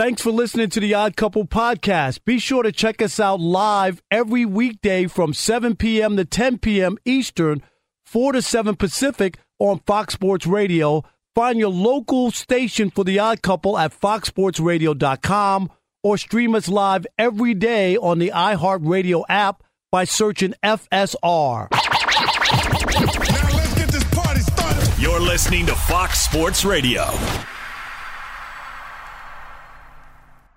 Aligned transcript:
Thanks 0.00 0.22
for 0.22 0.30
listening 0.30 0.70
to 0.70 0.80
the 0.80 0.94
Odd 0.94 1.14
Couple 1.14 1.46
podcast. 1.46 2.24
Be 2.24 2.38
sure 2.38 2.62
to 2.62 2.72
check 2.72 3.02
us 3.02 3.20
out 3.20 3.38
live 3.38 4.00
every 4.10 4.46
weekday 4.46 5.06
from 5.06 5.34
7 5.34 5.76
p.m. 5.76 6.16
to 6.16 6.24
10 6.24 6.56
p.m. 6.56 6.96
Eastern, 7.04 7.62
4 8.06 8.32
to 8.32 8.40
7 8.40 8.76
Pacific 8.76 9.36
on 9.58 9.80
Fox 9.80 10.14
Sports 10.14 10.46
Radio. 10.46 11.04
Find 11.34 11.58
your 11.58 11.68
local 11.68 12.30
station 12.30 12.88
for 12.88 13.04
the 13.04 13.18
Odd 13.18 13.42
Couple 13.42 13.76
at 13.76 13.92
foxsportsradio.com 13.92 15.70
or 16.02 16.16
stream 16.16 16.54
us 16.54 16.70
live 16.70 17.06
every 17.18 17.52
day 17.52 17.98
on 17.98 18.18
the 18.18 18.32
iHeartRadio 18.34 19.24
app 19.28 19.62
by 19.92 20.04
searching 20.04 20.54
FSR. 20.64 21.68
Let's 21.70 23.74
get 23.74 23.88
this 23.88 24.04
party 24.14 24.40
started. 24.40 24.98
You're 24.98 25.20
listening 25.20 25.66
to 25.66 25.74
Fox 25.74 26.20
Sports 26.20 26.64
Radio. 26.64 27.04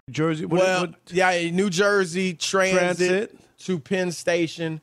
Jersey. 0.09 0.45
What, 0.45 0.61
well, 0.61 0.81
what- 0.81 0.95
yeah, 1.11 1.49
New 1.51 1.69
Jersey 1.69 2.33
transit, 2.33 3.29
Transit. 3.29 3.39
to 3.59 3.79
Penn 3.79 4.11
Station, 4.11 4.81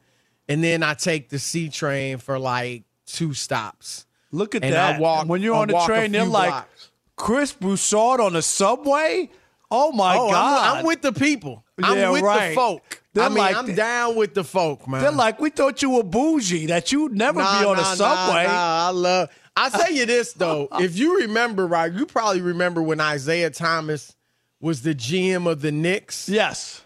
and 0.49 0.65
then 0.65 0.83
I 0.83 0.95
take 0.95 1.29
the 1.29 1.39
C 1.39 1.69
train 1.69 2.19
for 2.19 2.39
like 2.39 2.85
two 3.07 3.35
stops. 3.35 4.07
look 4.33 4.55
at 4.55 4.63
and 4.65 4.73
that. 4.73 4.97
I 4.97 4.99
walk- 4.99 5.27
when 5.29 5.43
you're 5.43 5.55
I 5.57 5.61
on 5.61 5.69
the 5.69 5.79
train, 5.87 6.13
they're 6.13 6.25
like 6.25 6.51
blocks. 6.51 6.91
Chris 7.17 7.53
Broussard 7.53 8.21
on 8.21 8.33
the 8.33 8.43
subway. 8.43 9.29
Oh 9.73 9.93
my 9.93 10.17
oh, 10.17 10.25
I'm- 10.27 10.33
God! 10.33 10.77
I'm, 10.79 10.85
with 10.85 11.03
the 11.03 11.13
people. 11.13 11.65
I'm 11.83 11.97
Yeah, 11.99 12.11
with 12.11 12.23
right. 12.23 12.49
the 12.51 12.55
folk. 12.55 13.03
They're 13.13 13.25
I 13.25 13.29
mean, 13.29 13.39
like- 13.39 13.57
I'm 13.57 13.75
down 13.75 14.17
with 14.17 14.35
the 14.35 14.45
folk, 14.45 14.87
man. 14.89 15.03
They're 15.03 15.11
like, 15.13 15.41
we 15.41 15.51
thought 15.51 15.83
you 15.83 15.91
were 15.91 16.03
bougie, 16.03 16.67
that 16.67 16.93
you'd 16.93 17.13
never 17.13 17.41
Nah, 17.41 17.61
be 17.61 17.67
on 17.67 17.77
nah, 17.77 17.93
a 17.93 17.97
subway. 17.97 18.45
Nah, 18.47 18.87
I 18.89 18.91
love. 18.91 19.29
I 19.57 19.69
tell 19.69 19.91
you 19.93 20.07
this 20.07 20.33
though, 20.33 20.69
if 20.81 20.97
you 20.97 21.21
remember 21.21 21.67
right, 21.67 21.93
you 21.93 22.07
probably 22.07 22.41
remember 22.41 22.83
when 22.83 23.01
Isiah 23.01 23.51
Thomas 23.51 24.15
was 24.61 24.83
the 24.83 24.95
GM 24.95 25.47
of 25.51 25.61
the 25.63 25.73
Knicks. 25.73 26.29
Yes. 26.29 26.83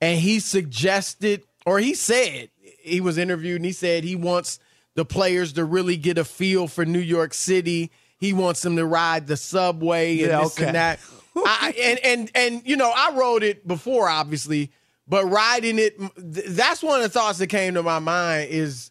and 0.00 0.18
he 0.20 0.38
suggested 0.40 1.42
or 1.64 1.78
he 1.78 1.94
said 1.94 2.50
he 2.80 3.00
was 3.00 3.18
interviewed 3.18 3.56
and 3.56 3.64
he 3.64 3.72
said 3.72 4.04
he 4.04 4.14
wants 4.16 4.58
the 4.94 5.04
players 5.04 5.52
to 5.54 5.64
really 5.64 5.96
get 5.96 6.16
a 6.18 6.24
feel 6.24 6.68
for 6.68 6.84
New 6.84 7.00
York 7.00 7.34
City. 7.34 7.90
He 8.18 8.32
wants 8.32 8.62
them 8.62 8.76
to 8.76 8.86
ride 8.86 9.26
the 9.26 9.36
subway 9.36 10.12
and 10.20 10.30
Yeah, 10.30 10.40
this 10.42 10.56
okay. 10.56 10.66
and 10.66 10.74
that. 10.76 11.00
I, 11.36 11.74
and 11.78 11.98
and 12.04 12.30
and 12.34 12.62
you 12.64 12.76
know, 12.76 12.90
I 12.94 13.12
rode 13.14 13.42
it 13.42 13.66
before, 13.68 14.08
obviously, 14.08 14.70
but 15.06 15.26
riding 15.26 15.78
it, 15.78 15.98
th- 15.98 16.46
that's 16.48 16.82
one 16.82 16.96
of 16.96 17.02
the 17.02 17.08
thoughts 17.10 17.38
that 17.40 17.48
came 17.48 17.74
to 17.74 17.82
my 17.82 17.98
mind 17.98 18.48
is 18.50 18.90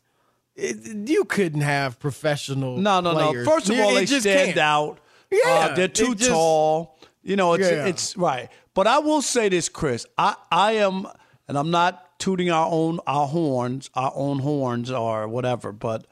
it, 0.56 1.10
you 1.10 1.26
couldn't 1.26 1.62
have 1.62 2.00
professional. 2.00 2.78
No, 2.78 3.00
no, 3.02 3.14
players. 3.14 3.46
no. 3.48 3.52
First 3.52 3.70
of 3.72 3.80
all, 3.80 3.90
it 3.92 3.96
they 4.02 4.06
just 4.06 4.22
stand 4.22 4.48
can't. 4.50 4.58
out. 4.60 5.00
Yeah, 5.32 5.40
Uh, 5.72 5.76
they're 5.76 5.88
too 5.88 6.14
just- 6.14 6.30
tall. 6.30 6.95
You 7.26 7.36
know, 7.36 7.54
it's 7.54 7.70
Yeah. 7.70 7.86
it's 7.88 8.16
right. 8.16 8.50
But 8.76 8.88
I 8.88 9.00
will 9.00 9.22
say 9.22 9.50
this, 9.50 9.68
Chris. 9.68 10.06
I 10.18 10.36
I 10.52 10.74
am, 10.74 11.08
and 11.48 11.58
I'm 11.58 11.72
not 11.72 12.20
tooting 12.20 12.52
our 12.52 12.68
own 12.72 13.00
our 13.08 13.28
horns, 13.28 13.90
our 13.96 14.14
own 14.16 14.40
horns 14.40 14.92
or 14.92 15.28
whatever. 15.28 15.72
But 15.72 16.06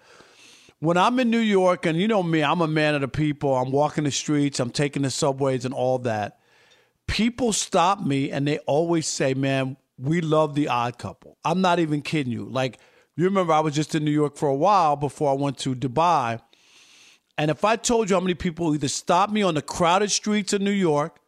when 0.80 0.98
I'm 0.98 1.20
in 1.20 1.30
New 1.30 1.38
York, 1.60 1.86
and 1.86 1.98
you 2.00 2.08
know 2.08 2.24
me, 2.24 2.42
I'm 2.44 2.62
a 2.62 2.68
man 2.68 2.96
of 2.96 3.02
the 3.02 3.08
people. 3.08 3.56
I'm 3.56 3.72
walking 3.72 4.06
the 4.06 4.12
streets. 4.12 4.60
I'm 4.60 4.72
taking 4.72 5.04
the 5.04 5.12
subways 5.12 5.64
and 5.66 5.74
all 5.74 6.00
that. 6.00 6.40
People 7.08 7.54
stop 7.54 8.02
me 8.04 8.32
and 8.32 8.48
they 8.48 8.58
always 8.60 9.08
say, 9.08 9.34
"Man, 9.36 9.78
we 10.00 10.20
love 10.20 10.56
the 10.56 10.68
Odd 10.68 10.98
Couple." 10.98 11.38
I'm 11.46 11.62
not 11.62 11.78
even 11.78 12.02
kidding 12.02 12.34
you. 12.34 12.46
Like 12.46 12.80
you 13.16 13.26
remember, 13.26 13.54
I 13.54 13.60
was 13.60 13.76
just 13.76 13.94
in 13.94 14.04
New 14.04 14.12
York 14.12 14.36
for 14.36 14.50
a 14.50 14.56
while 14.56 14.96
before 14.96 15.30
I 15.30 15.36
went 15.36 15.60
to 15.60 15.76
Dubai. 15.76 16.40
And 17.38 17.50
if 17.50 17.66
I 17.66 17.76
told 17.76 18.10
you 18.10 18.16
how 18.16 18.20
many 18.20 18.36
people 18.36 18.74
either 18.76 18.88
stop 18.88 19.30
me 19.32 19.42
on 19.42 19.56
the 19.56 19.62
crowded 19.62 20.12
streets 20.12 20.54
of 20.54 20.62
New 20.62 20.72
York 20.72 21.20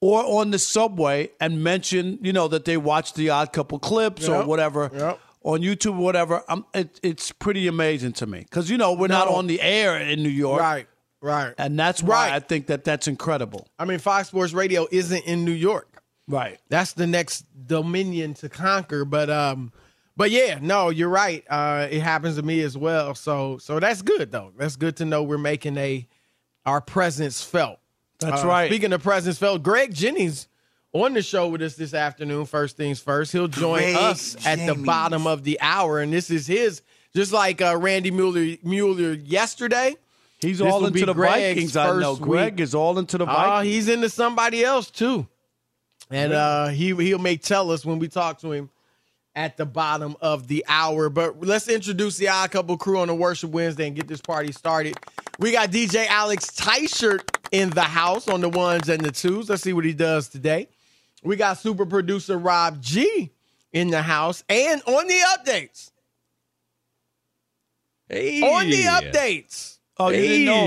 or 0.00 0.22
on 0.24 0.50
the 0.50 0.58
subway 0.58 1.30
and 1.40 1.62
mention, 1.64 2.18
you 2.22 2.32
know, 2.32 2.48
that 2.48 2.64
they 2.64 2.76
watch 2.76 3.14
the 3.14 3.30
Odd 3.30 3.52
Couple 3.52 3.78
clips 3.78 4.28
or 4.28 4.44
whatever 4.44 4.90
yep. 4.92 5.20
on 5.42 5.60
YouTube 5.60 5.92
or 5.94 6.02
whatever, 6.02 6.42
I'm, 6.48 6.64
it, 6.74 7.00
it's 7.02 7.32
pretty 7.32 7.66
amazing 7.66 8.12
to 8.14 8.26
me 8.26 8.40
because 8.40 8.68
you 8.68 8.76
know 8.76 8.92
we're 8.92 9.08
not 9.08 9.28
on 9.28 9.46
the 9.46 9.60
air 9.60 9.96
in 9.98 10.22
New 10.22 10.28
York, 10.28 10.60
Right, 10.60 10.86
right. 11.20 11.54
And 11.56 11.78
that's 11.78 12.02
why 12.02 12.28
Right. 12.28 12.34
I 12.34 12.40
think 12.40 12.66
that 12.66 12.84
that's 12.84 13.08
incredible. 13.08 13.68
I 13.78 13.84
mean, 13.86 14.00
Fox 14.00 14.28
Sports 14.28 14.52
Radio 14.52 14.86
isn't 14.90 15.24
in 15.24 15.44
New 15.44 15.52
York. 15.52 16.02
Right. 16.28 16.58
That's 16.68 16.92
the 16.92 17.06
next 17.06 17.46
dominion 17.66 18.34
to 18.34 18.48
conquer. 18.48 19.04
But 19.04 19.28
um, 19.30 19.72
but 20.16 20.30
yeah, 20.30 20.58
no, 20.60 20.90
you're 20.90 21.08
right. 21.08 21.44
Uh, 21.48 21.88
it 21.90 22.00
happens 22.00 22.36
to 22.36 22.42
me 22.42 22.60
as 22.62 22.76
well. 22.76 23.14
So 23.14 23.58
so 23.58 23.80
that's 23.80 24.02
good 24.02 24.30
though. 24.32 24.52
That's 24.58 24.76
good 24.76 24.96
to 24.96 25.04
know 25.04 25.22
we're 25.22 25.38
making 25.38 25.76
a 25.76 26.06
our 26.66 26.80
presence 26.80 27.42
felt. 27.42 27.78
That's 28.20 28.44
Uh, 28.44 28.48
right. 28.48 28.68
Speaking 28.70 28.92
of 28.92 29.02
presence 29.02 29.38
felt, 29.38 29.62
Greg 29.62 29.92
Jennings 29.94 30.46
on 30.92 31.14
the 31.14 31.22
show 31.22 31.48
with 31.48 31.62
us 31.62 31.74
this 31.76 31.94
afternoon. 31.94 32.46
First 32.46 32.76
things 32.76 33.00
first, 33.00 33.32
he'll 33.32 33.48
join 33.48 33.78
Greg 33.82 33.96
us 33.96 34.36
at 34.46 34.64
the 34.66 34.74
bottom 34.74 35.26
of 35.26 35.42
the 35.44 35.58
hour, 35.60 36.00
and 36.00 36.12
this 36.12 36.30
is 36.30 36.46
his. 36.46 36.82
Just 37.14 37.32
like 37.32 37.60
uh, 37.60 37.76
Randy 37.76 38.10
Mueller, 38.10 38.56
Mueller 38.62 39.12
yesterday. 39.14 39.94
He's 40.40 40.58
This 40.58 40.72
all 40.72 40.86
into 40.86 41.04
the 41.06 41.12
Greg's 41.14 41.72
Vikings. 41.72 41.76
I 41.76 42.00
know. 42.00 42.16
Greg 42.16 42.54
week. 42.54 42.60
is 42.60 42.74
all 42.74 42.98
into 42.98 43.16
the 43.18 43.24
Oh, 43.24 43.26
Vikings. 43.26 43.72
he's 43.74 43.88
into 43.88 44.08
somebody 44.08 44.64
else 44.64 44.90
too, 44.90 45.26
and 46.10 46.32
uh, 46.32 46.68
he 46.68 46.94
he 46.96 47.14
may 47.18 47.36
tell 47.36 47.70
us 47.70 47.84
when 47.84 47.98
we 47.98 48.08
talk 48.08 48.40
to 48.40 48.50
him 48.52 48.70
at 49.34 49.56
the 49.56 49.66
bottom 49.66 50.16
of 50.20 50.48
the 50.48 50.64
hour. 50.68 51.08
But 51.08 51.40
let's 51.44 51.68
introduce 51.68 52.16
the 52.16 52.28
Odd 52.28 52.50
Couple 52.50 52.76
crew 52.76 52.98
on 52.98 53.08
the 53.08 53.14
Worship 53.14 53.50
Wednesday 53.50 53.86
and 53.86 53.96
get 53.96 54.08
this 54.08 54.20
party 54.20 54.52
started. 54.52 54.96
We 55.38 55.52
got 55.52 55.70
DJ 55.70 56.06
Alex 56.06 56.46
Teichert 56.50 57.22
in 57.50 57.70
the 57.70 57.82
house 57.82 58.28
on 58.28 58.40
the 58.40 58.48
ones 58.48 58.88
and 58.88 59.02
the 59.02 59.10
twos. 59.10 59.48
Let's 59.48 59.62
see 59.62 59.72
what 59.72 59.84
he 59.84 59.92
does 59.92 60.28
today. 60.28 60.68
We 61.22 61.36
got 61.36 61.58
super 61.58 61.86
producer 61.86 62.36
Rob 62.38 62.80
G 62.82 63.30
in 63.72 63.88
the 63.88 64.02
house 64.02 64.44
and 64.48 64.82
on 64.86 65.06
the 65.06 65.18
updates. 65.36 65.90
Hey. 68.08 68.42
On 68.42 68.68
the 68.68 68.82
updates. 68.82 69.78
Oh, 69.98 70.08
you 70.08 70.20
didn't 70.20 70.44
know? 70.46 70.66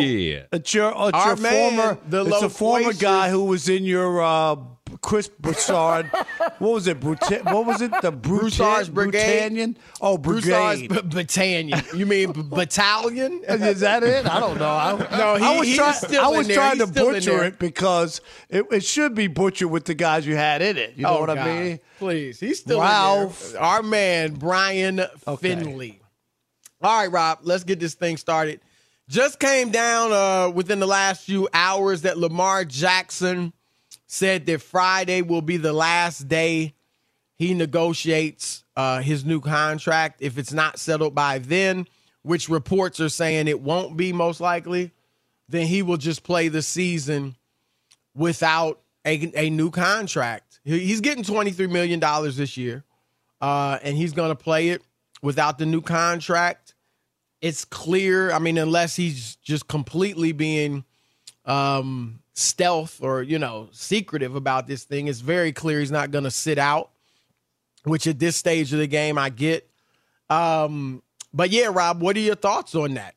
It's 0.53 0.73
your, 0.73 0.89
it's 0.91 1.17
Our 1.17 1.27
your 1.27 1.35
man, 1.37 1.75
former, 1.75 1.99
the 2.07 2.25
it's 2.25 2.41
a 2.41 2.49
former 2.49 2.93
guy 2.93 3.29
who 3.29 3.45
was 3.45 3.67
in 3.67 3.83
your 3.83 4.21
uh, 4.21 4.55
Chris 5.01 5.27
Broussard. 5.27 6.05
what 6.59 6.61
was 6.71 6.87
it? 6.87 7.03
What 7.03 7.65
was 7.65 7.81
it? 7.81 7.91
The 8.01 8.11
Broussard's 8.11 8.89
Bruta- 8.89 8.93
Brigade? 8.93 9.51
Brutanian? 9.51 9.75
Oh, 10.01 10.17
Broussard's 10.17 10.81
brigade. 10.87 11.09
b- 11.09 11.15
battalion. 11.17 11.81
You 11.95 12.05
mean 12.05 12.31
b- 12.31 12.41
battalion? 12.43 13.41
Is 13.47 13.79
that 13.81 14.03
it? 14.03 14.25
I 14.25 14.39
don't 14.39 14.57
know. 14.57 14.65
I, 14.69 14.91
No, 15.17 15.35
he- 15.35 15.45
I 15.45 15.57
was, 15.59 15.67
he's 15.67 15.77
try- 15.77 15.91
still 15.93 16.23
I 16.23 16.29
in 16.31 16.37
was 16.37 16.47
there. 16.47 16.55
trying 16.57 16.77
He's 16.77 16.85
to 16.85 16.91
still 16.91 17.07
in 17.09 17.13
butcher 17.15 17.31
there. 17.31 17.43
it 17.45 17.59
because 17.59 18.21
it, 18.49 18.65
it 18.71 18.83
should 18.83 19.15
be 19.15 19.27
butchered 19.27 19.69
with 19.69 19.85
the 19.85 19.93
guys 19.95 20.25
you 20.25 20.35
had 20.35 20.61
in 20.61 20.77
it. 20.77 20.93
You 20.95 21.03
know 21.03 21.17
Oh, 21.17 21.19
what 21.21 21.29
I 21.37 21.45
mean? 21.63 21.79
Please, 21.99 22.39
he's 22.39 22.59
still 22.59 22.81
Ralph. 22.81 23.47
in 23.47 23.53
there. 23.53 23.61
Our 23.61 23.83
man 23.83 24.33
Brian. 24.33 25.01
Finley. 25.39 26.01
All 26.81 26.99
right, 27.01 27.11
Rob, 27.11 27.39
let's 27.43 27.63
get 27.63 27.79
this 27.79 27.93
thing 27.95 28.17
started. 28.17 28.61
Just 29.07 29.39
came 29.39 29.69
down 29.69 30.11
uh, 30.11 30.49
within 30.49 30.79
the 30.79 30.87
last 30.87 31.25
few 31.25 31.47
hours 31.53 32.01
that 32.03 32.17
Lamar 32.17 32.65
Jackson 32.65 33.53
said 34.07 34.45
that 34.45 34.61
Friday 34.61 35.21
will 35.21 35.41
be 35.41 35.57
the 35.57 35.73
last 35.73 36.27
day 36.27 36.73
he 37.37 37.53
negotiates 37.53 38.63
uh, 38.75 39.01
his 39.01 39.25
new 39.25 39.41
contract. 39.41 40.21
If 40.21 40.37
it's 40.37 40.53
not 40.53 40.79
settled 40.79 41.15
by 41.15 41.39
then, 41.39 41.87
which 42.21 42.49
reports 42.49 42.99
are 42.99 43.09
saying 43.09 43.47
it 43.47 43.61
won't 43.61 43.97
be 43.97 44.13
most 44.13 44.39
likely, 44.39 44.91
then 45.49 45.67
he 45.67 45.81
will 45.81 45.97
just 45.97 46.23
play 46.23 46.47
the 46.47 46.61
season 46.61 47.35
without 48.15 48.81
a, 49.05 49.31
a 49.35 49.49
new 49.49 49.69
contract. 49.69 50.59
He's 50.63 51.01
getting 51.01 51.23
$23 51.23 51.69
million 51.69 51.99
this 51.99 52.57
year, 52.57 52.83
uh, 53.41 53.77
and 53.83 53.95
he's 53.95 54.13
going 54.13 54.29
to 54.29 54.35
play 54.35 54.69
it 54.69 54.81
without 55.21 55.59
the 55.59 55.65
new 55.65 55.81
contract. 55.81 56.73
It's 57.41 57.65
clear. 57.65 58.31
I 58.31 58.39
mean, 58.39 58.57
unless 58.57 58.95
he's 58.95 59.35
just 59.35 59.67
completely 59.67 60.31
being 60.31 60.83
um, 61.45 62.19
stealth 62.35 63.01
or, 63.01 63.23
you 63.23 63.39
know, 63.39 63.69
secretive 63.71 64.35
about 64.35 64.67
this 64.67 64.83
thing, 64.83 65.07
it's 65.07 65.21
very 65.21 65.51
clear 65.51 65.79
he's 65.79 65.91
not 65.91 66.11
going 66.11 66.25
to 66.25 66.31
sit 66.31 66.59
out, 66.59 66.91
which 67.83 68.05
at 68.05 68.19
this 68.19 68.35
stage 68.35 68.71
of 68.71 68.79
the 68.79 68.87
game, 68.87 69.17
I 69.17 69.29
get. 69.29 69.67
Um, 70.29 71.01
but 71.33 71.49
yeah, 71.49 71.69
Rob, 71.71 72.01
what 72.01 72.15
are 72.15 72.19
your 72.19 72.35
thoughts 72.35 72.75
on 72.75 72.93
that? 72.95 73.15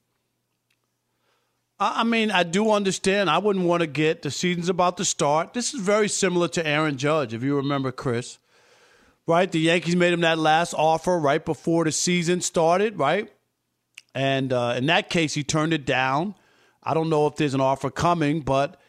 I 1.81 2.03
mean, 2.03 2.33
I 2.33 2.43
do 2.43 2.73
understand. 2.73 3.31
I 3.31 3.39
wouldn't 3.39 3.65
want 3.65 3.83
to 3.83 3.87
get 3.87 4.23
the 4.23 4.33
season's 4.33 4.69
about 4.69 4.97
to 4.97 5.05
start. 5.05 5.55
This 5.55 5.75
is 5.75 5.81
very 5.81 6.09
similar 6.09 6.49
to 6.49 6.67
Aaron 6.67 6.97
Judge, 6.97 7.33
if 7.33 7.43
you 7.45 7.55
remember, 7.55 7.93
Chris. 7.93 8.39
Right? 9.29 9.51
The 9.51 9.61
Yankees 9.61 9.95
made 9.95 10.13
him 10.13 10.23
that 10.23 10.39
last 10.39 10.75
offer 10.75 11.19
right 11.19 11.45
before 11.45 11.85
the 11.85 11.93
season 11.93 12.41
started, 12.41 12.99
right? 12.99 13.31
And 14.15 14.53
uh, 14.53 14.75
in 14.77 14.87
that 14.87 15.11
case, 15.11 15.35
he 15.35 15.45
turned 15.45 15.73
it 15.73 15.85
down. 15.85 16.35
I 16.83 16.95
don't 16.95 17.11
know 17.11 17.27
if 17.29 17.37
there's 17.37 17.55
an 17.55 17.61
offer 17.61 17.91
coming, 17.91 18.41
but 18.41 18.81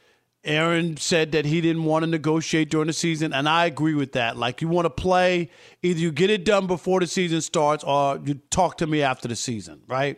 Aaron 0.43 0.95
said 0.97 1.33
that 1.33 1.45
he 1.45 1.59
didn't 1.59 1.83
want 1.83 2.03
to 2.03 2.09
negotiate 2.09 2.69
during 2.69 2.87
the 2.87 2.93
season, 2.93 3.33
and 3.33 3.47
I 3.47 3.65
agree 3.65 3.93
with 3.93 4.13
that. 4.13 4.37
Like, 4.37 4.61
you 4.61 4.67
want 4.69 4.85
to 4.85 4.89
play, 4.89 5.49
either 5.83 5.99
you 5.99 6.11
get 6.11 6.29
it 6.29 6.45
done 6.45 6.65
before 6.65 7.01
the 7.01 7.07
season 7.07 7.41
starts 7.41 7.83
or 7.83 8.19
you 8.23 8.35
talk 8.49 8.77
to 8.77 8.87
me 8.87 9.01
after 9.01 9.27
the 9.27 9.35
season, 9.35 9.81
right? 9.87 10.17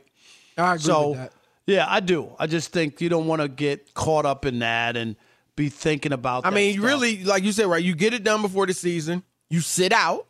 I 0.58 0.76
agree 0.76 0.84
so, 0.84 1.10
with 1.10 1.18
that. 1.18 1.34
yeah, 1.66 1.86
I 1.88 2.02
do. 2.02 2.36
I 2.38 2.46
just 2.46 2.72
think 2.72 3.02
you 3.02 3.10
don't 3.10 3.26
want 3.26 3.42
to 3.42 3.48
get 3.48 3.94
caught 3.96 4.26
up 4.26 4.46
in 4.46 4.60
that 4.60 4.96
and 4.96 5.16
be 5.56 5.70
thinking 5.70 6.14
about. 6.14 6.46
I 6.46 6.52
mean, 6.52 6.74
stuff. 6.74 6.86
really, 6.86 7.24
like 7.24 7.44
you 7.44 7.52
said, 7.52 7.66
right? 7.66 7.84
You 7.84 7.96
get 7.96 8.14
it 8.14 8.24
done 8.24 8.44
before 8.44 8.68
the 8.68 8.74
season, 8.74 9.24
you 9.50 9.60
sit 9.62 9.92
out, 9.92 10.28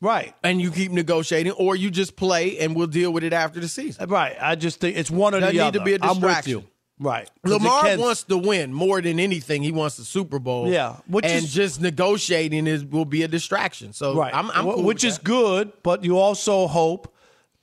right, 0.00 0.32
and 0.44 0.60
you 0.60 0.70
keep 0.70 0.92
negotiating, 0.92 1.52
or 1.52 1.74
you 1.74 1.90
just 1.90 2.14
play 2.14 2.58
and 2.60 2.76
we'll 2.76 2.86
deal 2.86 3.12
with 3.12 3.24
it 3.24 3.32
after 3.32 3.58
the 3.58 3.68
season. 3.68 4.08
right. 4.08 4.36
I 4.40 4.54
just 4.54 4.80
think 4.80 4.96
it's 4.96 5.10
one 5.10 5.34
or 5.34 5.40
Doesn't 5.40 5.56
the 5.56 5.62
need 5.62 5.68
other. 5.68 5.78
to 5.80 5.84
be 5.84 5.94
a 5.94 5.98
I'm 6.00 6.20
with 6.20 6.46
you. 6.46 6.64
Right. 6.98 7.28
Lamar 7.42 7.96
wants 7.98 8.22
to 8.24 8.38
win 8.38 8.72
more 8.72 9.02
than 9.02 9.18
anything. 9.18 9.62
He 9.62 9.72
wants 9.72 9.96
the 9.96 10.04
Super 10.04 10.38
Bowl. 10.38 10.68
Yeah, 10.68 10.96
which 11.06 11.24
and 11.24 11.44
is- 11.44 11.52
just 11.52 11.80
negotiating 11.80 12.66
is 12.66 12.84
will 12.84 13.04
be 13.04 13.22
a 13.22 13.28
distraction. 13.28 13.92
So 13.92 14.14
right. 14.14 14.32
I'm, 14.34 14.50
I'm 14.52 14.64
cool 14.64 14.82
which 14.84 15.02
is 15.02 15.18
that. 15.18 15.24
good, 15.24 15.72
but 15.82 16.04
you 16.04 16.18
also 16.18 16.68
hope 16.68 17.12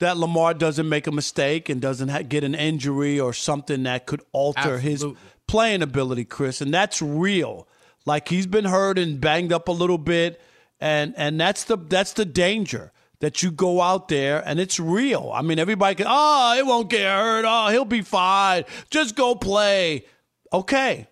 that 0.00 0.18
Lamar 0.18 0.52
doesn't 0.52 0.88
make 0.88 1.06
a 1.06 1.12
mistake 1.12 1.68
and 1.68 1.80
doesn't 1.80 2.08
ha- 2.08 2.22
get 2.22 2.44
an 2.44 2.54
injury 2.54 3.18
or 3.18 3.32
something 3.32 3.84
that 3.84 4.04
could 4.04 4.20
alter 4.32 4.78
his 4.78 5.04
playing 5.46 5.80
ability, 5.80 6.24
Chris. 6.24 6.60
And 6.60 6.74
that's 6.74 7.00
real. 7.00 7.66
Like 8.04 8.28
he's 8.28 8.46
been 8.46 8.64
hurt 8.66 8.98
and 8.98 9.20
banged 9.20 9.52
up 9.52 9.68
a 9.68 9.72
little 9.72 9.98
bit, 9.98 10.40
and 10.80 11.14
and 11.16 11.40
that's 11.40 11.64
the 11.64 11.76
that's 11.76 12.12
the 12.12 12.24
danger 12.24 12.92
that 13.22 13.40
you 13.40 13.52
go 13.52 13.80
out 13.80 14.08
there 14.08 14.42
and 14.44 14.58
it's 14.58 14.80
real. 14.80 15.30
I 15.32 15.42
mean, 15.42 15.60
everybody 15.60 15.94
can, 15.94 16.06
oh, 16.08 16.54
it 16.58 16.66
won't 16.66 16.90
get 16.90 17.02
hurt. 17.04 17.44
Oh, 17.46 17.68
he'll 17.70 17.84
be 17.84 18.02
fine. 18.02 18.64
Just 18.90 19.14
go 19.14 19.36
play. 19.36 20.04
Okay. 20.52 21.06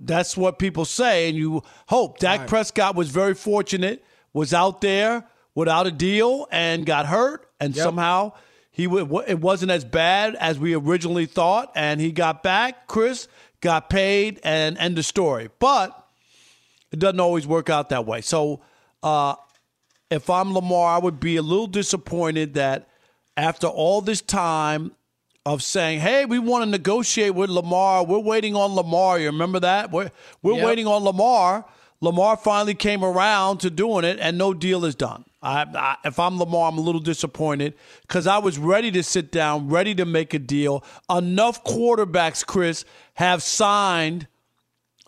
That's 0.00 0.34
what 0.36 0.58
people 0.58 0.84
say, 0.84 1.28
and 1.28 1.36
you 1.36 1.62
hope. 1.88 2.18
Dak 2.18 2.46
Prescott 2.46 2.94
was 2.94 3.10
very 3.10 3.34
fortunate, 3.34 4.02
was 4.32 4.54
out 4.54 4.80
there 4.80 5.24
without 5.54 5.86
a 5.86 5.90
deal 5.90 6.46
and 6.50 6.86
got 6.86 7.04
hurt, 7.06 7.48
and 7.60 7.74
Yep. 7.76 7.82
somehow 7.84 8.32
he 8.70 8.84
w- 8.86 9.22
it 9.26 9.40
wasn't 9.40 9.70
as 9.72 9.84
bad 9.84 10.36
as 10.36 10.58
we 10.58 10.74
originally 10.74 11.26
thought, 11.26 11.70
and 11.74 12.00
he 12.00 12.12
got 12.12 12.42
back. 12.42 12.86
Chris 12.86 13.28
got 13.60 13.90
paid, 13.90 14.40
and 14.42 14.78
end 14.78 14.96
the 14.96 15.02
story. 15.02 15.50
But 15.58 15.92
it 16.92 16.98
doesn't 17.00 17.20
always 17.20 17.46
work 17.46 17.68
out 17.68 17.88
that 17.90 18.06
way. 18.06 18.20
So, 18.20 18.60
uh, 19.02 19.34
if 20.10 20.30
I'm 20.30 20.54
Lamar, 20.54 20.96
I 20.96 20.98
would 20.98 21.20
be 21.20 21.36
a 21.36 21.42
little 21.42 21.66
disappointed 21.66 22.54
that 22.54 22.88
after 23.36 23.66
all 23.66 24.00
this 24.00 24.20
time 24.20 24.92
of 25.46 25.62
saying, 25.62 26.00
"Hey, 26.00 26.24
we 26.24 26.38
want 26.38 26.64
to 26.64 26.70
negotiate 26.70 27.34
with 27.34 27.50
Lamar. 27.50 28.04
We're 28.04 28.18
waiting 28.18 28.54
on 28.56 28.74
Lamar." 28.74 29.18
You 29.18 29.26
remember 29.26 29.60
that? 29.60 29.90
We're 29.90 30.10
we're 30.42 30.54
Yep. 30.54 30.64
waiting 30.66 30.86
on 30.86 31.04
Lamar. 31.04 31.64
Lamar 32.00 32.36
finally 32.36 32.74
came 32.74 33.02
around 33.04 33.58
to 33.58 33.70
doing 33.70 34.04
it, 34.04 34.18
and 34.20 34.38
no 34.38 34.54
deal 34.54 34.84
is 34.84 34.94
done. 34.94 35.24
I, 35.42 35.62
I, 35.74 35.96
if 36.04 36.18
I'm 36.18 36.38
Lamar, 36.38 36.68
I'm 36.70 36.78
a 36.78 36.80
little 36.80 37.00
disappointed 37.00 37.74
because 38.02 38.26
I 38.26 38.38
was 38.38 38.58
ready 38.58 38.90
to 38.92 39.02
sit 39.02 39.30
down, 39.32 39.68
ready 39.68 39.94
to 39.96 40.04
make 40.04 40.32
a 40.34 40.38
deal. 40.38 40.84
Enough 41.10 41.64
quarterbacks, 41.64 42.44
Chris, 42.46 42.84
have 43.14 43.42
signed 43.42 44.26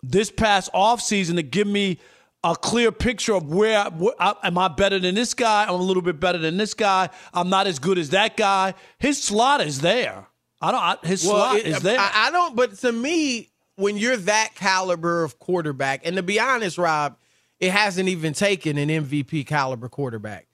this 0.03 0.31
past 0.31 0.71
offseason 0.73 1.35
to 1.35 1.43
give 1.43 1.67
me 1.67 1.99
a 2.43 2.55
clear 2.55 2.91
picture 2.91 3.35
of 3.35 3.51
where, 3.53 3.85
where 3.91 4.13
I- 4.19 4.35
am 4.43 4.57
I 4.57 4.67
better 4.67 4.97
than 4.99 5.13
this 5.15 5.33
guy? 5.33 5.63
I'm 5.65 5.69
a 5.75 5.75
little 5.75 6.01
bit 6.01 6.19
better 6.19 6.37
than 6.39 6.57
this 6.57 6.73
guy. 6.73 7.09
I'm 7.33 7.49
not 7.49 7.67
as 7.67 7.77
good 7.79 7.97
as 7.97 8.09
that 8.11 8.35
guy. 8.37 8.73
His 8.97 9.21
slot 9.21 9.61
is 9.61 9.81
there. 9.81 10.25
I 10.61 10.71
don't. 10.71 10.81
I, 10.81 10.97
his 11.03 11.21
slot 11.21 11.57
it- 11.57 11.67
is 11.67 11.79
there. 11.81 11.99
I, 11.99 12.27
I 12.27 12.31
don't. 12.31 12.55
But 12.55 12.77
to 12.79 12.91
me, 12.91 13.49
when 13.75 13.97
you're 13.97 14.17
that 14.17 14.51
caliber 14.55 15.23
of 15.23 15.39
quarterback, 15.39 16.01
and 16.05 16.15
to 16.15 16.23
be 16.23 16.39
honest, 16.39 16.77
Rob, 16.77 17.17
it 17.59 17.71
hasn't 17.71 18.09
even 18.09 18.33
taken 18.33 18.77
an 18.77 18.89
MVP 18.89 19.45
caliber 19.45 19.87
quarterback. 19.89 20.47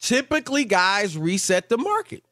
Typically, 0.00 0.64
guys 0.64 1.16
reset 1.18 1.68
the 1.68 1.78
market. 1.78 2.22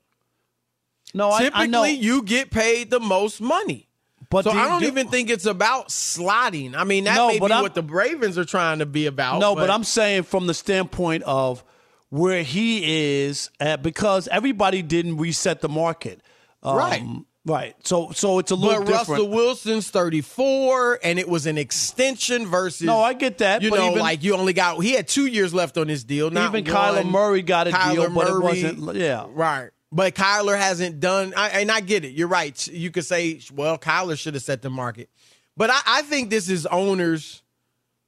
no, 1.15 1.31
I, 1.31 1.45
Typically, 1.45 1.63
I 1.63 1.67
know. 1.67 1.85
you 1.85 2.23
get 2.23 2.51
paid 2.51 2.91
the 2.91 3.01
most 3.01 3.41
money. 3.41 3.89
But 4.31 4.45
so 4.45 4.51
I 4.51 4.69
don't 4.69 4.81
do- 4.81 4.87
even 4.89 5.09
think 5.09 5.31
it's 5.31 5.47
about 5.47 5.89
slotting. 5.89 6.75
I 6.77 6.85
mean, 6.85 7.05
that 7.05 7.17
No, 7.17 7.29
may 7.29 7.39
but 7.39 7.49
be 7.49 7.53
I'm- 7.53 7.63
what 7.63 7.75
the 7.75 7.83
Ravens 7.83 8.39
are 8.39 8.45
trying 8.45 8.79
to 8.81 8.87
be 8.87 9.07
about. 9.07 9.41
No, 9.41 9.55
but, 9.55 9.71
I'm 9.71 9.85
saying 9.85 10.25
from 10.25 10.47
the 10.47 10.55
standpoint 10.55 11.23
of 11.25 11.63
where 12.11 12.43
he 12.43 13.23
is, 13.25 13.51
uh, 13.61 13.77
because 13.77 14.29
everybody 14.29 14.83
didn't 14.83 15.17
reset 15.17 15.61
the 15.61 15.69
market. 15.69 16.21
Um, 16.63 16.77
Right. 16.77 17.03
Right. 17.47 17.75
So, 17.85 18.11
so 18.15 18.39
it's 18.39 18.53
a 18.53 18.55
little 18.55 18.79
But 18.85 18.87
different. 18.87 19.09
Russell 19.11 19.29
Wilson's 19.29 19.91
34, 19.91 21.01
and 21.05 21.19
it 21.19 21.29
was 21.29 21.45
an 21.45 21.59
extension 21.59 22.47
versus. 22.47 22.87
No, 22.87 23.03
I 23.03 23.13
get 23.13 23.39
that, 23.39 23.61
You 23.61 23.69
but 23.69 23.81
know, 23.81 23.91
even- 23.91 23.99
like 24.01 24.23
you 24.23 24.35
only 24.35 24.55
got 24.55 24.83
he 24.83 24.93
had 24.93 25.07
two 25.07 25.27
years 25.27 25.53
left 25.53 25.77
on 25.77 25.87
his 25.89 26.05
deal. 26.05 26.31
Not 26.31 26.55
Even 26.55 26.65
Kyler. 26.73 27.05
Murray 27.05 27.43
got 27.43 27.69
a 27.69 27.71
Kyler 27.71 27.93
deal, 27.93 28.11
but 28.11 28.29
it 28.29 28.41
wasn't. 28.41 28.97
Yeah. 28.97 29.27
right. 29.29 29.69
But 29.95 30.17
Kyler 30.17 30.59
hasn't 30.59 30.99
done, 30.99 31.33
I, 31.37 31.51
and 31.51 31.71
I 31.71 31.81
get 31.81 32.05
it. 32.05 32.15
You're 32.15 32.27
right. 32.27 32.67
You 32.67 32.91
could 32.91 33.05
say, 33.05 33.41
well, 33.55 33.79
Kyler 33.79 34.19
should 34.19 34.35
have 34.35 34.43
set 34.43 34.61
the 34.61 34.69
market, 34.69 35.09
But 35.57 35.71
I, 35.71 35.81
I 35.87 36.03
think 36.03 36.31
this 36.31 36.49
is 36.49 36.67
owners 36.67 37.43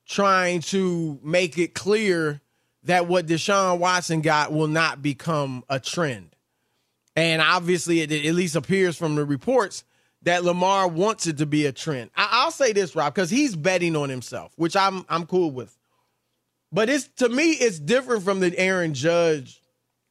trying 0.04 0.62
to 0.62 1.20
make 1.22 1.58
it 1.58 1.74
clear 1.74 2.40
that 2.82 3.06
what 3.06 3.26
Deshaun 3.26 3.78
Watson 3.78 4.20
got 4.20 4.52
will 4.52 4.66
not 4.66 5.00
become 5.00 5.62
a 5.68 5.78
trend. 5.78 6.34
And 7.14 7.40
obviously, 7.40 8.00
it 8.00 8.10
at 8.10 8.34
least 8.34 8.56
appears 8.56 8.96
from 8.96 9.14
the 9.14 9.24
reports 9.24 9.84
that 10.22 10.42
Lamar 10.42 10.88
wants 10.88 11.28
it 11.28 11.38
to 11.38 11.46
be 11.46 11.66
a 11.66 11.72
trend. 11.72 12.10
I, 12.16 12.44
will 12.44 12.50
say 12.50 12.72
this, 12.72 12.96
Rob, 12.96 13.14
because 13.14 13.30
he's 13.30 13.54
betting 13.54 13.94
on 13.94 14.08
himself, 14.08 14.52
which 14.56 14.74
I'm 14.74 15.06
I'm 15.08 15.24
cool 15.24 15.52
with. 15.52 15.78
But 16.72 16.90
it's 16.90 17.06
to 17.18 17.28
me, 17.28 17.52
it's 17.52 17.78
different 17.78 18.24
from 18.24 18.40
the 18.40 18.56
Aaron 18.58 18.92
Judge 18.92 19.62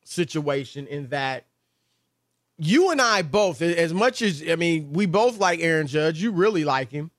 situation 0.06 0.88
in 0.88 1.10
that 1.10 1.46
you 2.58 2.92
and 2.92 3.02
I 3.02 3.22
both, 3.22 3.62
as 3.62 3.94
much 3.94 4.22
as 4.22 4.44
I 4.48 4.56
mean, 4.56 4.94
we 4.94 5.06
both 5.06 5.38
like 5.38 5.60
Aaron 5.60 5.88
Judge. 5.88 6.22
You 6.22 6.32
really 6.32 6.64
like 6.64 6.92
him. 6.92 7.12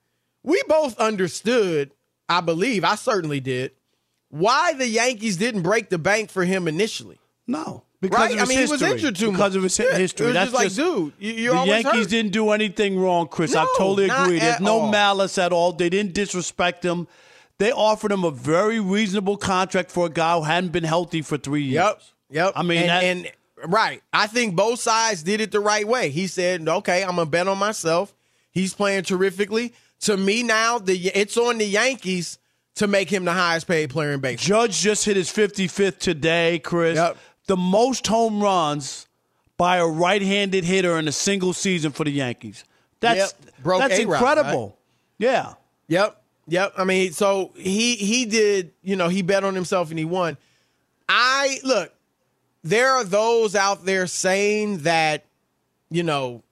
We 0.43 0.61
both 0.67 0.97
understood, 0.97 1.91
I 2.29 2.41
believe, 2.41 2.83
I 2.83 2.95
certainly 2.95 3.39
did, 3.39 3.71
why 4.29 4.73
the 4.73 4.87
Yankees 4.87 5.37
didn't 5.37 5.61
break 5.61 5.89
the 5.89 5.97
bank 5.97 6.29
for 6.29 6.45
him 6.45 6.67
initially. 6.67 7.19
No. 7.45 7.83
Because 7.99 8.19
right? 8.31 8.39
I 8.39 8.45
mean, 8.45 8.59
history. 8.59 8.77
he 8.77 8.83
was 8.83 8.91
injured 8.93 9.15
too 9.15 9.31
because 9.31 9.55
of 9.55 9.63
his 9.63 9.77
yeah, 9.79 9.97
history. 9.97 10.31
That's 10.31 10.51
just 10.51 10.63
like, 10.63 10.73
dude, 10.73 11.13
you, 11.17 11.51
the 11.51 11.65
Yankees 11.65 11.93
hurt. 11.93 12.09
didn't 12.09 12.31
do 12.31 12.51
anything 12.51 12.99
wrong, 12.99 13.27
Chris. 13.27 13.53
No, 13.53 13.61
I 13.61 13.75
totally 13.77 14.09
agree. 14.09 14.39
There's 14.39 14.59
no 14.59 14.81
all. 14.81 14.91
malice 14.91 15.37
at 15.39 15.51
all. 15.51 15.73
They 15.73 15.89
didn't 15.89 16.13
disrespect 16.13 16.85
him. 16.85 17.07
They 17.57 17.71
offered 17.71 18.11
him 18.11 18.23
a 18.23 18.29
very 18.29 18.79
reasonable 18.79 19.35
contract 19.35 19.89
for 19.89 20.05
a 20.05 20.09
guy 20.09 20.37
who 20.37 20.43
hadn't 20.43 20.71
been 20.71 20.83
healthy 20.83 21.23
for 21.23 21.37
three 21.39 21.63
years. 21.63 21.73
Yep, 21.73 22.01
yep. 22.29 22.53
I 22.55 22.61
mean, 22.61 22.81
and, 22.81 22.89
that, 22.89 23.03
and 23.03 23.31
right. 23.65 24.01
I 24.13 24.27
think 24.27 24.55
both 24.55 24.79
sides 24.79 25.23
did 25.23 25.41
it 25.41 25.51
the 25.51 25.59
right 25.59 25.87
way. 25.87 26.09
He 26.09 26.27
said, 26.27 26.67
"Okay, 26.67 27.03
I'm 27.03 27.15
gonna 27.15 27.25
bet 27.25 27.47
on 27.47 27.57
myself." 27.57 28.13
He's 28.51 28.73
playing 28.73 29.03
terrifically. 29.03 29.73
To 30.01 30.17
me 30.17 30.43
now, 30.43 30.79
the 30.79 30.95
it's 31.13 31.37
on 31.37 31.57
the 31.57 31.65
Yankees 31.65 32.37
to 32.75 32.87
make 32.87 33.09
him 33.09 33.25
the 33.25 33.33
highest 33.33 33.67
paid 33.67 33.89
player 33.89 34.11
in 34.11 34.19
baseball. 34.19 34.67
Judge 34.67 34.79
just 34.79 35.05
hit 35.05 35.15
his 35.17 35.29
55th 35.29 35.97
today, 35.99 36.59
Chris. 36.59 36.95
Yep. 36.95 37.17
The 37.47 37.57
most 37.57 38.05
home 38.05 38.41
runs 38.41 39.07
by 39.57 39.77
a 39.77 39.87
right-handed 39.87 40.63
hitter 40.63 40.97
in 40.99 41.07
a 41.07 41.11
single 41.11 41.53
season 41.53 41.91
for 41.91 42.03
the 42.03 42.11
Yankees. 42.11 42.63
That's 42.99 43.33
Yep. 43.65 43.79
That's 43.79 43.99
A-Rod, 43.99 44.13
incredible. 44.13 44.77
Yeah. 45.17 45.53
Yep. 45.87 46.21
Yep. 46.47 46.73
I 46.77 46.83
mean, 46.83 47.11
so 47.13 47.51
he 47.57 47.95
he 47.95 48.25
did, 48.25 48.71
you 48.83 48.95
know, 48.95 49.07
he 49.07 49.21
bet 49.21 49.43
on 49.43 49.55
himself 49.55 49.89
and 49.89 49.97
he 49.97 50.05
won. 50.05 50.37
I 51.09 51.59
look, 51.63 51.91
there 52.69 52.91
are 52.91 53.03
those 53.03 53.55
out 53.55 53.85
there 53.85 54.07
saying 54.07 54.79
that, 54.79 55.25
you 55.89 56.03
know, 56.03 56.43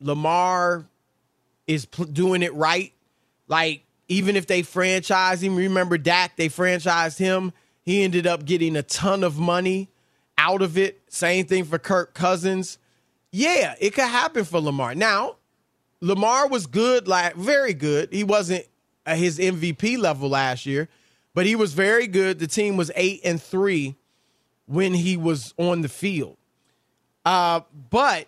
Lamar 0.00 0.84
is 1.66 1.86
pl- 1.86 2.06
doing 2.06 2.42
it 2.42 2.54
right. 2.54 2.92
Like 3.46 3.84
even 4.08 4.36
if 4.36 4.46
they 4.46 4.62
franchise 4.62 5.42
him, 5.42 5.56
remember 5.56 5.98
Dak, 5.98 6.36
they 6.36 6.48
franchised 6.48 7.18
him. 7.18 7.52
He 7.82 8.02
ended 8.02 8.26
up 8.26 8.44
getting 8.44 8.76
a 8.76 8.82
ton 8.82 9.22
of 9.22 9.38
money 9.38 9.90
out 10.38 10.62
of 10.62 10.76
it. 10.76 11.00
Same 11.08 11.46
thing 11.46 11.64
for 11.64 11.78
Kirk 11.78 12.14
Cousins. 12.14 12.78
Yeah, 13.30 13.74
it 13.80 13.94
could 13.94 14.04
happen 14.04 14.44
for 14.44 14.60
Lamar. 14.60 14.94
Now, 14.94 15.36
Lamar 16.00 16.48
was 16.48 16.66
good, 16.66 17.08
like 17.08 17.34
very 17.34 17.74
good. 17.74 18.12
He 18.12 18.24
wasn't 18.24 18.66
at 19.06 19.18
his 19.18 19.38
MVP 19.38 19.98
level 19.98 20.28
last 20.28 20.66
year, 20.66 20.88
but 21.34 21.46
he 21.46 21.56
was 21.56 21.74
very 21.74 22.06
good. 22.06 22.38
The 22.38 22.46
team 22.46 22.76
was 22.76 22.90
eight 22.94 23.20
and 23.24 23.40
three 23.42 23.96
when 24.66 24.94
he 24.94 25.16
was 25.16 25.54
on 25.58 25.82
the 25.82 25.88
field. 25.88 26.36
Uh, 27.24 27.60
but 27.90 28.26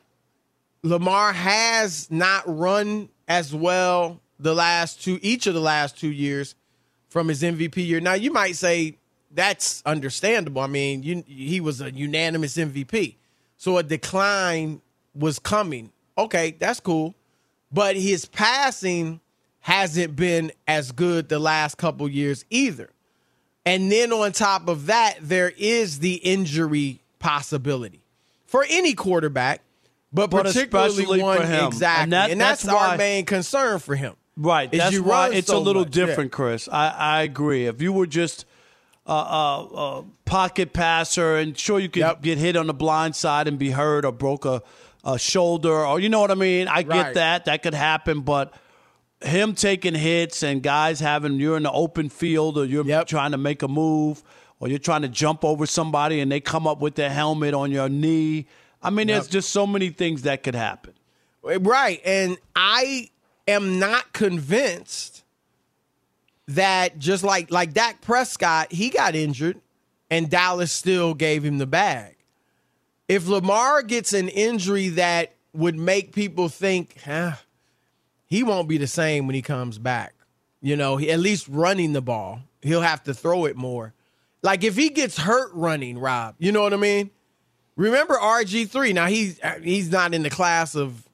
Lamar 0.83 1.33
has 1.33 2.11
not 2.11 2.45
run 2.47 3.09
as 3.28 3.55
well 3.55 4.21
the 4.38 4.55
last 4.55 5.02
two, 5.02 5.19
each 5.23 5.47
of 5.47 5.55
the 5.55 5.61
last 5.61 5.99
two 5.99 6.11
years 6.11 6.55
from 7.09 7.28
his 7.28 7.43
MVP 7.43 7.87
year. 7.87 8.00
Now 8.00 8.14
you 8.14 8.31
might 8.31 8.57
say 8.57 8.97
that's 9.33 9.83
understandable. 9.85 10.62
I 10.62 10.66
mean, 10.66 11.02
you, 11.02 11.25
he 11.26 11.61
was 11.61 11.81
a 11.81 11.90
unanimous 11.90 12.57
MVP, 12.57 13.16
so 13.57 13.78
a 13.78 13.83
decline 13.83 14.81
was 15.14 15.38
coming. 15.38 15.93
Okay, 16.19 16.57
that's 16.59 16.81
cool, 16.81 17.14
but 17.73 17.97
his 17.97 18.25
passing 18.25 19.21
hasn't 19.61 20.14
been 20.14 20.52
as 20.69 20.93
good 20.93 21.28
the 21.28 21.38
last 21.38 21.76
couple 21.76 22.09
years 22.09 22.45
either. 22.50 22.90
And 23.66 23.90
then 23.92 24.12
on 24.12 24.32
top 24.32 24.68
of 24.68 24.87
that, 24.87 25.16
there 25.20 25.52
is 25.58 25.99
the 25.99 26.14
injury 26.14 27.00
possibility 27.18 28.00
for 28.46 28.64
any 28.70 28.94
quarterback, 28.94 29.61
but, 30.12 30.30
But 30.30 30.44
particularly 30.46 31.20
one 31.20 31.38
for 31.40 31.46
him. 31.46 31.66
exactly. 31.66 32.02
And 32.04 32.12
that- 32.12 32.30
and 32.30 32.40
that's, 32.40 32.62
that's 32.62 32.75
why- 32.75 32.90
our 32.92 32.96
main 32.96 33.25
concern 33.26 33.78
for 33.80 33.96
him. 33.96 34.14
Right. 34.38 34.70
That's 34.70 34.99
why 35.00 35.30
it's 35.30 35.49
so 35.49 35.56
a 35.56 35.58
little 35.58 35.82
much. 35.85 35.96
Yeah. 35.96 36.06
different, 36.06 36.30
Chris. 36.30 36.68
I, 36.70 36.88
I 36.90 37.23
agree. 37.23 37.66
If 37.66 37.80
you 37.82 37.92
were 37.92 38.06
just 38.06 38.44
a 39.06 39.11
uh, 39.11 39.14
uh, 39.14 39.62
uh, 39.99 40.02
pocket 40.26 40.73
passer, 40.73 41.37
and 41.37 41.56
sure 41.58 41.78
you 41.78 41.88
could 41.88 42.00
Yep. 42.00 42.23
get 42.23 42.38
hit 42.38 42.54
on 42.56 42.66
the 42.66 42.75
blind 42.75 43.16
side 43.16 43.49
and 43.49 43.58
be 43.58 43.70
hurt 43.70 44.04
or 44.04 44.12
broke 44.12 44.44
a, 44.44 44.62
a 45.04 45.18
shoulder, 45.18 45.87
or 45.87 45.99
you 46.00 46.08
know 46.11 46.20
what 46.20 46.30
I 46.30 46.35
mean. 46.35 46.68
I 46.68 46.82
get 46.82 46.90
Right. 46.90 47.14
that. 47.14 47.44
That 47.46 47.62
could 47.62 47.73
happen, 47.75 48.20
but 48.20 48.52
him 49.26 49.54
taking 49.54 49.95
hits 49.95 50.42
and 50.42 50.62
guys 50.62 51.00
having 51.00 51.35
you're 51.35 51.56
in 51.56 51.62
the 51.64 51.73
open 51.73 52.09
field 52.09 52.56
or 52.59 52.64
you're 52.64 52.85
Yep. 52.87 53.06
trying 53.09 53.33
to 53.33 53.38
make 53.38 53.62
a 53.62 53.68
move 53.68 54.23
or 54.61 54.68
you're 54.68 54.78
trying 54.78 55.02
to 55.02 55.09
jump 55.09 55.45
over 55.45 55.66
somebody 55.66 56.21
and 56.21 56.30
they 56.33 56.40
come 56.40 56.66
up 56.66 56.80
with 56.80 56.95
their 56.95 57.11
helmet 57.11 57.54
on 57.54 57.71
your 57.71 57.88
knee. 57.88 58.47
I 58.83 58.90
mean, 58.90 59.09
there's 59.09 59.28
just 59.28 59.50
so 59.50 59.66
many 59.66 59.90
things 59.90 60.23
that 60.23 60.42
could 60.42 60.54
happen. 60.54 60.92
Right. 61.42 62.00
And 62.04 62.38
I 62.54 63.11
am 63.49 63.78
not 63.78 64.12
convinced 64.12 65.23
that 66.49 66.99
just 66.99 67.25
like 67.25 67.50
like 67.50 67.73
Dak 67.73 68.00
Prescott, 68.00 68.73
he 68.73 68.90
got 68.90 69.14
injured 69.14 69.61
and 70.11 70.30
Dallas 70.30 70.71
still 70.73 71.14
gave 71.14 71.45
him 71.45 71.59
the 71.59 71.66
bag. 71.66 72.16
If 73.09 73.26
Lamar 73.28 73.83
gets 73.83 74.12
an 74.12 74.28
injury 74.28 74.88
that 74.90 75.35
would 75.52 75.76
make 75.76 76.12
people 76.14 76.49
think, 76.49 76.97
huh, 77.04 77.33
he 78.26 78.42
won't 78.42 78.68
be 78.68 78.78
the 78.78 78.87
same 78.87 79.26
when 79.26 79.35
he 79.35 79.42
comes 79.42 79.78
back. 79.78 80.14
You 80.61 80.76
know, 80.76 80.97
he, 80.97 81.11
at 81.11 81.21
least 81.21 81.47
running 81.49 81.92
the 81.92 82.02
ball, 82.02 82.40
he'll 82.62 82.83
have 82.83 83.02
to 83.04 83.14
throw 83.14 83.45
it 83.45 83.56
more. 83.56 83.95
Like 84.42 84.64
if 84.64 84.76
he 84.76 84.90
gets 84.90 85.18
hurt 85.18 85.50
running, 85.54 85.99
Rob, 85.99 86.35
you 86.38 86.52
know 86.52 86.62
what 86.62 86.75
I 86.75 86.76
mean? 86.76 87.11
Remember 87.76 88.14
RG3. 88.14 88.95
Now 88.95 89.06
he's 89.06 89.40
he's 89.62 89.90
not 89.90 90.14
in 90.14 90.23
the 90.23 90.30
class 90.30 90.75
of 90.75 91.06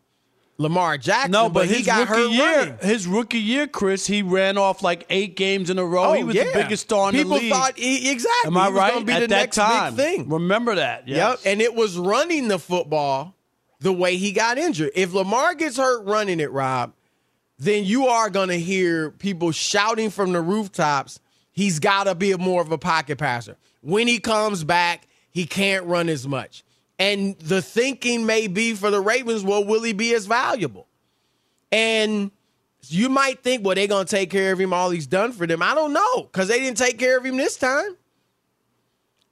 Lamar 0.59 0.97
Jackson, 0.97 1.33
No, 1.33 1.49
but, 1.49 1.67
he 1.67 1.83
got 1.83 2.09
rookie 2.09 2.23
hurt 2.23 2.31
year, 2.31 2.57
running. 2.59 2.79
his 2.83 3.07
rookie 3.07 3.39
year, 3.39 3.67
Chris, 3.67 4.07
he 4.07 4.23
ran 4.23 4.59
off 4.59 4.83
like 4.83 5.07
eight 5.11 5.35
games 5.35 5.71
in 5.71 5.79
a 5.79 5.85
row. 5.85 6.11
Oh, 6.11 6.13
he 6.13 6.25
was 6.25 6.35
yeah. 6.35 6.45
the 6.45 6.53
biggest 6.53 6.85
star 6.85 7.09
in 7.09 7.15
People 7.15 7.31
the 7.31 7.35
league. 7.37 7.43
People 7.45 7.59
thought 7.59 7.79
he, 7.79 8.11
exactly. 8.11 8.47
Am 8.47 8.57
I 8.57 8.67
he 8.69 8.73
right? 8.73 8.97
At 8.97 9.07
the 9.07 9.13
that 9.13 9.31
next 9.31 9.57
time, 9.57 9.97
big 9.97 10.17
thing. 10.19 10.29
remember 10.29 10.77
that? 10.77 11.09
Yep. 11.09 11.41
And 11.45 11.61
it 11.61 11.75
was 11.75 11.97
running 11.99 12.49
the 12.49 12.59
football 12.59 13.35
the 13.81 13.93
way 13.93 14.17
he 14.17 14.33
got 14.33 14.59
injured. 14.59 14.93
If 14.95 15.13
Lamar 15.13 15.55
gets 15.55 15.77
hurt 15.77 16.05
running 16.05 16.39
it, 16.39 16.53
Rob, 16.53 16.93
then 17.63 17.85
you 17.85 18.07
are 18.09 18.29
going 18.29 18.49
to 18.49 18.59
hear 18.59 19.13
people 19.13 19.53
shouting 19.53 20.11
from 20.11 20.33
the 20.33 20.41
rooftops, 20.41 21.21
he's 21.53 21.79
got 21.79 22.05
to 22.05 22.15
be 22.15 22.35
more 22.37 22.61
of 22.61 22.73
a 22.73 22.79
pocket 22.79 23.19
passer. 23.19 23.57
When 23.83 24.09
he 24.09 24.19
comes 24.19 24.65
back, 24.65 25.07
he 25.31 25.47
can't 25.47 25.87
run 25.87 26.09
as 26.09 26.27
much. 26.27 26.65
And 26.99 27.39
the 27.39 27.63
thinking 27.63 28.27
may 28.27 28.49
be 28.49 28.75
for 28.75 28.91
the 28.91 29.01
Ravens, 29.01 29.45
well, 29.45 29.65
will 29.65 29.83
he 29.83 29.93
be 29.93 30.13
as 30.13 30.27
valuable? 30.27 30.89
And 31.71 32.33
you 32.89 33.09
might 33.09 33.45
think, 33.45 33.65
well, 33.65 33.77
they're 33.77 33.87
going 33.87 34.07
to 34.07 34.11
take 34.11 34.31
care 34.31 34.53
of 34.53 34.61
him, 34.61 34.73
all 34.73 34.91
he's 34.91 35.07
done 35.07 35.31
for 35.31 35.47
them. 35.47 35.63
I 35.63 35.75
don't 35.77 35.93
know, 35.93 36.23
because 36.23 36.49
they 36.49 36.59
didn't 36.59 36.79
take 36.79 36.99
care 36.99 37.17
of 37.17 37.25
him 37.25 37.37
this 37.37 37.57
time. 37.57 37.97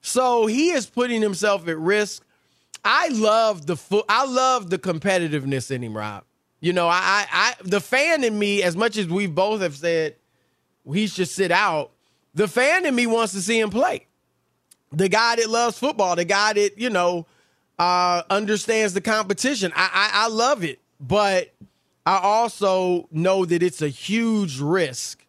So 0.03 0.47
he 0.47 0.71
is 0.71 0.87
putting 0.87 1.21
himself 1.21 1.67
at 1.67 1.77
risk. 1.79 2.25
I 2.85 3.09
love 3.09 3.67
the 3.67 3.77
foot. 3.77 4.05
I 4.09 4.25
love 4.25 4.71
the 4.71 4.79
competitiveness 4.79 5.73
in 5.73 5.83
him, 5.83 5.97
Rob. 5.97 6.23
You 6.61 6.75
know, 6.75 6.89
I, 6.89 7.27
I, 7.33 7.55
the 7.63 7.81
fan 7.81 8.23
in 8.23 8.39
me, 8.39 8.63
as 8.63 8.77
much 8.77 8.99
as 8.99 9.07
we 9.07 9.27
both 9.27 9.63
have 9.63 9.75
said 9.77 10.17
he 10.91 11.07
should 11.07 11.29
sit 11.29 11.51
out, 11.51 11.91
the 12.35 12.47
fan 12.47 12.85
in 12.85 12.95
me 12.95 13.07
wants 13.07 13.33
to 13.33 13.41
see 13.41 13.59
him 13.59 13.71
play. 13.71 14.07
The 14.93 15.09
guy 15.09 15.37
that 15.37 15.49
loves 15.49 15.79
football, 15.79 16.17
the 16.17 16.25
guy 16.25 16.53
that 16.53 16.79
you 16.79 16.91
know 16.91 17.27
uh, 17.79 18.23
understands 18.29 18.93
the 18.93 19.01
competition. 19.01 19.73
I, 19.75 19.91
I, 19.93 20.25
I 20.25 20.29
love 20.29 20.65
it, 20.65 20.81
but 21.01 21.55
I 22.05 22.19
also 22.19 23.09
know 23.11 23.45
that 23.45 23.63
it's 23.63 23.83
a 23.83 23.89
huge 23.89 24.61
risk, 24.61 25.25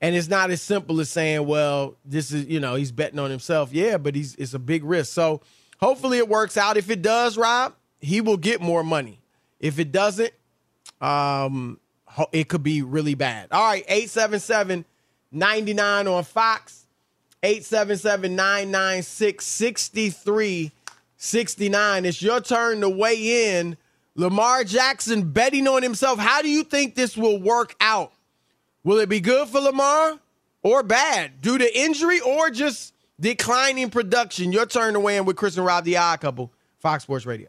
and 0.00 0.14
it's 0.14 0.28
not 0.28 0.50
as 0.50 0.60
simple 0.60 1.00
as 1.00 1.08
saying, 1.08 1.46
"Well, 1.46 1.96
this 2.04 2.32
is 2.32 2.46
you 2.46 2.60
know 2.60 2.74
he's 2.74 2.92
betting 2.92 3.18
on 3.18 3.30
himself." 3.30 3.72
Yeah, 3.72 3.96
but 3.96 4.14
he's 4.14 4.34
it's 4.34 4.54
a 4.54 4.58
big 4.58 4.84
risk. 4.84 5.12
So 5.12 5.40
hopefully 5.80 6.18
it 6.18 6.28
works 6.28 6.56
out. 6.56 6.76
If 6.76 6.90
it 6.90 7.00
does, 7.00 7.38
Rob, 7.38 7.74
he 8.00 8.20
will 8.20 8.36
get 8.36 8.60
more 8.60 8.82
money. 8.82 9.20
If 9.60 9.78
it 9.78 9.92
doesn't, 9.92 10.32
um, 11.00 11.80
it 12.32 12.48
could 12.48 12.62
be 12.62 12.82
really 12.82 13.14
bad. 13.14 13.48
All 13.52 13.66
right, 13.66 13.84
877 13.88 14.84
99 15.32 16.06
on 16.06 16.22
Fox, 16.24 16.86
877 17.42 18.36
996 18.36 19.44
6369. 19.44 22.04
It's 22.04 22.22
your 22.22 22.40
turn 22.40 22.80
to 22.80 22.88
weigh 22.88 23.58
in. 23.58 23.76
Lamar 24.14 24.62
Jackson 24.64 25.30
betting 25.30 25.68
on 25.68 25.82
himself. 25.82 26.18
How 26.18 26.40
do 26.40 26.48
you 26.48 26.64
think 26.64 26.94
this 26.94 27.18
will 27.18 27.38
work 27.38 27.76
out 27.80 28.12
Will 28.86 29.00
it 29.00 29.08
be 29.08 29.18
good 29.18 29.48
for 29.48 29.60
Lamar 29.60 30.20
or 30.62 30.84
bad 30.84 31.40
due 31.40 31.58
to 31.58 31.76
injury 31.76 32.20
or 32.20 32.50
just 32.50 32.94
declining 33.18 33.90
production? 33.90 34.52
Your 34.52 34.64
turn 34.64 34.94
to 34.94 35.00
weigh 35.00 35.16
in 35.16 35.24
with 35.24 35.34
Chris 35.34 35.56
and 35.56 35.66
Rob, 35.66 35.82
the 35.82 35.96
odd 35.96 36.20
couple, 36.20 36.52
Fox 36.78 37.02
Sports 37.02 37.26
Radio. 37.26 37.48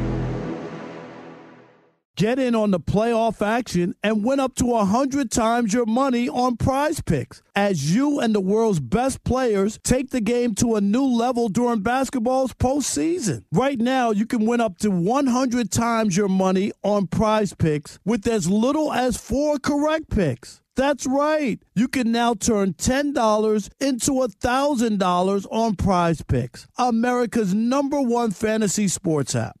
Get 2.17 2.39
in 2.39 2.55
on 2.55 2.71
the 2.71 2.79
playoff 2.79 3.41
action 3.41 3.95
and 4.03 4.23
win 4.23 4.39
up 4.39 4.53
to 4.55 4.65
100 4.65 5.31
times 5.31 5.73
your 5.73 5.85
money 5.85 6.27
on 6.27 6.57
prize 6.57 7.01
picks 7.01 7.41
as 7.55 7.95
you 7.95 8.19
and 8.19 8.35
the 8.35 8.41
world's 8.41 8.81
best 8.81 9.23
players 9.23 9.79
take 9.83 10.09
the 10.09 10.19
game 10.19 10.53
to 10.55 10.75
a 10.75 10.81
new 10.81 11.05
level 11.05 11.47
during 11.47 11.79
basketball's 11.79 12.53
postseason. 12.53 13.45
Right 13.51 13.79
now, 13.79 14.11
you 14.11 14.25
can 14.25 14.45
win 14.45 14.59
up 14.59 14.77
to 14.79 14.91
100 14.91 15.71
times 15.71 16.17
your 16.17 16.27
money 16.27 16.73
on 16.83 17.07
prize 17.07 17.53
picks 17.53 17.97
with 18.05 18.27
as 18.27 18.49
little 18.49 18.91
as 18.91 19.15
four 19.15 19.57
correct 19.57 20.09
picks. 20.09 20.61
That's 20.75 21.05
right. 21.05 21.61
You 21.75 21.87
can 21.87 22.11
now 22.11 22.33
turn 22.33 22.73
$10 22.73 23.69
into 23.79 24.11
$1,000 24.11 25.47
on 25.49 25.75
prize 25.75 26.21
picks, 26.23 26.67
America's 26.77 27.53
number 27.53 28.01
one 28.01 28.31
fantasy 28.31 28.87
sports 28.87 29.35
app. 29.35 29.60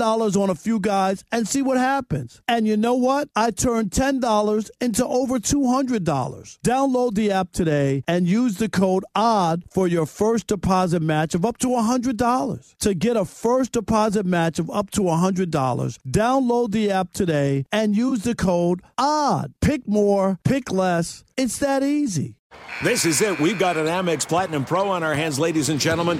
dollars 0.01 0.35
on 0.35 0.49
a 0.49 0.55
few 0.55 0.79
guys 0.79 1.23
and 1.31 1.47
see 1.47 1.61
what 1.61 1.77
happens. 1.77 2.41
And 2.47 2.67
you 2.67 2.75
know 2.75 2.95
what? 2.95 3.29
I 3.35 3.51
turned 3.51 3.91
$10 3.91 4.69
into 4.81 5.05
over 5.05 5.37
$200. 5.37 6.59
Download 6.65 7.13
the 7.13 7.29
app 7.29 7.51
today 7.51 8.03
and 8.07 8.27
use 8.27 8.57
the 8.57 8.67
code 8.67 9.05
ODD 9.15 9.65
for 9.69 9.87
your 9.87 10.07
first 10.07 10.47
deposit 10.47 11.03
match 11.03 11.35
of 11.35 11.45
up 11.45 11.59
to 11.59 11.67
$100. 11.67 12.75
To 12.79 12.93
get 12.95 13.15
a 13.15 13.25
first 13.25 13.73
deposit 13.73 14.25
match 14.25 14.57
of 14.57 14.71
up 14.71 14.89
to 14.91 15.01
$100, 15.01 15.97
download 16.07 16.71
the 16.71 16.89
app 16.89 17.13
today 17.13 17.65
and 17.71 17.95
use 17.95 18.23
the 18.23 18.33
code 18.33 18.81
ODD. 18.97 19.53
Pick 19.61 19.87
more, 19.87 20.39
pick 20.43 20.71
less. 20.71 21.23
It's 21.37 21.59
that 21.59 21.83
easy. 21.83 22.37
This 22.83 23.05
is 23.05 23.21
it. 23.21 23.39
We've 23.39 23.59
got 23.59 23.77
an 23.77 23.85
Amex 23.85 24.27
Platinum 24.27 24.65
Pro 24.65 24.89
on 24.89 25.03
our 25.03 25.13
hands, 25.13 25.37
ladies 25.37 25.69
and 25.69 25.79
gentlemen. 25.79 26.19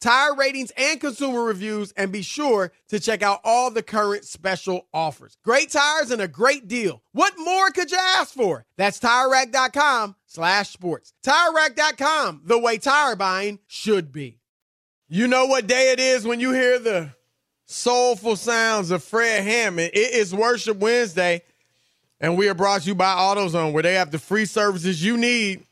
tire 0.00 0.34
ratings, 0.34 0.72
and 0.76 1.00
consumer 1.00 1.42
reviews, 1.42 1.92
and 1.92 2.12
be 2.12 2.22
sure 2.22 2.72
to 2.88 3.00
check 3.00 3.22
out 3.22 3.40
all 3.44 3.70
the 3.70 3.82
current 3.82 4.24
special 4.24 4.86
offers. 4.92 5.36
Great 5.44 5.70
tires 5.70 6.10
and 6.10 6.22
a 6.22 6.28
great 6.28 6.68
deal. 6.68 7.02
What 7.12 7.34
more 7.38 7.70
could 7.70 7.90
you 7.90 7.98
ask 7.98 8.34
for? 8.34 8.64
That's 8.76 9.00
TireRack.com 9.00 10.16
slash 10.26 10.70
sports. 10.70 11.12
TireRack.com, 11.24 12.42
the 12.44 12.58
way 12.58 12.78
tire 12.78 13.16
buying 13.16 13.58
should 13.66 14.12
be. 14.12 14.38
You 15.08 15.28
know 15.28 15.46
what 15.46 15.66
day 15.66 15.92
it 15.92 16.00
is 16.00 16.26
when 16.26 16.40
you 16.40 16.52
hear 16.52 16.78
the 16.78 17.10
soulful 17.66 18.36
sounds 18.36 18.90
of 18.90 19.04
Fred 19.04 19.44
Hammond. 19.44 19.90
It 19.94 20.14
is 20.14 20.34
Worship 20.34 20.78
Wednesday, 20.78 21.42
and 22.20 22.36
we 22.36 22.48
are 22.48 22.54
brought 22.54 22.82
to 22.82 22.88
you 22.88 22.94
by 22.94 23.14
AutoZone, 23.14 23.72
where 23.72 23.82
they 23.82 23.94
have 23.94 24.10
the 24.10 24.18
free 24.18 24.46
services 24.46 25.04
you 25.04 25.16
need 25.16 25.64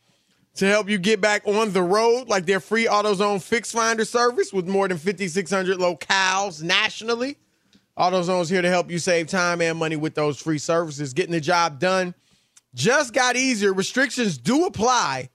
to 0.54 0.66
help 0.66 0.88
you 0.88 0.98
get 0.98 1.20
back 1.20 1.46
on 1.46 1.72
the 1.72 1.82
road, 1.82 2.28
like 2.28 2.46
their 2.46 2.60
free 2.60 2.86
AutoZone 2.86 3.42
Fix 3.42 3.72
Finder 3.72 4.04
service 4.04 4.52
with 4.52 4.68
more 4.68 4.86
than 4.86 4.98
5,600 4.98 5.78
locales 5.78 6.62
nationally. 6.62 7.36
AutoZone 7.98 8.42
is 8.42 8.48
here 8.48 8.62
to 8.62 8.68
help 8.68 8.90
you 8.90 8.98
save 8.98 9.28
time 9.28 9.60
and 9.60 9.78
money 9.78 9.96
with 9.96 10.14
those 10.14 10.40
free 10.40 10.58
services. 10.58 11.12
Getting 11.12 11.32
the 11.32 11.40
job 11.40 11.78
done 11.78 12.14
just 12.74 13.12
got 13.12 13.36
easier. 13.36 13.72
Restrictions 13.72 14.36
do 14.36 14.66
apply. 14.66 15.30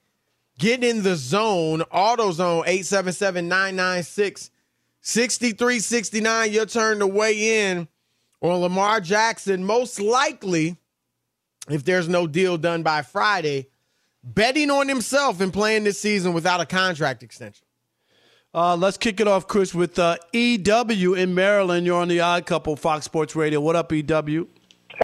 Get 0.57 0.83
in 0.83 1.03
the 1.03 1.15
zone. 1.15 1.79
AutoZone 1.93 2.63
877 2.67 3.47
996 3.47 4.51
6369. 5.01 6.51
Your 6.51 6.65
turn 6.65 6.99
to 6.99 7.07
weigh 7.07 7.69
in 7.69 7.87
on 8.41 8.59
Lamar 8.59 8.99
Jackson. 8.99 9.63
Most 9.63 10.01
likely, 10.01 10.75
if 11.69 11.85
there's 11.85 12.09
no 12.09 12.27
deal 12.27 12.57
done 12.57 12.83
by 12.83 13.01
Friday, 13.03 13.69
betting 14.23 14.69
on 14.69 14.87
himself 14.87 15.41
and 15.41 15.51
playing 15.51 15.83
this 15.83 15.99
season 15.99 16.33
without 16.33 16.59
a 16.61 16.65
contract 16.65 17.23
extension. 17.23 17.65
Uh, 18.53 18.75
let's 18.75 18.97
kick 18.97 19.19
it 19.19 19.27
off, 19.27 19.47
Chris, 19.47 19.75
with 19.75 19.99
uh, 19.99 20.17
EW 20.33 21.13
in 21.13 21.35
Maryland. 21.35 21.85
You're 21.85 22.01
on 22.01 22.07
the 22.07 22.19
Odd 22.19 22.45
Couple, 22.47 22.75
Fox 22.75 23.05
Sports 23.05 23.35
Radio. 23.35 23.59
What 23.59 23.75
up, 23.75 23.91
EW? 23.91 24.47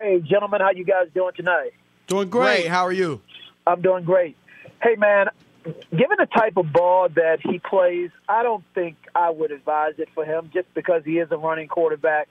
Hey, 0.02 0.20
gentlemen, 0.22 0.62
how 0.62 0.72
you 0.72 0.84
guys 0.84 1.08
doing 1.14 1.34
tonight? 1.36 1.72
Doing 2.08 2.30
great. 2.30 2.62
Great. 2.62 2.68
How 2.68 2.84
are 2.84 2.92
you? 2.92 3.22
I'm 3.68 3.82
doing 3.82 4.04
great. 4.04 4.36
Hey, 4.82 4.96
man, 4.96 5.28
given 5.64 6.18
the 6.18 6.28
type 6.36 6.58
of 6.58 6.72
ball 6.74 7.08
that 7.10 7.40
he 7.42 7.60
plays, 7.60 8.10
I 8.28 8.42
don't 8.44 8.64
think 8.74 8.98
I 9.14 9.30
would 9.30 9.52
advise 9.52 9.94
it 10.00 10.10
for 10.14 10.26
him 10.26 10.50
just 10.52 10.72
because 10.74 11.04
he 11.06 11.20
is 11.20 11.32
a 11.32 11.38
running 11.38 11.68
quarterback. 11.68 12.28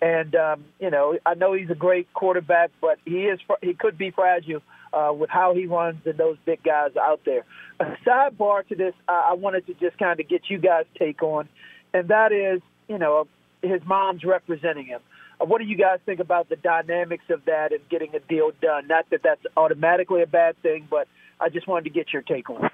And 0.00 0.34
um, 0.34 0.64
you 0.80 0.90
know, 0.90 1.18
I 1.24 1.34
know 1.34 1.52
he's 1.52 1.70
a 1.70 1.74
great 1.74 2.12
quarterback, 2.12 2.70
but 2.80 2.98
he 3.04 3.24
is 3.24 3.38
he 3.62 3.74
could 3.74 3.96
be 3.96 4.10
fragile 4.10 4.60
uh, 4.94 5.12
with 5.12 5.30
how 5.30 5.54
he 5.54 5.66
runs 5.66 6.00
and 6.06 6.16
those 6.16 6.36
big 6.44 6.62
guys 6.62 6.90
out 6.96 7.20
there. 7.24 7.44
A 7.80 7.96
sidebar 8.06 8.66
to 8.68 8.74
this, 8.74 8.94
uh, 9.08 9.22
I 9.26 9.32
wanted 9.34 9.66
to 9.66 9.74
just 9.74 9.98
kind 9.98 10.20
of 10.20 10.28
get 10.28 10.42
you 10.48 10.58
guys' 10.58 10.86
take 10.98 11.22
on, 11.22 11.48
and 11.92 12.08
that 12.08 12.32
is, 12.32 12.62
you 12.88 12.98
know, 12.98 13.26
his 13.62 13.82
mom's 13.84 14.24
representing 14.24 14.86
him. 14.86 15.00
Uh, 15.40 15.46
what 15.46 15.60
do 15.60 15.66
you 15.66 15.76
guys 15.76 15.98
think 16.06 16.20
about 16.20 16.48
the 16.48 16.56
dynamics 16.56 17.24
of 17.30 17.44
that 17.46 17.72
and 17.72 17.80
getting 17.88 18.14
a 18.14 18.20
deal 18.20 18.52
done? 18.62 18.86
Not 18.86 19.10
that 19.10 19.22
that's 19.22 19.42
automatically 19.56 20.22
a 20.22 20.26
bad 20.26 20.60
thing, 20.62 20.86
but 20.88 21.08
I 21.40 21.48
just 21.48 21.66
wanted 21.66 21.84
to 21.84 21.90
get 21.90 22.12
your 22.12 22.22
take 22.22 22.48
on 22.50 22.66
it. 22.66 22.72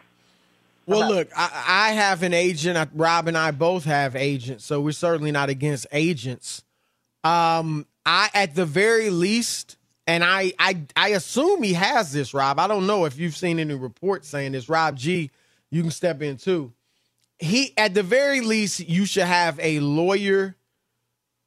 Well, 0.86 1.08
look, 1.08 1.28
I, 1.36 1.88
I 1.88 1.92
have 1.92 2.22
an 2.22 2.34
agent. 2.34 2.90
Rob 2.94 3.28
and 3.28 3.38
I 3.38 3.52
both 3.52 3.84
have 3.84 4.16
agents, 4.16 4.64
so 4.64 4.80
we're 4.80 4.92
certainly 4.92 5.30
not 5.30 5.48
against 5.48 5.86
agents. 5.92 6.64
Um, 7.22 7.86
I, 8.04 8.28
at 8.34 8.54
the 8.56 8.66
very 8.66 9.08
least, 9.08 9.76
and 10.10 10.24
I, 10.24 10.52
I, 10.58 10.82
I 10.96 11.08
assume 11.10 11.62
he 11.62 11.74
has 11.74 12.12
this, 12.12 12.34
Rob. 12.34 12.58
I 12.58 12.66
don't 12.66 12.88
know 12.88 13.04
if 13.04 13.16
you've 13.16 13.36
seen 13.36 13.60
any 13.60 13.74
reports 13.74 14.28
saying 14.28 14.52
this. 14.52 14.68
Rob 14.68 14.96
G, 14.96 15.30
you 15.70 15.82
can 15.82 15.92
step 15.92 16.20
in 16.20 16.36
too. 16.36 16.72
He, 17.38 17.72
at 17.76 17.94
the 17.94 18.02
very 18.02 18.40
least, 18.40 18.80
you 18.80 19.06
should 19.06 19.22
have 19.22 19.60
a 19.60 19.78
lawyer 19.78 20.56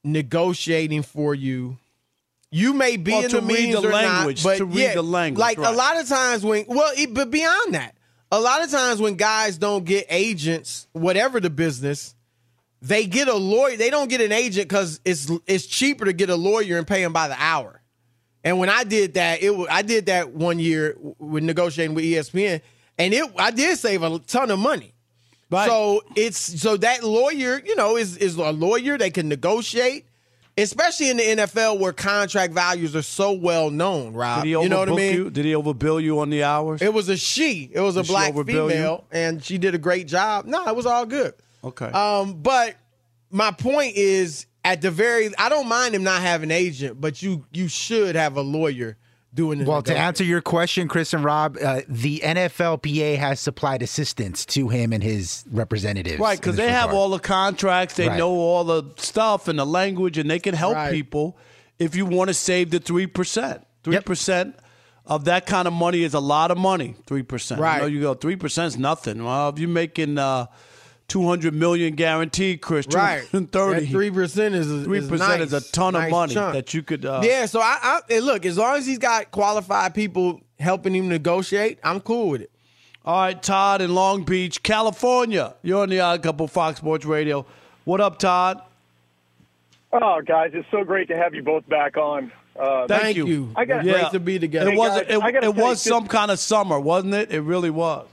negotiating 0.05 1.03
for 1.03 1.35
you. 1.35 1.77
You 2.51 2.73
may 2.73 2.95
be 2.95 3.11
Well, 3.11 3.23
in 3.25 3.29
to 3.31 3.35
the 3.41 3.41
meetings 3.41 3.81
the 3.81 3.89
or 3.89 3.91
language, 3.91 4.45
not, 4.45 4.51
but 4.51 4.57
to 4.59 4.65
read 4.65 4.77
yeah, 4.77 4.93
the 4.93 5.03
language, 5.03 5.39
Like 5.39 5.57
right. 5.57 5.73
a 5.73 5.75
lot 5.75 5.99
of 5.99 6.07
times 6.07 6.43
when, 6.45 6.63
well, 6.67 6.93
it, 6.95 7.13
but 7.13 7.31
beyond 7.31 7.73
that, 7.73 7.95
a 8.31 8.39
lot 8.39 8.63
of 8.63 8.71
times 8.71 9.01
when 9.01 9.15
guys 9.15 9.57
don't 9.57 9.83
get 9.83 10.05
agents, 10.09 10.87
whatever 10.93 11.41
the 11.41 11.49
business, 11.49 12.15
they 12.81 13.07
get 13.07 13.27
a 13.27 13.35
lawyer. 13.35 13.75
They 13.75 13.89
don't 13.89 14.09
get 14.09 14.21
an 14.21 14.31
agent 14.31 14.69
because 14.69 15.01
it's 15.03 15.29
it's 15.47 15.65
cheaper 15.65 16.05
to 16.05 16.13
get 16.13 16.29
a 16.29 16.35
lawyer 16.35 16.77
and 16.77 16.87
pay 16.87 17.03
him 17.03 17.13
by 17.13 17.27
the 17.27 17.35
hour. 17.37 17.81
And 18.43 18.59
when 18.59 18.69
I 18.69 18.83
did 18.83 19.13
that, 19.15 19.41
it 19.41 19.55
wa- 19.55 19.67
I 19.69 19.81
did 19.83 20.07
that 20.07 20.31
one 20.31 20.59
year 20.59 20.95
with 21.19 21.43
negotiating 21.43 21.95
with 21.95 22.03
ESPN, 22.05 22.61
and 22.97 23.13
it 23.13 23.29
I 23.37 23.51
did 23.51 23.77
save 23.77 24.03
a 24.03 24.19
ton 24.19 24.51
of 24.51 24.59
money. 24.59 24.93
So 25.51 26.01
it's 26.15 26.37
so 26.61 26.77
that 26.77 27.03
lawyer, 27.03 27.61
you 27.63 27.75
know, 27.75 27.95
is 27.95 28.17
is 28.17 28.35
a 28.37 28.51
lawyer. 28.51 28.97
They 28.97 29.11
can 29.11 29.29
negotiate, 29.29 30.05
especially 30.57 31.11
in 31.11 31.17
the 31.17 31.23
NFL 31.23 31.79
where 31.79 31.93
contract 31.93 32.53
values 32.53 32.95
are 32.95 33.03
so 33.03 33.33
well 33.33 33.69
known. 33.69 34.13
Rob, 34.13 34.39
Did 34.41 34.45
he 34.47 34.51
you 34.51 34.67
know 34.67 34.79
what 34.79 34.89
I 34.89 34.95
mean? 34.95 35.13
you? 35.13 35.29
Did 35.29 35.45
he 35.45 35.53
overbill 35.53 36.01
you 36.01 36.19
on 36.21 36.31
the 36.31 36.43
hours? 36.43 36.81
It 36.81 36.91
was 36.91 37.07
a 37.07 37.15
she. 37.17 37.69
It 37.71 37.81
was 37.81 37.95
a 37.97 37.99
Did 37.99 38.07
she 38.07 38.13
black 38.13 38.33
overbill 38.33 38.65
you? 38.65 38.69
female, 38.69 39.05
and 39.11 39.43
she 39.43 39.59
did 39.59 39.75
a 39.75 39.77
great 39.77 40.07
job. 40.07 40.45
No, 40.45 40.65
it 40.67 40.75
was 40.75 40.87
all 40.87 41.05
good. 41.05 41.35
Okay. 41.63 41.85
Um, 41.85 42.41
but 42.41 42.75
my 43.29 43.51
point 43.51 43.95
is, 43.95 44.47
at 44.63 44.81
the 44.81 44.91
very, 44.91 45.29
I 45.37 45.49
don't 45.49 45.67
mind 45.67 45.95
him 45.95 46.03
not 46.03 46.21
having 46.21 46.51
an 46.51 46.57
agent, 46.57 46.99
but 47.01 47.21
you 47.21 47.45
you 47.51 47.67
should 47.67 48.15
have 48.15 48.37
a 48.37 48.41
lawyer 48.41 48.97
doing 49.33 49.59
the 49.59 49.65
Well, 49.65 49.81
to 49.81 49.97
answer 49.97 50.23
your 50.23 50.41
question, 50.41 50.87
Chris 50.87 51.13
and 51.13 51.23
Rob, 51.23 51.57
uh, 51.61 51.81
the 51.87 52.21
NFLPA 52.23 53.17
has 53.17 53.39
supplied 53.39 53.81
assistance 53.81 54.45
to 54.45 54.69
him 54.69 54.93
and 54.93 55.01
his 55.03 55.43
representatives. 55.51 56.19
Right, 56.19 56.39
because 56.39 56.55
this 56.55 56.65
they 56.65 56.71
have 56.71 56.93
all 56.93 57.09
the 57.09 57.19
contracts, 57.19 57.95
they 57.95 58.07
Right. 58.07 58.17
know 58.17 58.29
all 58.31 58.63
the 58.63 58.83
stuff 58.97 59.47
and 59.47 59.57
the 59.57 59.65
language, 59.65 60.17
and 60.17 60.29
they 60.29 60.39
can 60.39 60.53
help 60.53 60.75
Right. 60.75 60.91
people 60.91 61.37
if 61.79 61.95
you 61.95 62.05
want 62.05 62.27
to 62.29 62.33
save 62.33 62.69
the 62.69 62.79
three 62.79 63.07
percent. 63.07 63.65
Three 63.83 63.99
percent 63.99 64.55
of 65.05 65.25
that 65.25 65.45
kind 65.45 65.67
of 65.67 65.73
money 65.73 66.03
is 66.03 66.13
a 66.13 66.19
lot 66.21 66.51
of 66.51 66.57
money. 66.57 66.95
Three 67.07 67.23
percent. 67.23 67.59
Right. 67.59 67.77
You, 67.77 67.81
know, 67.81 67.87
you 67.87 68.01
go 68.01 68.13
three 68.13 68.37
percent 68.37 68.67
is 68.67 68.77
nothing. 68.77 69.23
Well, 69.25 69.49
if 69.49 69.59
you're 69.59 69.67
making 69.67 70.17
uh, 70.19 70.45
two 71.07 71.27
hundred 71.27 71.53
million 71.53 71.95
guaranteed, 71.95 72.61
Chris, 72.61 72.87
right, 72.87 73.23
thirty. 73.23 73.87
three 73.87 74.09
percent 74.11 74.55
is 74.55 74.85
Three 74.85 75.07
percent 75.07 75.41
is 75.41 75.53
a 75.53 75.61
ton 75.71 75.95
of 75.95 76.09
money 76.09 76.33
chunk. 76.33 76.53
that 76.53 76.73
you 76.73 76.81
could. 76.83 77.05
Uh, 77.05 77.21
yeah, 77.23 77.45
so 77.45 77.59
I, 77.61 78.01
I 78.09 78.19
look 78.19 78.45
as 78.45 78.57
long 78.57 78.77
as 78.77 78.85
he's 78.85 78.97
got 78.99 79.31
qualified 79.31 79.93
people 79.93 80.41
helping 80.59 80.95
him 80.95 81.09
negotiate, 81.09 81.79
I'm 81.83 81.99
cool 81.99 82.29
with 82.29 82.41
it. 82.41 82.51
All 83.05 83.21
right, 83.21 83.43
Todd 83.43 83.81
in 83.81 83.93
Long 83.93 84.23
Beach, 84.23 84.63
California. 84.63 85.55
You're 85.61 85.81
on 85.83 85.89
the 85.89 85.99
Odd 85.99 86.23
Couple 86.23 86.47
Fox 86.47 86.77
Sports 86.77 87.03
Radio. 87.05 87.45
What 87.83 87.99
up, 87.99 88.17
Todd? 88.17 88.61
Oh, 89.91 90.21
guys, 90.25 90.51
it's 90.53 90.67
so 90.71 90.83
great 90.83 91.09
to 91.09 91.17
have 91.17 91.35
you 91.35 91.43
both 91.43 91.67
back 91.67 91.97
on. 91.97 92.31
Uh, 92.57 92.87
Thank, 92.87 93.17
you. 93.17 93.51
I 93.55 93.65
got 93.65 93.83
Yeah. 93.83 93.93
Great 93.93 94.11
to 94.11 94.19
be 94.19 94.39
together. 94.39 94.71
It 94.71 94.77
was 94.77 94.89
guys, 94.89 95.01
it, 95.09 95.17
it 95.17 95.41
tell 95.41 95.53
was 95.53 95.85
you, 95.85 95.91
some 95.91 96.07
kind 96.07 96.31
of 96.31 96.39
summer, 96.39 96.79
wasn't 96.79 97.13
it? 97.13 97.31
It 97.31 97.41
really 97.41 97.69
was. 97.69 98.07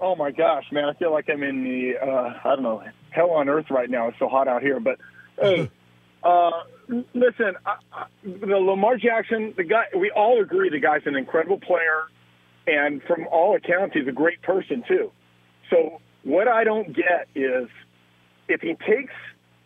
Oh 0.00 0.14
my 0.14 0.30
gosh, 0.30 0.64
man! 0.72 0.84
I 0.84 0.94
feel 0.94 1.10
like 1.10 1.28
I'm 1.30 1.42
in 1.42 1.64
the 1.64 1.94
uh, 1.98 2.34
I 2.44 2.54
don't 2.54 2.62
know 2.62 2.82
hell 3.10 3.30
on 3.30 3.48
earth 3.48 3.66
right 3.70 3.88
now. 3.88 4.08
It's 4.08 4.18
so 4.18 4.28
hot 4.28 4.46
out 4.46 4.62
here. 4.62 4.78
But 4.78 4.98
hey, 5.40 5.70
uh, 6.22 6.50
listen, 7.14 7.54
I, 7.64 7.76
I, 7.92 8.06
the 8.24 8.56
Lamar 8.56 8.98
Jackson, 8.98 9.54
the 9.56 9.64
guy. 9.64 9.84
We 9.96 10.10
all 10.10 10.42
agree 10.42 10.68
the 10.68 10.80
guy's 10.80 11.02
an 11.06 11.16
incredible 11.16 11.58
player, 11.58 12.04
and 12.66 13.02
from 13.04 13.26
all 13.28 13.56
accounts, 13.56 13.94
he's 13.94 14.06
a 14.06 14.12
great 14.12 14.42
person 14.42 14.84
too. 14.86 15.10
So 15.70 16.00
what 16.24 16.46
I 16.46 16.64
don't 16.64 16.94
get 16.94 17.28
is 17.34 17.68
if 18.48 18.60
he 18.60 18.74
takes 18.86 19.14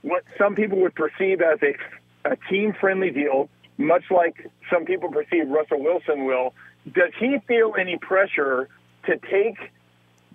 what 0.02 0.22
some 0.38 0.54
people 0.54 0.78
would 0.80 0.94
perceive 0.94 1.40
as 1.40 1.58
a, 1.62 2.30
a 2.30 2.36
team-friendly 2.48 3.10
deal, 3.10 3.48
much 3.78 4.04
like 4.10 4.50
some 4.72 4.84
people 4.84 5.10
perceive 5.10 5.48
Russell 5.48 5.82
Wilson 5.82 6.24
will. 6.24 6.54
Does 6.86 7.12
he 7.18 7.38
feel 7.46 7.74
any 7.78 7.98
pressure 7.98 8.68
to 9.06 9.18
take? 9.30 9.58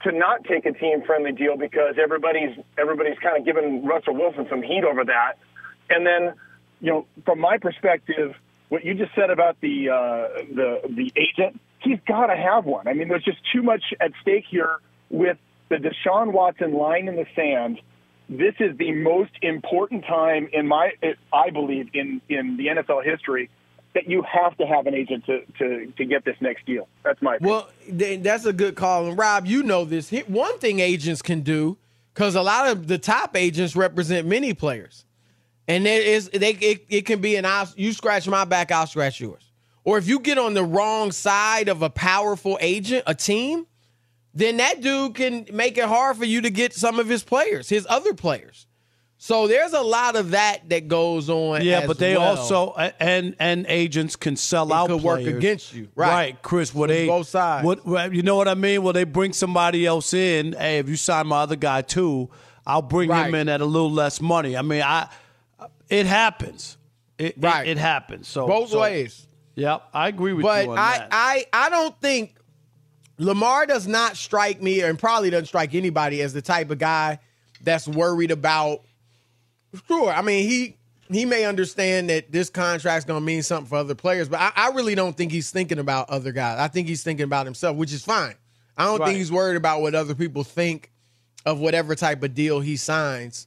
To 0.04 0.12
not 0.12 0.44
take 0.44 0.66
a 0.66 0.74
team 0.74 1.04
friendly 1.06 1.32
deal 1.32 1.58
because 1.58 1.96
everybody's 2.02 2.58
everybody's 2.78 3.18
kind 3.20 3.38
of 3.38 3.46
giving 3.46 3.86
Russell 3.86 4.16
Wilson 4.16 4.46
some 4.50 4.62
heat 4.62 4.84
over 4.84 5.06
that. 5.06 5.34
And 5.90 6.06
then, 6.06 6.34
you 6.82 6.92
know, 6.92 7.06
from 7.26 7.40
my 7.40 7.58
perspective, 7.58 8.36
what 8.70 8.84
you 8.84 8.94
just 8.94 9.14
said 9.16 9.30
about 9.30 9.60
the 9.62 9.90
uh, 9.90 10.44
the 10.54 10.82
the 10.90 11.12
agent, 11.16 11.60
he's 11.80 12.00
got 12.08 12.28
to 12.28 12.36
have 12.36 12.66
one. 12.66 12.88
I 12.88 12.94
mean, 12.94 13.08
there's 13.08 13.24
just 13.24 13.40
too 13.54 13.64
much 13.64 13.84
at 14.00 14.12
stake 14.22 14.46
here 14.50 14.78
with 15.10 15.38
the 15.70 15.78
Deshaun 15.78 16.32
Watson 16.32 16.74
line 16.74 17.08
in 17.08 17.16
the 17.16 17.26
sand 17.36 17.80
this 18.30 18.56
is 18.60 18.76
the 18.78 18.92
most 18.92 19.32
important 19.42 20.04
time 20.06 20.50
in 20.52 20.68
my, 20.68 20.92
I 21.32 21.50
believe, 21.52 21.90
in 21.94 22.22
in 22.30 22.58
the 22.58 22.68
NFL 22.68 23.04
history 23.04 23.50
that 23.96 24.08
you 24.08 24.22
have 24.22 24.56
to 24.58 24.66
have 24.68 24.86
an 24.86 24.94
agent 24.94 25.26
to 25.26 25.42
to, 25.58 25.92
to 25.98 26.06
get 26.06 26.24
this 26.24 26.36
next 26.40 26.66
deal. 26.68 26.88
That's 27.04 27.22
my 27.22 27.38
opinion. 27.38 27.64
Well, 27.90 28.20
that's 28.20 28.46
a 28.46 28.54
good 28.54 28.76
call. 28.76 29.08
And 29.08 29.18
Rob, 29.18 29.48
you 29.48 29.64
know 29.64 29.86
this. 29.86 30.12
One 30.28 30.60
thing 30.60 30.80
agents 30.80 31.24
can 31.24 31.42
do, 31.42 31.78
because 32.14 32.36
a 32.36 32.44
lot 32.44 32.68
of 32.68 32.88
the 32.88 33.00
top 33.00 33.36
agents 33.36 33.76
represent 33.76 34.28
many 34.28 34.54
players, 34.54 35.06
and 35.68 35.86
there 35.86 36.02
is 36.02 36.30
they 36.30 36.52
it, 36.52 36.86
it 36.90 37.02
can 37.08 37.22
be 37.22 37.36
an 37.38 37.46
I'll, 37.46 37.68
you 37.76 37.92
scratch 37.94 38.28
my 38.28 38.46
back, 38.46 38.72
I'll 38.72 38.86
scratch 38.86 39.20
yours. 39.20 39.42
Or 39.84 39.98
if 39.98 40.08
you 40.08 40.20
get 40.20 40.38
on 40.38 40.54
the 40.54 40.64
wrong 40.64 41.12
side 41.12 41.70
of 41.70 41.82
a 41.82 41.90
powerful 41.90 42.58
agent, 42.60 43.04
a 43.08 43.16
team, 43.16 43.68
then 44.34 44.58
that 44.58 44.82
dude 44.82 45.16
can 45.16 45.46
make 45.54 45.78
it 45.78 45.86
hard 45.86 46.18
for 46.18 46.26
you 46.26 46.42
to 46.42 46.50
get 46.50 46.74
some 46.74 47.00
of 47.00 47.08
his 47.08 47.24
players, 47.24 47.70
his 47.70 47.88
other 47.90 48.14
players. 48.14 48.68
So 49.18 49.48
there's 49.48 49.74
a 49.74 49.82
lot 49.82 50.16
of 50.16 50.32
that 50.32 50.70
that 50.70 50.88
goes 50.88 51.30
on. 51.30 51.64
Yeah, 51.64 51.88
but 51.88 51.98
they 51.98 52.16
well. 52.18 52.38
also 52.38 52.74
and 53.00 53.36
and 53.40 53.66
agents 53.68 54.16
can 54.16 54.36
sell 54.36 54.70
It 54.72 54.76
out. 54.76 54.88
could 54.88 55.02
work 55.02 55.22
against 55.22 55.74
you. 55.74 55.88
Right. 55.96 56.40
Chris. 56.42 56.76
What 56.76 56.90
they 56.90 57.08
both 57.08 57.28
sides. 57.28 57.66
What 57.66 58.14
you 58.14 58.22
know 58.22 58.36
what 58.36 58.48
I 58.48 58.56
mean? 58.56 58.84
Well, 58.84 58.94
they 58.94 59.06
bring 59.06 59.34
somebody 59.34 59.86
else 59.86 60.14
in. 60.14 60.54
Hey, 60.54 60.80
if 60.80 60.90
you 60.90 60.96
sign 60.98 61.28
my 61.28 61.38
other 61.42 61.56
guy 61.56 61.82
too, 61.82 62.30
I'll 62.68 62.82
bring 62.82 63.10
him 63.10 63.34
in 63.36 63.48
at 63.50 63.62
a 63.62 63.66
little 63.66 63.92
less 63.92 64.20
money. 64.22 64.58
I 64.58 64.62
mean, 64.62 64.82
I 64.82 65.08
it 65.90 66.06
happens. 66.06 66.78
It, 67.18 67.36
Right. 67.38 67.66
It, 67.68 67.72
it 67.72 67.78
happens. 67.78 68.28
So 68.28 68.46
both 68.48 68.70
so- 68.72 68.82
ways. 68.82 69.28
Yep, 69.58 69.84
I 69.94 70.10
agree 70.10 70.34
with 70.34 70.44
But 70.44 70.66
you 70.66 70.72
on 70.72 70.78
I, 70.78 70.98
that. 70.98 71.08
I, 71.14 71.46
I 71.54 71.70
don't 71.70 71.98
think 72.02 72.36
Lamar 73.18 73.66
does 73.66 73.88
not 73.88 74.18
strike 74.18 74.62
me, 74.62 74.82
and 74.82 75.00
probably 75.00 75.30
doesn't 75.30 75.46
strike 75.46 75.74
anybody 75.74 76.22
as 76.22 76.34
the 76.34 76.42
type 76.42 76.70
of 76.72 76.78
guy 76.78 77.20
that's 77.62 77.88
worried 77.88 78.32
about. 78.32 78.82
Sure, 79.88 80.10
I 80.10 80.22
mean 80.22 80.48
he 80.50 80.78
he 81.12 81.26
may 81.26 81.46
understand 81.46 82.10
that 82.10 82.32
this 82.32 82.50
contract's 82.50 83.06
going 83.06 83.22
to 83.22 83.26
mean 83.26 83.44
something 83.44 83.68
for 83.70 83.76
other 83.78 83.94
players, 83.96 84.28
but 84.28 84.40
I, 84.40 84.52
I 84.56 84.70
really 84.72 84.96
don't 84.96 85.16
think 85.16 85.32
he's 85.32 85.52
thinking 85.52 85.78
about 85.78 86.10
other 86.10 86.32
guys. 86.32 86.58
I 86.60 86.68
think 86.68 86.88
he's 86.88 87.04
thinking 87.04 87.26
about 87.26 87.46
himself, 87.46 87.78
which 87.78 87.94
is 87.94 88.04
fine. 88.04 88.34
I 88.78 88.86
don't 88.86 89.00
Right. 89.00 89.08
think 89.10 89.18
he's 89.20 89.32
worried 89.32 89.56
about 89.56 89.82
what 89.82 89.94
other 89.94 90.16
people 90.16 90.44
think 90.44 90.92
of 91.46 91.60
whatever 91.60 91.94
type 91.96 92.24
of 92.24 92.34
deal 92.34 92.60
he 92.60 92.76
signs. 92.76 93.46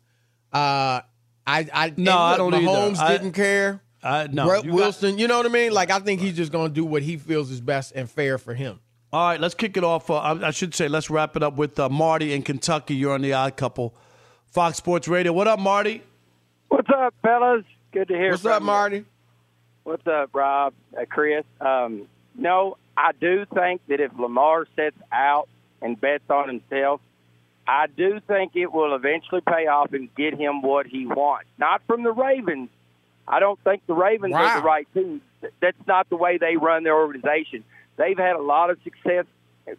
Uh, 0.52 1.00
I, 1.46 1.66
I 1.72 1.92
No, 1.96 2.12
and 2.12 2.12
I 2.12 2.36
don't 2.36 2.54
either. 2.54 2.64
Mahomes 2.66 2.98
I- 2.98 3.12
didn't 3.12 3.32
care. 3.32 3.82
I, 4.00 4.28
no, 4.28 4.46
Brett 4.46 4.64
Wilson, 4.64 5.18
you 5.18 5.26
know 5.26 5.38
what 5.38 5.46
I 5.46 5.48
mean? 5.48 5.72
Like 5.72 5.90
I 5.90 5.98
think 5.98 6.20
he's 6.20 6.36
just 6.36 6.52
going 6.52 6.68
to 6.70 6.74
do 6.74 6.84
what 6.84 7.02
he 7.02 7.16
feels 7.16 7.50
is 7.50 7.60
best 7.60 7.92
and 7.96 8.08
fair 8.08 8.38
for 8.38 8.54
him. 8.54 8.78
All 9.12 9.30
right, 9.30 9.40
let's 9.40 9.54
kick 9.56 9.76
it 9.76 9.82
off. 9.82 10.08
Uh, 10.08 10.18
I, 10.18 10.46
I 10.46 10.50
should 10.52 10.72
say, 10.76 10.86
let's 10.86 11.10
wrap 11.10 11.34
it 11.34 11.42
up 11.42 11.56
with 11.56 11.80
uh, 11.80 11.88
Marty 11.88 12.32
in 12.32 12.42
Kentucky. 12.42 12.94
You're 12.94 13.14
on 13.14 13.22
the 13.22 13.32
Odd 13.32 13.56
Couple, 13.56 13.96
Fox 14.52 14.76
Sports 14.76 15.08
Radio. 15.08 15.32
What 15.32 15.48
up, 15.48 15.58
Marty? 15.58 16.02
What's 16.68 16.88
up, 16.90 17.14
fellas? 17.22 17.64
Good 17.92 18.08
to 18.08 18.14
hear. 18.14 18.30
What's 18.30 18.44
up, 18.44 18.60
you. 18.60 18.66
Marty? 18.66 19.04
What's 19.84 20.06
up, 20.06 20.30
Rob? 20.34 20.74
Uh, 20.96 21.04
Chris? 21.08 21.44
Um, 21.60 22.06
no, 22.34 22.76
I 22.96 23.12
do 23.12 23.46
think 23.54 23.80
that 23.88 24.00
if 24.00 24.12
Lamar 24.18 24.66
sets 24.76 24.96
out 25.10 25.48
and 25.80 25.98
bets 26.00 26.24
on 26.28 26.48
himself, 26.48 27.00
I 27.66 27.86
do 27.86 28.20
think 28.26 28.52
it 28.54 28.72
will 28.72 28.94
eventually 28.94 29.40
pay 29.40 29.66
off 29.66 29.92
and 29.92 30.14
get 30.14 30.34
him 30.34 30.62
what 30.62 30.86
he 30.86 31.06
wants. 31.06 31.48
Not 31.58 31.82
from 31.86 32.02
the 32.02 32.12
Ravens. 32.12 32.70
I 33.26 33.40
don't 33.40 33.58
think 33.62 33.86
the 33.86 33.94
Ravens 33.94 34.34
are 34.34 34.60
the 34.60 34.66
right 34.66 34.88
team. 34.94 35.20
That's 35.60 35.76
not 35.86 36.08
the 36.08 36.16
way 36.16 36.38
they 36.38 36.56
run 36.56 36.82
their 36.82 36.96
organization. 36.96 37.64
They've 37.96 38.16
had 38.16 38.36
a 38.36 38.42
lot 38.42 38.70
of 38.70 38.78
success 38.84 39.26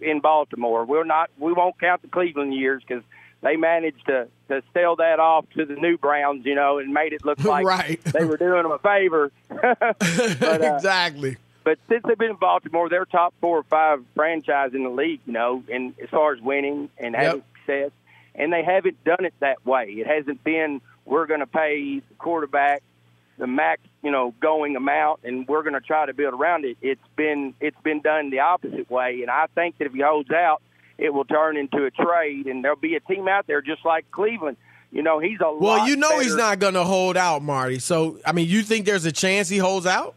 in 0.01 0.19
Baltimore. 0.19 0.85
We're 0.85 1.03
not. 1.03 1.31
We 1.39 1.53
won't 1.53 1.79
count 1.79 2.03
the 2.03 2.09
Cleveland 2.09 2.53
years 2.53 2.83
because 2.87 3.03
they 3.41 3.55
managed 3.55 4.05
to 4.05 4.27
to 4.49 4.61
sell 4.73 4.97
that 4.97 5.19
off 5.19 5.45
to 5.55 5.65
the 5.65 5.75
new 5.75 5.97
Browns, 5.97 6.45
you 6.45 6.53
know, 6.55 6.77
and 6.79 6.93
made 6.93 7.13
it 7.13 7.23
look 7.25 7.43
like 7.43 7.65
Right. 7.65 8.03
they 8.03 8.25
were 8.25 8.37
doing 8.37 8.63
them 8.63 8.71
a 8.71 8.79
favor. 8.79 9.31
But, 10.39 10.61
uh, 10.61 10.75
exactly. 10.75 11.37
but 11.63 11.79
since 11.87 12.03
they've 12.07 12.17
been 12.17 12.31
in 12.31 12.35
Baltimore, 12.37 12.89
they're 12.89 13.05
top 13.05 13.33
four 13.41 13.57
or 13.59 13.63
five 13.63 14.03
franchise 14.15 14.73
in 14.73 14.83
the 14.83 14.89
league, 14.89 15.21
you 15.25 15.33
know, 15.33 15.63
and 15.71 15.93
as 16.01 16.09
far 16.09 16.33
as 16.33 16.41
winning 16.41 16.89
and 16.97 17.15
having 17.15 17.43
success. 17.57 17.91
And 18.35 18.51
they 18.53 18.63
haven't 18.63 19.03
done 19.03 19.25
it 19.25 19.33
that 19.39 19.65
way. 19.65 19.85
It 19.89 20.07
hasn't 20.07 20.43
been 20.43 20.81
we're 21.05 21.25
going 21.25 21.39
to 21.41 21.47
pay 21.47 21.99
the 21.99 22.15
quarterback 22.17 22.83
the 23.39 23.47
max, 23.47 23.81
you 24.03 24.11
know, 24.11 24.33
going 24.41 24.75
amount, 24.75 25.21
and 25.23 25.47
we're 25.47 25.63
going 25.63 25.73
to 25.73 25.79
try 25.79 26.05
to 26.05 26.13
build 26.13 26.33
around 26.33 26.65
it. 26.65 26.77
It's 26.81 27.01
been 27.15 27.53
it's 27.61 27.79
been 27.83 28.01
done 28.01 28.29
the 28.31 28.39
opposite 28.41 28.89
way, 28.91 29.21
and 29.21 29.31
I 29.31 29.45
think 29.55 29.77
that 29.77 29.85
if 29.85 29.93
he 29.93 30.01
holds 30.01 30.29
out, 30.29 30.61
it 30.99 31.13
will 31.13 31.25
turn 31.25 31.57
into 31.57 31.85
a 31.85 31.91
trade, 31.91 32.45
and 32.47 32.63
there'll 32.63 32.77
be 32.77 32.95
a 32.95 32.99
team 32.99 33.27
out 33.27 33.47
there 33.47 33.61
just 33.61 33.85
like 33.85 34.09
Cleveland. 34.11 34.57
You 34.91 35.01
know, 35.03 35.19
he's 35.19 35.39
a 35.39 35.51
Well, 35.53 35.87
you 35.87 35.95
know 35.95 36.19
he's 36.19 36.35
not 36.35 36.59
going 36.59 36.73
to 36.73 36.83
hold 36.83 37.15
out, 37.15 37.41
Marty. 37.43 37.79
So, 37.79 38.19
I 38.25 38.31
mean, 38.31 38.47
you 38.49 38.63
think 38.63 38.85
there's 38.85 39.05
a 39.05 39.11
chance 39.11 39.47
he 39.47 39.57
holds 39.59 39.85
out? 39.85 40.15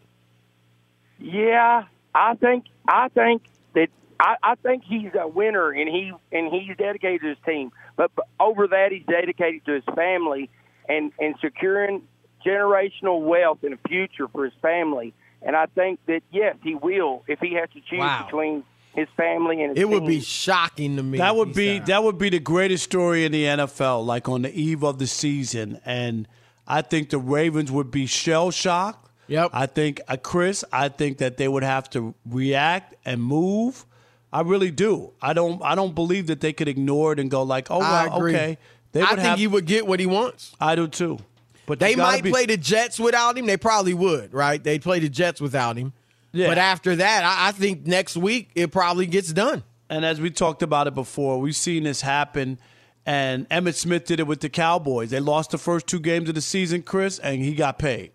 Yeah, 1.19 1.85
I 2.15 2.35
think 2.35 2.65
I 2.89 3.09
think 3.09 3.43
that 3.75 3.89
I, 4.19 4.37
I 4.43 4.55
think 4.57 4.83
he's 4.85 5.11
a 5.19 5.29
winner, 5.29 5.71
and 5.71 5.89
he 5.89 6.13
and 6.33 6.53
he's 6.53 6.77
dedicated 6.77 7.21
to 7.23 7.29
his 7.29 7.39
team. 7.47 7.71
But, 7.97 8.11
but 8.17 8.27
over 8.41 8.67
that, 8.69 8.93
he's 8.93 9.05
dedicated 9.07 9.65
to 9.67 9.73
his 9.75 9.85
family 9.95 10.51
and 10.89 11.13
and 11.21 11.35
securing 11.41 12.03
generational 12.45 13.21
wealth 13.25 13.59
and 13.63 13.75
a 13.75 13.89
future 13.89 14.27
for 14.29 14.45
his 14.45 14.55
family. 14.61 15.15
And 15.43 15.55
I 15.55 15.67
think 15.67 16.01
that 16.07 16.23
yes, 16.33 16.57
he 16.63 16.75
will 16.75 17.25
if 17.29 17.39
he 17.41 17.55
has 17.55 17.69
to 17.71 17.81
choose 17.89 17.99
Wow. 18.01 18.25
between 18.25 18.65
his 18.95 19.09
family 19.17 19.63
and 19.63 19.77
his 19.77 19.83
It 19.83 19.89
would 19.89 20.01
team. 20.01 20.09
be 20.09 20.21
shocking 20.21 20.97
to 20.97 21.03
me. 21.03 21.19
That 21.19 21.35
would 21.37 21.55
be 21.55 21.77
signed. 21.79 21.87
that 21.87 22.03
would 22.05 22.19
be 22.19 22.29
the 22.31 22.39
greatest 22.41 22.85
story 22.85 23.25
in 23.25 23.33
the 23.33 23.45
NFL, 23.45 24.05
like 24.05 24.29
on 24.29 24.43
the 24.43 24.53
eve 24.55 24.83
of 24.83 24.99
the 24.99 25.07
season. 25.07 25.81
And 25.85 26.29
I 26.67 26.83
think 26.83 27.11
the 27.11 27.19
Ravens 27.19 27.71
would 27.73 27.91
be 27.91 28.07
shell 28.07 28.51
shocked. 28.51 29.09
Yep. 29.29 29.51
I 29.55 29.67
think 29.67 30.01
uh, 30.09 30.17
Chris. 30.17 30.65
I 30.73 30.89
think 30.89 31.19
that 31.19 31.37
they 31.37 31.49
would 31.49 31.63
have 31.63 31.89
to 31.91 32.15
react 32.27 32.95
and 33.05 33.23
move. 33.23 33.87
I 34.33 34.41
really 34.43 34.71
do. 34.71 35.13
I 35.23 35.33
don't. 35.33 35.63
I 35.63 35.75
don't 35.75 35.95
believe 35.95 36.27
that 36.27 36.41
they 36.41 36.53
could 36.53 36.69
ignore 36.69 37.13
it 37.13 37.21
and 37.21 37.31
go 37.31 37.43
like, 37.43 37.71
"Oh, 37.71 37.81
I 37.81 38.07
well, 38.09 38.17
agree. 38.19 38.35
okay." 38.35 38.59
They 38.93 39.03
I 39.03 39.09
think 39.09 39.21
have. 39.21 39.39
he 39.39 39.47
would 39.47 39.65
get 39.65 39.87
what 39.87 40.01
he 40.01 40.07
wants. 40.07 40.55
I 40.61 40.75
do 40.75 40.87
too. 40.89 41.19
But 41.65 41.79
They 41.79 41.95
might 41.97 42.23
be- 42.25 42.31
play 42.31 42.45
the 42.47 42.57
Jets 42.59 42.99
without 43.01 43.39
him. 43.39 43.47
They 43.47 43.57
probably 43.57 43.95
would, 43.95 44.35
right? 44.35 44.63
They'd 44.63 44.83
play 44.83 44.99
the 44.99 45.09
Jets 45.09 45.41
without 45.41 45.77
him. 45.79 45.93
Yeah. 46.33 46.49
But 46.49 46.59
after 46.59 46.97
that, 46.97 47.25
I, 47.25 47.49
I 47.49 47.53
think 47.53 47.87
next 47.87 48.17
week 48.17 48.51
it 48.55 48.73
probably 48.73 49.07
gets 49.07 49.33
done. 49.33 49.63
And 49.91 50.05
as 50.05 50.21
we 50.21 50.31
talked 50.31 50.63
about 50.63 50.87
it 50.87 50.95
before, 50.95 51.39
we've 51.39 51.57
seen 51.57 51.85
this 51.85 52.01
happen. 52.01 52.59
And 53.05 53.49
Emmitt 53.51 53.75
Smith 53.75 54.07
did 54.07 54.21
it 54.21 54.27
with 54.27 54.41
the 54.41 54.49
Cowboys. 54.49 55.11
They 55.11 55.21
lost 55.21 55.51
the 55.51 55.59
first 55.59 55.87
two 55.87 56.01
games 56.01 56.29
of 56.29 56.35
the 56.35 56.41
season, 56.41 56.83
Chris, 56.83 57.19
and 57.19 57.43
he 57.43 57.55
got 57.55 57.79
paid. 57.79 58.13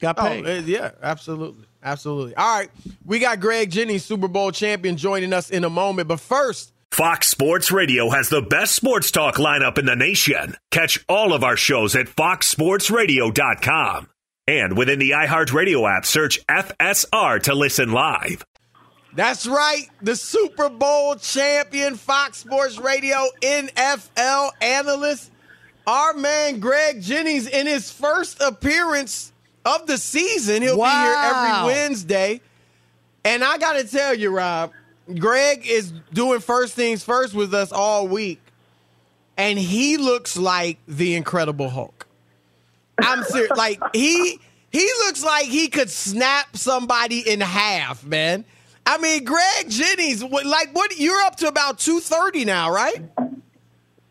Got 0.00 0.18
Oh, 0.18 0.22
paid. 0.28 0.46
uh, 0.46 0.50
yeah, 0.66 0.90
absolutely. 1.02 1.64
Absolutely. 1.82 2.34
All 2.34 2.58
right. 2.58 2.68
We 3.04 3.18
got 3.20 3.38
Greg 3.38 3.70
Jennings, 3.70 4.04
Super 4.04 4.26
Bowl 4.28 4.50
champion, 4.50 4.96
joining 4.96 5.32
us 5.32 5.50
in 5.50 5.62
a 5.62 5.70
moment. 5.70 6.08
But 6.08 6.18
first, 6.20 6.72
Fox 6.90 7.28
Sports 7.28 7.70
Radio 7.70 8.10
has 8.10 8.28
the 8.28 8.42
best 8.42 8.74
sports 8.74 9.10
talk 9.12 9.36
lineup 9.36 9.78
in 9.78 9.86
the 9.86 9.94
nation. 9.94 10.56
Catch 10.72 11.04
all 11.08 11.32
of 11.32 11.44
our 11.44 11.56
shows 11.56 11.94
at 11.94 12.06
foxsportsradio.com. 12.06 14.08
And 14.48 14.78
within 14.78 15.00
the 15.00 15.10
iHeartRadio 15.10 15.90
app, 15.90 16.06
search 16.06 16.44
FSR 16.46 17.42
to 17.42 17.54
listen 17.54 17.90
live. 17.90 18.44
That's 19.12 19.46
right. 19.46 19.88
The 20.02 20.14
Super 20.14 20.68
Bowl 20.68 21.16
champion, 21.16 21.96
Fox 21.96 22.38
Sports 22.38 22.78
Radio 22.78 23.16
NFL 23.40 24.50
analyst, 24.60 25.32
our 25.86 26.12
man 26.12 26.60
Greg 26.60 27.00
Jennings, 27.00 27.48
in 27.48 27.66
his 27.66 27.90
first 27.90 28.40
appearance 28.40 29.32
of 29.64 29.86
the 29.86 29.98
season. 29.98 30.62
He'll 30.62 30.76
be 30.76 30.82
here 30.82 31.14
every 31.16 31.66
Wednesday. 31.66 32.40
And 33.24 33.42
I 33.42 33.58
got 33.58 33.72
to 33.72 33.84
tell 33.84 34.14
you, 34.14 34.30
Rob, 34.30 34.70
Greg 35.18 35.66
is 35.66 35.92
doing 36.12 36.38
first 36.38 36.74
things 36.74 37.02
first 37.02 37.34
with 37.34 37.52
us 37.52 37.72
all 37.72 38.06
week. 38.06 38.40
And 39.36 39.58
he 39.58 39.96
looks 39.96 40.36
like 40.36 40.78
the 40.86 41.16
Incredible 41.16 41.68
Hulk. 41.68 42.05
I'm 42.98 43.22
serious. 43.24 43.50
like 43.56 43.80
he 43.94 44.38
he 44.70 44.90
looks 45.06 45.24
like 45.24 45.46
he 45.46 45.68
could 45.68 45.90
snap 45.90 46.56
somebody 46.56 47.20
in 47.28 47.40
half, 47.40 48.04
man. 48.04 48.44
I 48.84 48.98
mean, 48.98 49.24
Greg 49.24 49.68
Jennings, 49.68 50.22
like 50.22 50.70
what 50.74 50.98
you're 50.98 51.20
up 51.22 51.36
to 51.36 51.48
about 51.48 51.78
two 51.78 52.00
thirty 52.00 52.44
now, 52.44 52.70
right? 52.70 53.02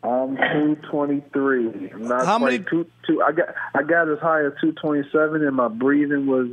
I'm 0.02 0.36
223. 0.36 1.90
I'm 1.92 2.02
not 2.06 2.26
How 2.26 2.38
many- 2.38 2.60
two, 2.60 2.86
two, 3.06 3.22
I 3.22 3.32
got 3.32 3.48
I 3.74 3.82
got 3.82 4.08
as 4.08 4.18
high 4.20 4.44
as 4.44 4.52
227, 4.60 5.44
and 5.44 5.56
my 5.56 5.68
breathing 5.68 6.26
was 6.26 6.48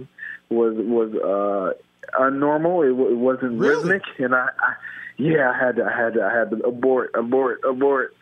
was 0.50 0.74
was 0.76 1.14
uh, 1.14 2.20
unnormal. 2.20 2.84
It, 2.86 3.12
it 3.12 3.16
wasn't 3.18 3.60
Really? 3.60 3.76
rhythmic, 3.90 4.02
and 4.20 4.34
I, 4.34 4.48
I 4.60 4.74
yeah, 5.18 5.52
I 5.52 5.58
had 5.66 5.76
to 5.76 5.86
I 5.86 5.96
had 5.96 6.14
to 6.16 6.24
I 6.24 6.34
had 6.36 6.50
to 6.52 6.58
abort 6.66 7.12
abort 7.14 7.62
abort. 7.68 8.16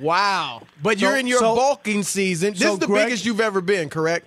Wow. 0.00 0.62
But 0.82 0.98
So- 0.98 1.08
you're 1.08 1.18
in 1.18 1.26
your 1.26 1.40
so- 1.40 1.54
bulking 1.54 2.02
season. 2.02 2.52
This 2.52 2.62
so 2.62 2.74
is 2.74 2.78
the 2.78 2.86
Greg- 2.86 3.06
biggest 3.06 3.24
you've 3.26 3.40
ever 3.40 3.60
been, 3.60 3.88
correct? 3.88 4.26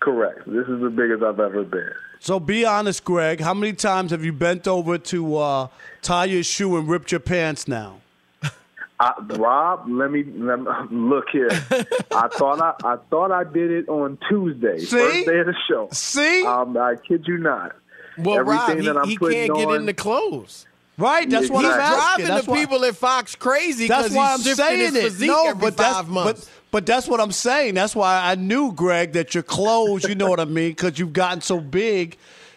Correct. 0.00 0.40
This 0.46 0.66
is 0.68 0.80
the 0.80 0.90
biggest 0.90 1.22
I've 1.22 1.40
ever 1.40 1.64
been. 1.64 1.90
So 2.20 2.38
be 2.40 2.64
honest, 2.64 3.04
Greg. 3.04 3.40
How 3.40 3.54
many 3.54 3.72
times 3.72 4.10
have 4.10 4.24
you 4.24 4.32
bent 4.32 4.66
over 4.68 4.98
to 4.98 5.36
uh, 5.36 5.68
tie 6.02 6.24
your 6.26 6.42
shoe 6.42 6.76
and 6.76 6.88
ripped 6.88 7.10
your 7.12 7.20
pants 7.20 7.66
now? 7.68 8.00
I, 9.00 9.12
Rob, 9.36 9.84
let 9.88 10.10
me, 10.10 10.24
let 10.24 10.60
me 10.60 10.66
look 10.90 11.26
here. 11.32 11.48
I 11.50 12.28
thought 12.32 12.60
I, 12.60 12.74
I 12.84 12.96
thought 13.10 13.30
I 13.32 13.44
did 13.44 13.70
it 13.70 13.88
on 13.88 14.18
Tuesday, 14.28 14.78
See? 14.78 14.86
first 14.96 15.26
day 15.26 15.38
of 15.40 15.46
the 15.46 15.54
show. 15.68 15.88
See, 15.92 16.44
um, 16.44 16.76
I 16.76 16.96
kid 16.96 17.24
you 17.26 17.38
not. 17.38 17.76
Well, 18.18 18.40
Rob, 18.42 18.70
Everything 18.70 18.82
he, 18.82 18.86
that 18.88 18.96
I'm 18.98 19.08
he 19.08 19.16
can't 19.16 19.54
get 19.56 19.68
on- 19.68 19.76
in 19.76 19.86
the 19.86 19.94
clothes. 19.94 20.66
Right, 20.98 21.30
that's 21.30 21.48
what 21.48 21.64
He's 21.64 21.72
I'm 21.72 21.80
asking. 21.80 21.96
driving 21.96 22.26
That's 22.26 22.44
the 22.46 22.50
why- 22.50 22.58
people 22.60 22.84
at 22.84 22.96
Fox 22.96 23.34
crazy 23.36 23.86
That's 23.88 24.08
because 24.08 24.16
why 24.16 24.32
I'm 24.34 24.40
he's 24.40 24.56
saying 24.56 24.96
it. 24.96 25.20
No, 25.20 25.46
every 25.50 25.60
but 25.60 25.76
that's 25.76 26.08
but 26.08 26.50
but 26.72 26.86
that's 26.86 27.06
what 27.08 27.20
I'm 27.20 27.30
saying. 27.32 27.74
That's 27.74 27.94
why 27.96 28.20
I 28.30 28.34
knew, 28.34 28.72
Greg, 28.72 29.12
that 29.12 29.32
your 29.32 29.44
clothes. 29.44 30.04
You 30.04 30.16
know 30.16 30.28
what 30.28 30.40
I 30.40 30.44
mean? 30.46 30.70
Because 30.72 30.98
you've 30.98 31.12
gotten 31.12 31.40
so 31.40 31.60
big. 31.60 32.16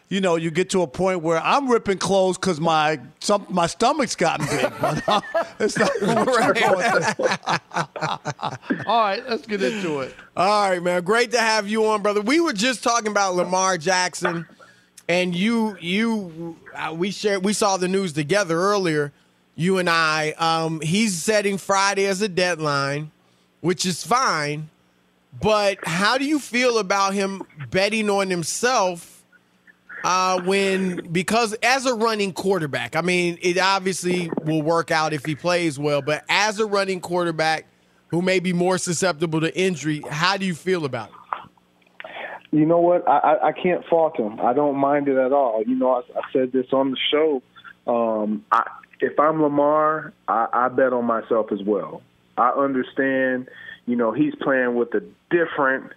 You 0.10 0.20
know, 0.20 0.36
you 0.36 0.52
get 0.52 0.70
to 0.72 0.82
a 0.82 0.88
point 0.88 1.22
where 1.22 1.40
I'm 1.42 1.70
ripping 1.72 1.98
clothes 2.00 2.38
because 2.38 2.60
my 2.60 3.00
some 3.22 3.46
my 3.48 3.68
stomach's 3.68 4.16
gotten 4.16 4.46
big. 4.48 4.74
But 4.82 5.08
uh, 5.08 5.22
it's 5.60 5.78
not 5.78 5.90
what 6.02 6.44
you're 6.44 6.54
going 6.74 7.04
through. 7.04 8.86
All 8.88 9.00
right, 9.02 9.24
let's 9.30 9.46
get 9.46 9.62
into 9.64 10.00
it. 10.02 10.16
All 10.36 10.70
right, 10.70 10.82
man. 10.84 11.04
Great 11.04 11.32
to 11.32 11.40
have 11.40 11.68
you 11.70 11.86
on, 11.86 12.02
brother. 12.02 12.22
We 12.22 12.40
were 12.42 12.54
just 12.54 12.84
talking 12.84 13.08
about 13.08 13.36
Lamar 13.36 13.78
Jackson, 13.78 14.46
and 15.08 15.36
you, 15.36 15.78
you, 15.80 16.58
uh, 16.76 16.94
we 16.96 17.12
shared, 17.12 17.44
we 17.44 17.54
saw 17.54 17.78
the 17.78 17.88
news 17.88 18.14
together 18.14 18.58
earlier. 18.58 19.12
You 19.56 19.78
and 19.78 19.90
I. 19.90 20.32
Um, 20.38 20.82
he's 20.82 21.22
setting 21.22 21.58
Friday 21.58 22.06
as 22.06 22.22
a 22.22 22.30
deadline, 22.30 23.12
which 23.60 23.86
is 23.86 24.04
fine. 24.04 24.70
But 25.40 25.78
how 25.84 26.18
do 26.18 26.26
you 26.26 26.40
feel 26.40 26.78
about 26.78 27.14
him 27.14 27.44
betting 27.70 28.10
on 28.10 28.30
himself? 28.30 29.24
Uh, 30.04 30.42
when 30.42 30.96
because 31.12 31.54
as 31.62 31.86
a 31.86 31.94
running 31.94 32.34
quarterback, 32.34 32.96
I 32.96 33.02
mean, 33.02 33.38
it 33.42 33.60
obviously 33.60 34.32
will 34.44 34.64
work 34.64 34.90
out 34.90 35.14
if 35.14 35.24
he 35.26 35.36
plays 35.36 35.78
well. 35.78 36.02
But 36.02 36.26
as 36.28 36.60
a 36.60 36.66
running 36.66 37.00
quarterback, 37.00 37.68
who 38.08 38.22
may 38.22 38.40
be 38.40 38.52
more 38.52 38.78
susceptible 38.78 39.42
to 39.42 39.56
injury, 39.58 40.02
how 40.10 40.38
do 40.38 40.46
you 40.46 40.56
feel 40.56 40.86
about 40.86 41.10
it? 41.10 41.16
You 42.52 42.66
know 42.66 42.80
what? 42.80 43.08
I, 43.08 43.18
I, 43.18 43.48
I 43.48 43.52
can't 43.54 43.86
fault 43.86 44.20
him. 44.20 44.40
I 44.42 44.54
don't 44.54 44.78
mind 44.78 45.08
it 45.08 45.18
at 45.18 45.32
all. 45.32 45.64
You 45.66 45.76
know, 45.76 45.92
I, 45.92 46.00
I 46.18 46.22
said 46.34 46.52
this 46.52 46.68
on 46.74 46.92
the 46.92 46.98
show. 47.12 47.42
Um, 47.88 48.46
I, 48.52 48.70
if 49.00 49.20
I'm 49.20 49.42
Lamar, 49.42 50.14
I, 50.28 50.48
I 50.52 50.70
bet 50.70 50.94
on 50.94 51.06
myself 51.06 51.52
as 51.52 51.64
well. 51.66 52.02
I 52.38 52.50
understand. 52.50 53.48
You 53.86 53.96
know, 53.96 54.12
he's 54.12 54.36
playing 54.36 54.76
with 54.76 54.94
a 54.94 55.04
different 55.30 55.92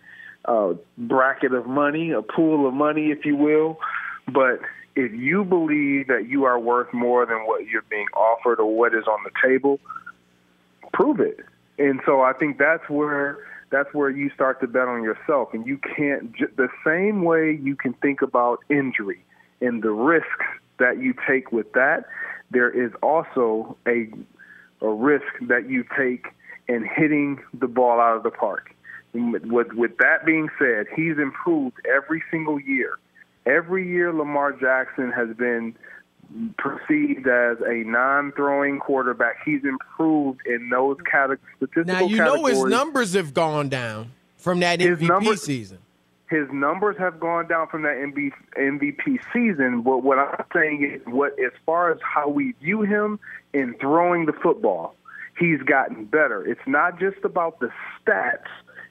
uh, 0.44 0.74
bracket 0.96 1.52
of 1.52 1.66
money, 1.66 2.12
a 2.12 2.22
pool 2.22 2.68
of 2.68 2.74
money, 2.74 3.10
if 3.10 3.24
you 3.24 3.36
will. 3.36 3.78
But 4.26 4.60
if 4.96 5.12
you 5.12 5.44
believe 5.44 6.06
that 6.06 6.28
you 6.28 6.44
are 6.44 6.58
worth 6.58 6.92
more 6.94 7.26
than 7.26 7.46
what 7.46 7.66
you're 7.66 7.82
being 7.90 8.06
offered 8.14 8.60
or 8.60 8.76
what 8.76 8.94
is 8.94 9.04
on 9.06 9.18
the 9.24 9.30
table, 9.42 9.80
prove 10.92 11.20
it. 11.20 11.40
And 11.78 12.00
so 12.06 12.20
I 12.20 12.32
think 12.32 12.58
that's 12.58 12.88
where 12.88 13.38
that's 13.74 13.92
where 13.92 14.08
you 14.08 14.30
start 14.30 14.60
to 14.60 14.68
bet 14.68 14.86
on 14.86 15.02
yourself, 15.02 15.48
and 15.52 15.66
you 15.66 15.78
can't 15.96 16.32
the 16.56 16.68
same 16.86 17.24
way 17.24 17.58
you 17.60 17.74
can 17.74 17.92
think 17.94 18.22
about 18.22 18.60
injury 18.70 19.24
and 19.60 19.82
the 19.82 19.90
risks 19.90 20.46
that 20.78 20.98
you 20.98 21.12
take 21.28 21.50
with 21.50 21.72
that. 21.72 22.04
There 22.52 22.70
is 22.70 22.92
also 23.02 23.76
a 23.88 24.08
a 24.80 24.88
risk 24.88 25.26
that 25.48 25.68
you 25.68 25.84
take 25.98 26.26
in 26.68 26.88
hitting 26.96 27.42
the 27.52 27.66
ball 27.66 28.00
out 28.00 28.16
of 28.16 28.22
the 28.22 28.30
park. 28.30 28.70
With, 29.12 29.72
with 29.72 29.96
that 29.98 30.24
being 30.24 30.48
said, 30.58 30.86
he's 30.94 31.18
improved 31.18 31.76
every 31.92 32.22
single 32.30 32.60
year. 32.60 32.98
Every 33.46 33.88
year, 33.88 34.12
Lamar 34.12 34.52
Jackson 34.52 35.10
has 35.12 35.36
been 35.36 35.76
perceived 36.58 37.26
as 37.26 37.58
a 37.66 37.84
non-throwing 37.84 38.78
quarterback. 38.80 39.36
He's 39.44 39.62
improved 39.64 40.40
in 40.46 40.68
those 40.70 40.96
categories. 41.10 41.38
Now 41.86 42.00
you 42.00 42.16
know 42.16 42.44
his 42.46 42.62
numbers 42.64 43.14
have 43.14 43.34
gone 43.34 43.68
down 43.68 44.10
from 44.36 44.60
that 44.60 44.80
His 44.80 44.98
MVP 44.98 45.08
numbers- 45.08 45.42
season. 45.42 45.78
his 46.28 46.48
numbers 46.52 46.96
have 46.98 47.20
gone 47.20 47.46
down 47.46 47.68
from 47.68 47.82
that 47.82 47.96
MB, 47.96 48.32
MVP 48.56 49.18
season. 49.32 49.82
But 49.82 50.02
what 50.02 50.18
I'm 50.18 50.44
saying 50.52 50.84
is, 50.84 51.00
what 51.12 51.32
as 51.38 51.52
far 51.64 51.92
as 51.92 51.98
how 52.02 52.28
we 52.28 52.52
view 52.62 52.82
him 52.82 53.18
in 53.52 53.74
throwing 53.80 54.26
the 54.26 54.32
football, 54.32 54.96
he's 55.38 55.60
gotten 55.62 56.04
better. 56.06 56.44
It's 56.46 56.66
not 56.66 56.98
just 56.98 57.24
about 57.24 57.60
the 57.60 57.70
stats. 58.04 58.48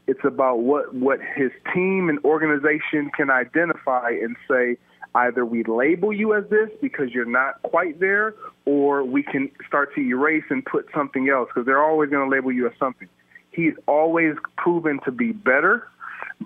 It's 0.07 0.23
about 0.23 0.59
what 0.59 0.93
what 0.95 1.19
his 1.21 1.51
team 1.73 2.09
and 2.09 2.19
organization 2.25 3.11
can 3.15 3.29
identify 3.29 4.09
and 4.09 4.35
say. 4.49 4.77
Either 5.15 5.45
we 5.45 5.63
label 5.63 6.11
you 6.11 6.33
as 6.33 6.43
this 6.49 6.69
because 6.81 7.11
you're 7.11 7.25
not 7.25 7.61
quite 7.61 7.99
there, 7.99 8.33
or 8.65 9.03
we 9.03 9.21
can 9.21 9.51
start 9.67 9.93
to 9.93 10.01
erase 10.01 10.43
and 10.49 10.65
put 10.65 10.87
something 10.93 11.29
else 11.29 11.49
because 11.49 11.65
they're 11.65 11.83
always 11.83 12.09
going 12.09 12.27
to 12.27 12.35
label 12.35 12.51
you 12.51 12.65
as 12.65 12.73
something. 12.79 13.07
He's 13.51 13.73
always 13.87 14.35
proven 14.57 14.99
to 15.05 15.11
be 15.11 15.31
better 15.31 15.87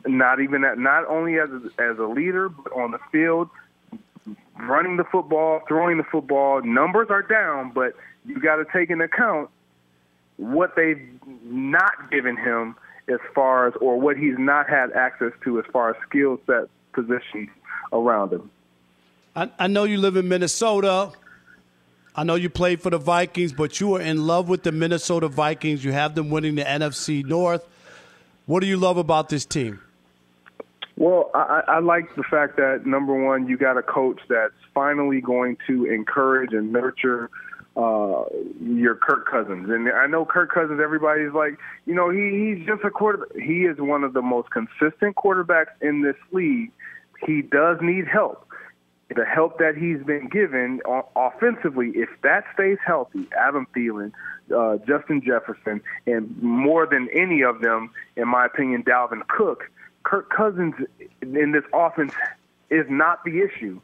not 0.05 0.39
even 0.39 0.61
that 0.61 0.77
not 0.77 1.05
only 1.07 1.39
as 1.39 1.49
a, 1.49 1.81
as 1.81 1.97
a 1.97 2.03
leader 2.03 2.49
but 2.49 2.71
on 2.73 2.91
the 2.91 2.99
field 3.11 3.49
running 4.61 4.97
the 4.97 5.03
football 5.03 5.61
throwing 5.67 5.97
the 5.97 6.03
football 6.03 6.61
numbers 6.63 7.07
are 7.09 7.21
down 7.21 7.71
but 7.73 7.93
you 8.25 8.39
got 8.39 8.57
to 8.57 8.65
take 8.73 8.89
into 8.89 9.05
account 9.05 9.49
what 10.37 10.75
they've 10.75 11.09
not 11.43 12.11
given 12.11 12.37
him 12.37 12.75
as 13.09 13.19
far 13.33 13.67
as 13.67 13.73
or 13.79 13.99
what 13.99 14.17
he's 14.17 14.37
not 14.37 14.69
had 14.69 14.91
access 14.91 15.31
to 15.43 15.59
as 15.59 15.65
far 15.71 15.91
as 15.91 15.95
skill 16.07 16.39
set 16.45 16.65
positions 16.93 17.49
around 17.93 18.33
him 18.33 18.49
I, 19.37 19.51
I 19.59 19.67
know 19.67 19.83
you 19.83 19.99
live 19.99 20.15
in 20.15 20.27
Minnesota. 20.27 21.11
I 22.15 22.23
know 22.23 22.33
you 22.33 22.49
played 22.49 22.81
for 22.81 22.89
the 22.89 22.97
Vikings, 22.97 23.53
but 23.53 23.79
you 23.79 23.95
are 23.95 24.01
in 24.01 24.25
love 24.25 24.49
with 24.49 24.63
the 24.63 24.71
Minnesota 24.71 25.27
Vikings. 25.27 25.85
You 25.85 25.91
have 25.91 26.15
them 26.15 26.31
winning 26.31 26.55
the 26.55 26.63
NFC 26.63 27.23
North. 27.23 27.63
What 28.47 28.61
do 28.61 28.65
you 28.67 28.77
love 28.77 28.97
about 28.97 29.29
this 29.29 29.45
team? 29.45 29.79
Well, 30.95 31.29
I, 31.35 31.61
I 31.67 31.79
like 31.79 32.15
the 32.15 32.23
fact 32.23 32.57
that 32.57 32.87
number 32.87 33.13
one, 33.13 33.47
you 33.47 33.57
got 33.57 33.77
a 33.77 33.83
coach 33.83 34.19
that's 34.27 34.55
finally 34.73 35.21
going 35.21 35.57
to 35.67 35.85
encourage 35.85 36.53
and 36.53 36.73
nurture 36.73 37.29
uh, 37.75 38.23
your 38.59 38.95
Kirk 38.95 39.29
Cousins. 39.29 39.69
And 39.69 39.87
I 39.91 40.07
know 40.07 40.25
Kirk 40.25 40.51
Cousins. 40.51 40.79
Everybody's 40.83 41.33
like, 41.33 41.59
you 41.85 41.93
know, 41.93 42.09
he 42.09 42.55
he's 42.55 42.65
just 42.65 42.83
a 42.83 42.89
quarterback. 42.89 43.37
He 43.37 43.65
is 43.65 43.77
one 43.77 44.03
of 44.03 44.13
the 44.13 44.23
most 44.23 44.49
consistent 44.49 45.15
quarterbacks 45.15 45.79
in 45.79 46.01
this 46.01 46.15
league. 46.31 46.71
He 47.23 47.43
does 47.43 47.77
need 47.81 48.07
help. 48.07 48.46
The 49.15 49.25
help 49.25 49.57
that 49.59 49.77
he's 49.77 50.03
been 50.03 50.27
given 50.27 50.81
offensively, 51.15 51.91
if 51.95 52.09
that 52.23 52.43
stays 52.53 52.77
healthy, 52.85 53.27
Adam 53.37 53.65
Thielen, 53.75 54.11
uh, 54.55 54.77
Justin 54.85 55.21
Jefferson, 55.21 55.81
and 56.05 56.41
more 56.41 56.85
than 56.85 57.07
any 57.13 57.41
of 57.41 57.61
them, 57.61 57.91
in 58.17 58.27
my 58.27 58.45
opinion, 58.45 58.83
Dalvin 58.83 59.25
Cook, 59.27 59.71
Kirk 60.03 60.29
Cousins 60.29 60.75
in 61.21 61.51
this 61.51 61.63
offense 61.73 62.13
is 62.69 62.85
not 62.89 63.23
the 63.23 63.41
issue. 63.41 63.79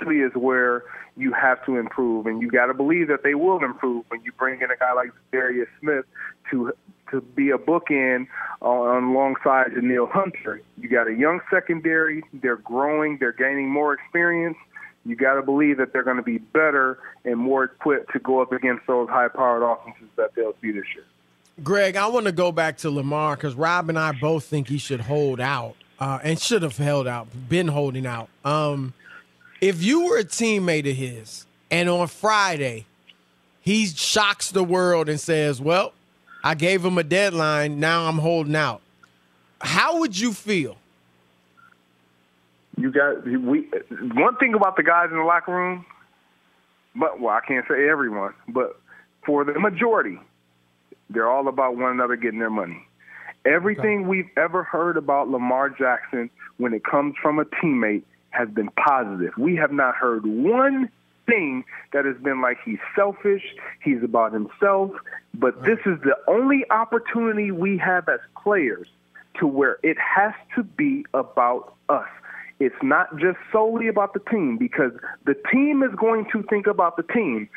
Is 0.00 0.32
where 0.34 0.82
you 1.16 1.32
have 1.32 1.64
to 1.66 1.76
improve, 1.76 2.26
and 2.26 2.42
you 2.42 2.50
got 2.50 2.66
to 2.66 2.74
believe 2.74 3.08
that 3.08 3.22
they 3.22 3.34
will 3.34 3.64
improve 3.64 4.04
when 4.08 4.22
you 4.22 4.32
bring 4.32 4.60
in 4.60 4.70
a 4.70 4.76
guy 4.76 4.92
like 4.92 5.10
Darius 5.32 5.68
Smith 5.80 6.04
to 6.50 6.72
to 7.10 7.20
be 7.20 7.50
a 7.50 7.58
bookend 7.58 8.26
on 8.60 9.04
alongside 9.04 9.74
Danielle 9.74 10.06
Hunter. 10.06 10.60
You 10.78 10.88
got 10.88 11.08
a 11.08 11.14
young 11.14 11.40
secondary; 11.50 12.22
they're 12.34 12.56
growing, 12.56 13.18
they're 13.18 13.32
gaining 13.32 13.70
more 13.70 13.94
experience. 13.94 14.58
You 15.06 15.16
got 15.16 15.34
to 15.34 15.42
believe 15.42 15.78
that 15.78 15.92
they're 15.92 16.02
going 16.02 16.16
to 16.16 16.22
be 16.22 16.38
better 16.38 16.98
and 17.24 17.38
more 17.38 17.64
equipped 17.64 18.12
to 18.12 18.18
go 18.18 18.42
up 18.42 18.52
against 18.52 18.86
those 18.86 19.08
high-powered 19.08 19.62
offenses 19.62 20.08
that 20.16 20.34
they'll 20.34 20.54
see 20.60 20.72
this 20.72 20.84
year. 20.94 21.04
Greg, 21.62 21.96
I 21.96 22.08
want 22.08 22.26
to 22.26 22.32
go 22.32 22.52
back 22.52 22.78
to 22.78 22.90
Lamar 22.90 23.36
because 23.36 23.54
Rob 23.54 23.88
and 23.88 23.98
I 23.98 24.12
both 24.12 24.44
think 24.44 24.68
he 24.68 24.78
should 24.78 25.00
hold 25.00 25.40
out 25.40 25.76
uh, 26.00 26.18
and 26.22 26.38
should 26.40 26.62
have 26.62 26.76
held 26.76 27.06
out, 27.06 27.28
been 27.48 27.68
holding 27.68 28.06
out. 28.06 28.28
Um, 28.44 28.92
if 29.64 29.82
you 29.82 30.04
were 30.04 30.18
a 30.18 30.24
teammate 30.24 30.88
of 30.90 30.94
his 30.94 31.46
and 31.70 31.88
on 31.88 32.06
Friday 32.06 32.84
he 33.62 33.86
shocks 33.86 34.50
the 34.50 34.62
world 34.62 35.08
and 35.08 35.18
says, 35.18 35.58
Well, 35.58 35.94
I 36.42 36.54
gave 36.54 36.84
him 36.84 36.98
a 36.98 37.02
deadline, 37.02 37.80
now 37.80 38.04
I'm 38.04 38.18
holding 38.18 38.54
out, 38.54 38.82
how 39.62 40.00
would 40.00 40.18
you 40.18 40.34
feel? 40.34 40.76
You 42.76 42.92
got 42.92 43.24
we. 43.24 43.66
One 44.12 44.36
thing 44.36 44.52
about 44.52 44.76
the 44.76 44.82
guys 44.82 45.08
in 45.10 45.16
the 45.16 45.22
locker 45.22 45.52
room, 45.52 45.86
but 46.94 47.18
well, 47.18 47.34
I 47.34 47.40
can't 47.40 47.64
say 47.66 47.88
everyone, 47.88 48.34
but 48.48 48.78
for 49.24 49.44
the 49.44 49.58
majority, 49.58 50.18
they're 51.08 51.30
all 51.30 51.48
about 51.48 51.78
one 51.78 51.90
another 51.90 52.16
getting 52.16 52.40
their 52.40 52.50
money. 52.50 52.86
Everything 53.46 54.08
we've 54.08 54.28
ever 54.36 54.62
heard 54.62 54.98
about 54.98 55.30
Lamar 55.30 55.70
Jackson 55.70 56.28
when 56.58 56.74
it 56.74 56.84
comes 56.84 57.14
from 57.22 57.38
a 57.38 57.44
teammate 57.44 58.02
has 58.34 58.48
been 58.48 58.68
positive. 58.70 59.32
We 59.38 59.56
have 59.56 59.72
not 59.72 59.94
heard 59.94 60.26
one 60.26 60.90
thing 61.26 61.64
that 61.92 62.04
has 62.04 62.16
been 62.18 62.40
like 62.40 62.58
he's 62.64 62.78
selfish, 62.94 63.42
he's 63.82 64.02
about 64.02 64.32
himself. 64.32 64.90
But 65.32 65.62
this 65.62 65.78
is 65.86 66.00
the 66.02 66.16
only 66.28 66.64
opportunity 66.70 67.50
we 67.50 67.78
have 67.78 68.08
as 68.08 68.20
players 68.42 68.88
to 69.40 69.46
where 69.46 69.78
it 69.82 69.96
has 69.98 70.32
to 70.54 70.62
be 70.62 71.04
about 71.14 71.74
us. 71.88 72.08
it's 72.60 72.82
not 72.82 73.16
just 73.18 73.36
solely 73.50 73.88
about 73.88 74.14
the 74.14 74.20
team 74.30 74.56
because 74.56 74.92
the 75.26 75.34
team 75.52 75.82
is 75.82 75.90
going 75.96 76.24
to 76.32 76.42
think 76.44 76.68
about 76.68 76.96
the 76.96 77.02
team. 77.02 77.48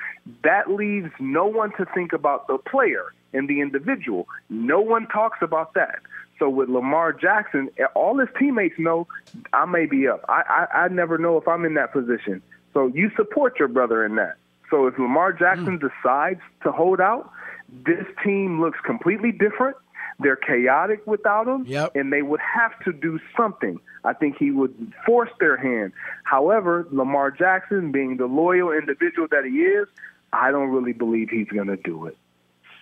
That 0.44 0.72
leaves 0.72 1.12
no 1.20 1.46
one 1.46 1.72
to 1.78 1.86
think 1.94 2.14
about 2.14 2.48
the 2.48 2.58
player 2.58 3.14
and 3.32 3.48
the 3.48 3.62
individual. 3.62 4.28
No 4.50 4.82
one 4.82 5.08
talks 5.08 5.38
about 5.42 5.76
that. 5.76 6.00
So 6.40 6.50
with 6.50 6.70
Lamar 6.70 7.14
Jackson, 7.14 7.70
all 7.96 8.20
his 8.20 8.30
teammates 8.40 8.78
know 8.78 9.08
I 9.54 9.66
may 9.66 9.86
be 9.86 10.08
up. 10.08 10.24
I, 10.30 10.68
I, 10.72 10.78
I 10.84 10.88
never 10.90 11.18
know 11.18 11.38
if 11.38 11.48
I'm 11.48 11.66
in 11.66 11.74
that 11.76 11.92
position. 11.92 12.42
So 12.74 12.88
you 12.88 13.10
support 13.16 13.58
your 13.60 13.68
brother 13.68 14.06
in 14.06 14.16
that. 14.16 14.36
So 14.70 14.88
if 14.88 15.00
Lamar 15.00 15.34
Jackson 15.34 15.80
mm. 15.80 15.90
decides 15.90 16.42
to 16.64 16.72
hold 16.72 17.00
out, 17.02 17.32
this 17.70 18.06
team 18.24 18.62
looks 18.62 18.80
completely 18.86 19.32
different. 19.32 19.78
They're 20.20 20.36
chaotic 20.36 21.06
without 21.06 21.48
him, 21.48 21.66
yep. 21.68 21.96
and 21.96 22.12
they 22.12 22.24
would 22.24 22.40
have 22.40 22.78
to 22.86 22.92
do 22.92 23.20
something. 23.36 23.80
I 24.04 24.14
think 24.14 24.38
he 24.38 24.50
would 24.50 24.94
force 25.06 25.30
their 25.40 25.58
hand. 25.58 25.94
However, 26.24 26.88
Lamar 26.92 27.30
Jackson, 27.30 27.92
being 27.92 28.18
the 28.18 28.26
loyal 28.26 28.72
individual 28.72 29.28
that 29.30 29.46
he 29.46 29.60
is, 29.60 29.88
I 30.34 30.52
don't 30.52 30.70
really 30.70 30.94
believe 30.94 31.30
he's 31.30 31.48
going 31.48 31.68
to 31.68 31.78
do 31.78 32.08
it. 32.08 32.18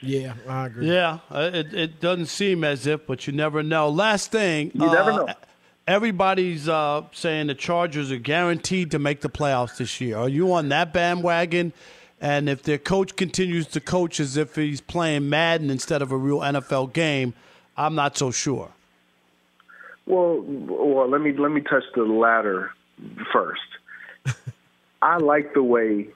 Yeah, 0.02 0.34
I 0.48 0.68
agree. 0.68 0.88
Yeah, 0.92 1.20
uh, 1.32 1.50
it, 1.54 1.74
it 1.74 2.00
doesn't 2.00 2.28
seem 2.28 2.64
as 2.64 2.86
if, 2.86 3.06
but 3.08 3.28
you 3.28 3.34
never 3.34 3.64
know. 3.64 3.90
Last 3.90 4.32
thing, 4.32 4.72
you 4.74 4.86
uh, 4.86 4.94
never 4.94 5.12
know. 5.12 5.28
Everybody's 5.88 6.68
uh, 6.68 7.04
saying 7.12 7.48
the 7.48 7.56
Chargers 7.56 8.12
are 8.12 8.18
guaranteed 8.18 8.92
to 8.92 9.00
make 9.00 9.22
the 9.22 9.30
playoffs 9.30 9.78
this 9.78 10.02
year. 10.02 10.18
Are 10.18 10.30
you 10.30 10.52
on 10.54 10.70
that 10.70 10.94
bandwagon? 10.94 11.74
And 12.20 12.50
if 12.50 12.64
their 12.64 12.78
coach 12.78 13.16
continues 13.16 13.68
to 13.68 13.80
coach 13.80 14.20
as 14.20 14.38
if 14.38 14.56
he's 14.56 14.82
playing 14.82 15.30
Madden 15.30 15.70
instead 15.70 16.02
of 16.02 16.12
a 16.12 16.18
real 16.18 16.40
NFL 16.40 16.94
game, 16.94 17.34
I'm 17.78 17.94
not 17.94 18.18
so 18.18 18.32
sure. 18.32 18.72
Well, 20.08 20.42
well, 20.42 21.10
let 21.10 21.22
me 21.22 21.34
let 21.34 21.52
me 21.52 21.62
touch 21.62 21.84
the 21.96 22.04
latter 22.04 22.72
first. 23.34 23.62
I 25.02 25.18
like 25.18 25.54
the 25.54 25.64
way 25.64 26.08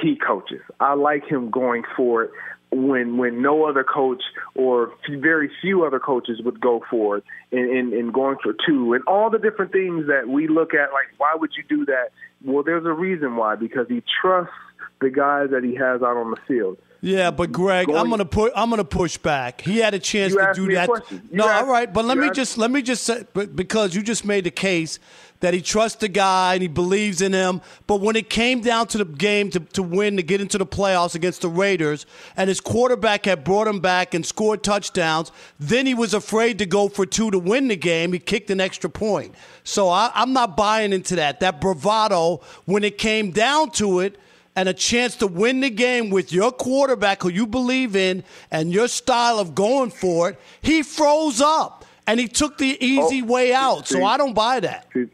he 0.00 0.16
coaches. 0.16 0.62
I 0.80 0.94
like 0.94 1.24
him 1.24 1.50
going 1.50 1.84
for 1.96 2.24
it 2.24 2.30
when 2.70 3.16
when 3.16 3.40
no 3.40 3.64
other 3.64 3.84
coach 3.84 4.22
or 4.54 4.92
very 5.08 5.50
few 5.60 5.84
other 5.84 5.98
coaches 5.98 6.40
would 6.44 6.60
go 6.60 6.82
for 6.90 7.18
it 7.18 7.24
and, 7.50 7.70
and, 7.70 7.92
and 7.92 8.12
going 8.12 8.36
for 8.42 8.54
two 8.66 8.92
and 8.92 9.02
all 9.06 9.30
the 9.30 9.38
different 9.38 9.72
things 9.72 10.06
that 10.06 10.28
we 10.28 10.48
look 10.48 10.74
at 10.74 10.92
like 10.92 11.06
why 11.16 11.34
would 11.34 11.52
you 11.56 11.64
do 11.68 11.84
that? 11.86 12.10
Well, 12.44 12.62
there's 12.62 12.84
a 12.84 12.92
reason 12.92 13.36
why 13.36 13.56
because 13.56 13.86
he 13.88 14.02
trusts 14.20 14.52
the 15.00 15.10
guys 15.10 15.50
that 15.50 15.64
he 15.64 15.74
has 15.76 16.02
out 16.02 16.16
on 16.16 16.30
the 16.30 16.36
field. 16.46 16.78
Yeah, 17.00 17.30
but 17.30 17.52
Greg, 17.52 17.88
I'm 17.90 18.10
gonna 18.10 18.24
put 18.24 18.52
I'm 18.56 18.70
gonna 18.70 18.84
push 18.84 19.18
back. 19.18 19.60
He 19.60 19.78
had 19.78 19.94
a 19.94 19.98
chance 20.00 20.34
to 20.34 20.52
do 20.54 20.74
that. 20.74 20.88
No, 21.30 21.48
asked, 21.48 21.64
all 21.64 21.70
right, 21.70 21.92
but 21.92 22.04
let 22.04 22.18
me 22.18 22.30
just 22.30 22.58
let 22.58 22.70
me 22.70 22.82
just 22.82 23.04
say 23.04 23.24
because 23.32 23.94
you 23.94 24.02
just 24.02 24.24
made 24.24 24.44
the 24.44 24.50
case 24.50 24.98
that 25.40 25.54
he 25.54 25.62
trusts 25.62 26.00
the 26.00 26.08
guy 26.08 26.54
and 26.54 26.62
he 26.62 26.68
believes 26.68 27.22
in 27.22 27.32
him. 27.32 27.60
But 27.86 28.00
when 28.00 28.16
it 28.16 28.28
came 28.28 28.60
down 28.60 28.88
to 28.88 28.98
the 28.98 29.04
game 29.04 29.50
to, 29.50 29.60
to 29.60 29.82
win 29.82 30.16
to 30.16 30.22
get 30.22 30.40
into 30.40 30.58
the 30.58 30.66
playoffs 30.66 31.14
against 31.14 31.42
the 31.42 31.48
Raiders, 31.48 32.06
and 32.36 32.48
his 32.48 32.60
quarterback 32.60 33.26
had 33.26 33.44
brought 33.44 33.68
him 33.68 33.78
back 33.78 34.14
and 34.14 34.26
scored 34.26 34.64
touchdowns, 34.64 35.30
then 35.60 35.86
he 35.86 35.94
was 35.94 36.14
afraid 36.14 36.58
to 36.58 36.66
go 36.66 36.88
for 36.88 37.06
two 37.06 37.30
to 37.30 37.38
win 37.38 37.68
the 37.68 37.76
game. 37.76 38.12
He 38.12 38.18
kicked 38.18 38.50
an 38.50 38.60
extra 38.60 38.90
point. 38.90 39.34
So 39.62 39.88
I, 39.88 40.10
I'm 40.14 40.32
not 40.32 40.56
buying 40.56 40.92
into 40.92 41.16
that. 41.16 41.40
That 41.40 41.60
bravado 41.60 42.40
when 42.64 42.82
it 42.82 42.98
came 42.98 43.30
down 43.30 43.70
to 43.72 44.00
it 44.00 44.18
and 44.58 44.68
a 44.68 44.74
chance 44.74 45.14
to 45.14 45.28
win 45.28 45.60
the 45.60 45.70
game 45.70 46.10
with 46.10 46.32
your 46.32 46.50
quarterback 46.50 47.22
who 47.22 47.28
you 47.28 47.46
believe 47.46 47.94
in 47.94 48.24
and 48.50 48.72
your 48.72 48.88
style 48.88 49.38
of 49.38 49.54
going 49.54 49.88
for 49.88 50.30
it, 50.30 50.40
he 50.60 50.82
froze 50.82 51.40
up 51.40 51.84
and 52.08 52.18
he 52.18 52.26
took 52.26 52.58
the 52.58 52.76
oh, 52.80 52.84
easy 52.84 53.22
oh, 53.22 53.26
way 53.26 53.54
out. 53.54 53.86
See, 53.86 53.94
so 53.94 54.04
I 54.04 54.16
don't 54.16 54.34
buy 54.34 54.58
that. 54.58 54.88
See, 54.92 55.04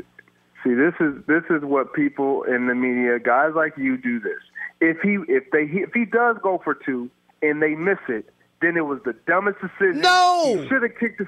see, 0.65 0.73
this 0.73 0.95
is 0.99 1.23
this 1.27 1.43
is 1.51 1.63
what 1.63 1.93
people 1.93 2.45
in 2.45 2.69
the 2.69 2.75
media, 2.75 3.19
guys 3.19 3.53
like 3.55 3.77
you, 3.77 3.99
do 3.99 4.19
this. 4.19 4.41
If 4.81 5.03
he 5.03 5.19
if 5.29 5.51
they 5.51 5.65
if 5.65 5.93
he 5.93 6.07
does 6.07 6.39
go 6.43 6.63
for 6.65 6.73
two 6.75 7.11
and 7.43 7.61
they 7.61 7.75
miss 7.75 7.99
it, 8.09 8.33
then 8.63 8.79
it 8.79 8.87
was 8.87 9.01
the 9.05 9.15
dumbest 9.27 9.61
decision. 9.61 10.01
No, 10.01 10.65
should 10.71 10.83
have 10.85 10.99
kicked 10.99 11.19
the 11.19 11.27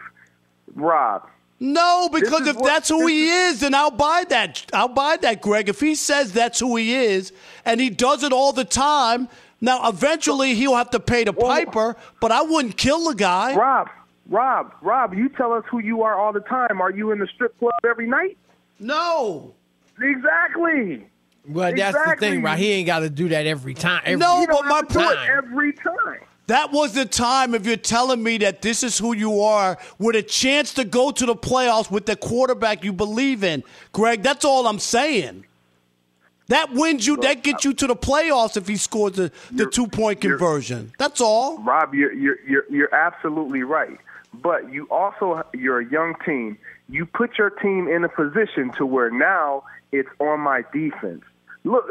Rob. 0.74 1.28
No, 1.58 2.10
because 2.12 2.46
if 2.46 2.56
what, 2.56 2.66
that's 2.66 2.88
who 2.88 3.06
he 3.06 3.30
is, 3.30 3.60
then 3.60 3.74
I'll 3.74 3.90
buy 3.90 4.24
that. 4.28 4.66
I'll 4.74 4.88
buy 4.88 5.16
that, 5.18 5.40
Greg. 5.40 5.68
If 5.68 5.80
he 5.80 5.94
says 5.94 6.32
that's 6.32 6.60
who 6.60 6.76
he 6.76 6.94
is 6.94 7.32
and 7.64 7.80
he 7.80 7.88
does 7.88 8.22
it 8.22 8.32
all 8.32 8.52
the 8.52 8.64
time, 8.64 9.28
now 9.60 9.88
eventually 9.88 10.54
he'll 10.54 10.76
have 10.76 10.90
to 10.90 11.00
pay 11.00 11.24
the 11.24 11.32
well, 11.32 11.48
piper, 11.48 11.96
but 12.20 12.30
I 12.30 12.42
wouldn't 12.42 12.76
kill 12.76 13.08
the 13.08 13.14
guy. 13.14 13.56
Rob, 13.56 13.88
Rob, 14.28 14.74
Rob, 14.82 15.14
you 15.14 15.30
tell 15.30 15.52
us 15.54 15.64
who 15.70 15.78
you 15.78 16.02
are 16.02 16.18
all 16.18 16.32
the 16.32 16.40
time. 16.40 16.82
Are 16.82 16.90
you 16.90 17.10
in 17.10 17.18
the 17.18 17.26
strip 17.34 17.58
club 17.58 17.72
every 17.88 18.06
night? 18.06 18.36
No. 18.78 19.54
Exactly. 20.00 21.06
Well, 21.48 21.68
exactly. 21.68 22.00
that's 22.04 22.20
the 22.20 22.26
thing, 22.26 22.42
right? 22.42 22.58
He 22.58 22.72
ain't 22.72 22.86
got 22.86 22.98
to 23.00 23.10
do 23.10 23.28
that 23.28 23.46
every 23.46 23.72
time. 23.72 24.02
Every, 24.04 24.18
no, 24.18 24.46
but 24.46 24.66
my 24.66 24.82
point 24.82 25.18
every 25.28 25.72
time. 25.72 26.20
That 26.46 26.70
was 26.70 26.92
the 26.92 27.04
time 27.04 27.54
if 27.54 27.66
you're 27.66 27.76
telling 27.76 28.22
me 28.22 28.38
that 28.38 28.62
this 28.62 28.82
is 28.82 28.98
who 28.98 29.14
you 29.14 29.40
are 29.40 29.78
with 29.98 30.14
a 30.14 30.22
chance 30.22 30.74
to 30.74 30.84
go 30.84 31.10
to 31.10 31.26
the 31.26 31.34
playoffs 31.34 31.90
with 31.90 32.06
the 32.06 32.14
quarterback 32.14 32.84
you 32.84 32.92
believe 32.92 33.42
in. 33.42 33.64
Greg, 33.92 34.22
that's 34.22 34.44
all 34.44 34.66
I'm 34.66 34.78
saying. 34.78 35.44
That 36.48 36.72
wins 36.72 37.04
you, 37.04 37.16
that 37.18 37.42
gets 37.42 37.64
you 37.64 37.74
to 37.74 37.88
the 37.88 37.96
playoffs 37.96 38.56
if 38.56 38.68
he 38.68 38.76
scores 38.76 39.14
the, 39.14 39.32
the 39.50 39.66
two 39.66 39.88
point 39.88 40.20
conversion. 40.20 40.92
That's 40.96 41.20
all. 41.20 41.58
Rob, 41.58 41.92
you're, 41.92 42.12
you're, 42.12 42.38
you're, 42.46 42.64
you're 42.70 42.94
absolutely 42.94 43.64
right. 43.64 43.98
But 44.32 44.72
you 44.72 44.86
also, 44.90 45.42
you're 45.52 45.80
a 45.80 45.90
young 45.90 46.14
team. 46.24 46.58
You 46.88 47.06
put 47.06 47.38
your 47.38 47.50
team 47.50 47.88
in 47.88 48.04
a 48.04 48.08
position 48.08 48.70
to 48.76 48.86
where 48.86 49.10
now 49.10 49.64
it's 49.90 50.08
on 50.20 50.40
my 50.40 50.62
defense. 50.72 51.22
Look, 51.64 51.88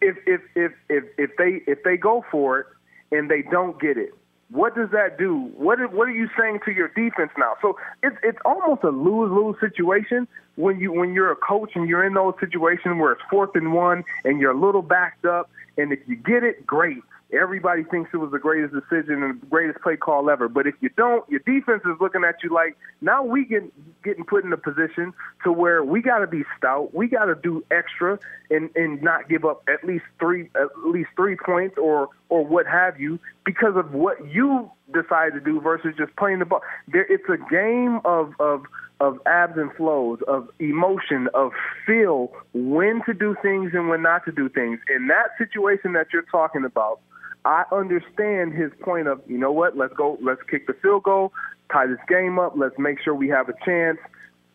if, 0.00 0.16
if, 0.26 0.40
if, 0.56 0.72
if, 0.88 1.04
if, 1.16 1.36
they, 1.36 1.62
if 1.70 1.84
they 1.84 1.96
go 1.96 2.24
for 2.28 2.60
it, 2.60 2.66
and 3.12 3.30
they 3.30 3.42
don't 3.42 3.80
get 3.80 3.96
it. 3.96 4.14
What 4.50 4.74
does 4.74 4.90
that 4.90 5.16
do? 5.16 5.50
What 5.56 5.80
is, 5.80 5.86
what 5.92 6.08
are 6.08 6.14
you 6.14 6.28
saying 6.38 6.60
to 6.66 6.72
your 6.72 6.88
defense 6.88 7.30
now? 7.38 7.54
So 7.62 7.78
it's 8.02 8.16
it's 8.22 8.38
almost 8.44 8.82
a 8.82 8.90
lose 8.90 9.30
lose 9.30 9.56
situation 9.60 10.28
when 10.56 10.78
you 10.78 10.92
when 10.92 11.14
you're 11.14 11.32
a 11.32 11.36
coach 11.36 11.70
and 11.74 11.88
you're 11.88 12.04
in 12.04 12.14
those 12.14 12.34
situations 12.38 12.96
where 12.98 13.12
it's 13.12 13.22
fourth 13.30 13.50
and 13.54 13.72
one 13.72 14.04
and 14.24 14.40
you're 14.40 14.50
a 14.50 14.58
little 14.58 14.82
backed 14.82 15.24
up, 15.24 15.48
and 15.78 15.92
if 15.92 16.00
you 16.06 16.16
get 16.16 16.42
it, 16.42 16.66
great 16.66 16.98
everybody 17.32 17.82
thinks 17.84 18.10
it 18.12 18.18
was 18.18 18.30
the 18.30 18.38
greatest 18.38 18.74
decision 18.74 19.22
and 19.22 19.40
the 19.40 19.46
greatest 19.46 19.80
play 19.80 19.96
call 19.96 20.28
ever. 20.28 20.48
But 20.48 20.66
if 20.66 20.74
you 20.80 20.90
don't, 20.90 21.28
your 21.30 21.40
defense 21.40 21.82
is 21.84 21.96
looking 22.00 22.24
at 22.24 22.42
you 22.42 22.50
like 22.50 22.76
now 23.00 23.22
we 23.22 23.44
get 23.44 23.62
getting 24.04 24.24
put 24.24 24.44
in 24.44 24.52
a 24.52 24.56
position 24.56 25.14
to 25.44 25.52
where 25.52 25.82
we 25.82 26.02
got 26.02 26.18
to 26.18 26.26
be 26.26 26.44
stout, 26.58 26.94
we 26.94 27.06
got 27.06 27.26
to 27.26 27.34
do 27.34 27.64
extra 27.70 28.18
and 28.50 28.70
and 28.76 29.02
not 29.02 29.28
give 29.28 29.44
up 29.44 29.62
at 29.68 29.84
least 29.84 30.04
three 30.18 30.50
at 30.54 30.68
least 30.86 31.10
three 31.16 31.36
points 31.36 31.76
or 31.78 32.08
or 32.32 32.42
what 32.42 32.66
have 32.66 32.98
you 32.98 33.20
because 33.44 33.76
of 33.76 33.92
what 33.92 34.16
you 34.32 34.70
decide 34.90 35.34
to 35.34 35.40
do 35.40 35.60
versus 35.60 35.92
just 35.98 36.16
playing 36.16 36.38
the 36.38 36.46
ball. 36.46 36.62
There, 36.88 37.06
it's 37.12 37.28
a 37.28 37.36
game 37.50 38.00
of 38.06 38.32
of 38.40 38.64
of 39.00 39.18
abs 39.26 39.58
and 39.58 39.70
flows, 39.74 40.20
of 40.28 40.48
emotion, 40.58 41.28
of 41.34 41.52
feel 41.86 42.32
when 42.54 43.02
to 43.04 43.12
do 43.12 43.36
things 43.42 43.72
and 43.74 43.88
when 43.90 44.00
not 44.00 44.24
to 44.24 44.32
do 44.32 44.48
things. 44.48 44.78
In 44.94 45.08
that 45.08 45.30
situation 45.36 45.92
that 45.92 46.06
you're 46.12 46.22
talking 46.22 46.64
about, 46.64 47.00
I 47.44 47.64
understand 47.72 48.54
his 48.54 48.70
point 48.80 49.08
of, 49.08 49.20
you 49.26 49.36
know 49.36 49.50
what, 49.50 49.76
let's 49.76 49.92
go, 49.94 50.18
let's 50.22 50.40
kick 50.48 50.68
the 50.68 50.74
field 50.74 51.02
goal, 51.02 51.32
tie 51.72 51.88
this 51.88 51.98
game 52.08 52.38
up, 52.38 52.52
let's 52.56 52.78
make 52.78 53.02
sure 53.02 53.12
we 53.12 53.28
have 53.28 53.48
a 53.48 53.54
chance. 53.64 53.98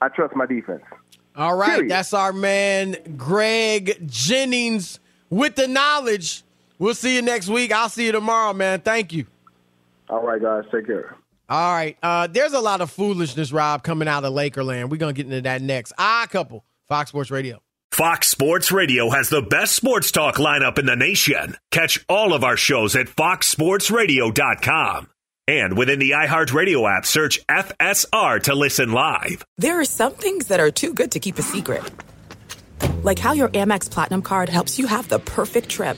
I 0.02 0.08
trust 0.08 0.34
my 0.34 0.46
defense. 0.46 0.84
All 1.36 1.58
right, 1.58 1.72
Period. 1.72 1.92
that's 1.92 2.14
our 2.14 2.32
man 2.32 2.96
Greg 3.18 4.08
Jennings 4.08 5.02
with 5.30 5.56
the 5.56 5.68
knowledge. 5.68 6.44
We'll 6.80 6.96
see 6.96 7.16
you 7.16 7.22
next 7.22 7.50
week. 7.50 7.72
I'll 7.72 7.90
see 7.90 8.06
you 8.06 8.12
tomorrow, 8.12 8.54
man. 8.54 8.82
Thank 8.82 9.14
you. 9.14 9.26
All 10.10 10.26
right, 10.26 10.42
guys. 10.42 10.64
Take 10.72 10.88
care. 10.88 11.16
All 11.50 11.74
right. 11.74 11.98
Uh, 12.04 12.28
there's 12.28 12.54
a 12.54 12.60
lot 12.60 12.82
of 12.82 12.92
foolishness, 12.92 13.52
Rob, 13.52 13.84
coming 13.84 14.08
out 14.08 14.24
of 14.26 14.34
Lakerland. 14.34 14.90
We're 14.90 14.98
going 14.98 15.16
to 15.16 15.24
get 15.24 15.32
into 15.32 15.42
that 15.42 15.62
next. 15.62 15.94
Ah, 15.98 16.28
couple. 16.30 16.64
Fox 16.88 17.10
Sports 17.10 17.32
Radio. 17.32 17.60
Fox 17.92 18.28
Sports 18.28 18.72
Radio 18.72 19.10
has 19.10 19.30
the 19.30 19.42
best 19.42 19.76
sports 19.76 20.12
talk 20.12 20.36
lineup 20.36 20.78
in 20.78 20.86
the 20.86 20.96
nation. 20.96 21.56
Catch 21.72 22.06
all 22.08 22.34
of 22.34 22.44
our 22.44 22.58
shows 22.58 22.96
at 22.96 23.08
foxsportsradio.com. 23.08 25.10
And 25.50 25.78
within 25.78 26.00
the 26.00 26.12
iHeartRadio 26.12 26.98
app, 26.98 27.06
search 27.06 27.46
FSR 27.48 28.44
to 28.44 28.54
listen 28.54 28.92
live. 28.92 29.46
There 29.58 29.80
are 29.80 29.86
some 29.86 30.14
things 30.14 30.48
that 30.48 30.60
are 30.60 30.70
too 30.70 30.94
good 30.94 31.14
to 31.14 31.22
keep 31.22 31.40
a 31.40 31.42
secret. 31.42 31.90
Like 33.02 33.18
how 33.18 33.32
your 33.32 33.48
Amex 33.50 33.90
Platinum 33.90 34.22
card 34.22 34.50
helps 34.50 34.78
you 34.78 34.88
have 34.88 35.08
the 35.08 35.20
perfect 35.20 35.70
trip. 35.70 35.98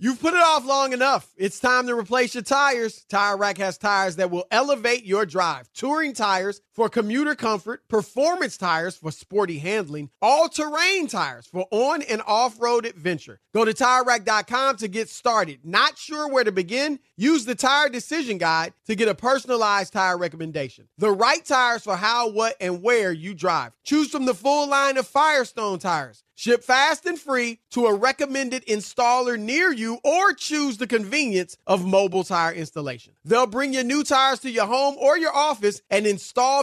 You've 0.00 0.20
put 0.20 0.34
it 0.34 0.40
off 0.40 0.64
long 0.64 0.92
enough. 0.92 1.28
It's 1.36 1.58
time 1.58 1.88
to 1.88 1.94
replace 1.98 2.32
your 2.32 2.44
tires. 2.44 3.04
Tire 3.08 3.36
Rack 3.36 3.58
has 3.58 3.78
tires 3.78 4.14
that 4.16 4.30
will 4.30 4.46
elevate 4.52 5.04
your 5.04 5.26
drive. 5.26 5.68
Touring 5.72 6.12
tires 6.12 6.60
for 6.78 6.88
commuter 6.88 7.34
comfort, 7.34 7.88
performance 7.88 8.56
tires 8.56 8.96
for 8.96 9.10
sporty 9.10 9.58
handling, 9.58 10.10
all-terrain 10.22 11.08
tires 11.08 11.44
for 11.44 11.66
on 11.72 12.02
and 12.02 12.22
off-road 12.24 12.86
adventure. 12.86 13.40
Go 13.52 13.64
to 13.64 13.74
TireRack.com 13.74 14.76
to 14.76 14.86
get 14.86 15.08
started. 15.08 15.58
Not 15.64 15.98
sure 15.98 16.28
where 16.28 16.44
to 16.44 16.52
begin? 16.52 17.00
Use 17.16 17.44
the 17.44 17.56
Tire 17.56 17.88
Decision 17.88 18.38
Guide 18.38 18.74
to 18.86 18.94
get 18.94 19.08
a 19.08 19.14
personalized 19.16 19.92
tire 19.92 20.16
recommendation. 20.16 20.86
The 20.98 21.10
right 21.10 21.44
tires 21.44 21.82
for 21.82 21.96
how, 21.96 22.30
what, 22.30 22.54
and 22.60 22.80
where 22.80 23.10
you 23.10 23.34
drive. 23.34 23.72
Choose 23.82 24.10
from 24.10 24.26
the 24.26 24.34
full 24.34 24.68
line 24.68 24.98
of 24.98 25.08
Firestone 25.08 25.80
tires. 25.80 26.22
Ship 26.36 26.62
fast 26.62 27.04
and 27.04 27.18
free 27.18 27.58
to 27.72 27.86
a 27.86 27.94
recommended 27.94 28.64
installer 28.66 29.36
near 29.36 29.72
you 29.72 29.98
or 30.04 30.32
choose 30.34 30.76
the 30.76 30.86
convenience 30.86 31.56
of 31.66 31.84
mobile 31.84 32.22
tire 32.22 32.52
installation. 32.52 33.14
They'll 33.24 33.48
bring 33.48 33.72
your 33.72 33.82
new 33.82 34.04
tires 34.04 34.38
to 34.40 34.50
your 34.50 34.66
home 34.66 34.94
or 35.00 35.18
your 35.18 35.34
office 35.34 35.82
and 35.90 36.06
install 36.06 36.62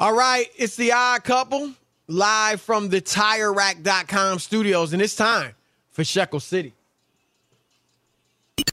All 0.00 0.14
right, 0.14 0.48
it's 0.56 0.76
the 0.76 0.92
odd 0.92 1.24
couple 1.24 1.72
live 2.06 2.60
from 2.60 2.88
the 2.88 3.00
TireRack.com 3.00 4.38
studios, 4.38 4.92
and 4.92 5.02
it's 5.02 5.16
time 5.16 5.56
for 5.90 6.04
Shekel 6.04 6.38
City. 6.38 6.72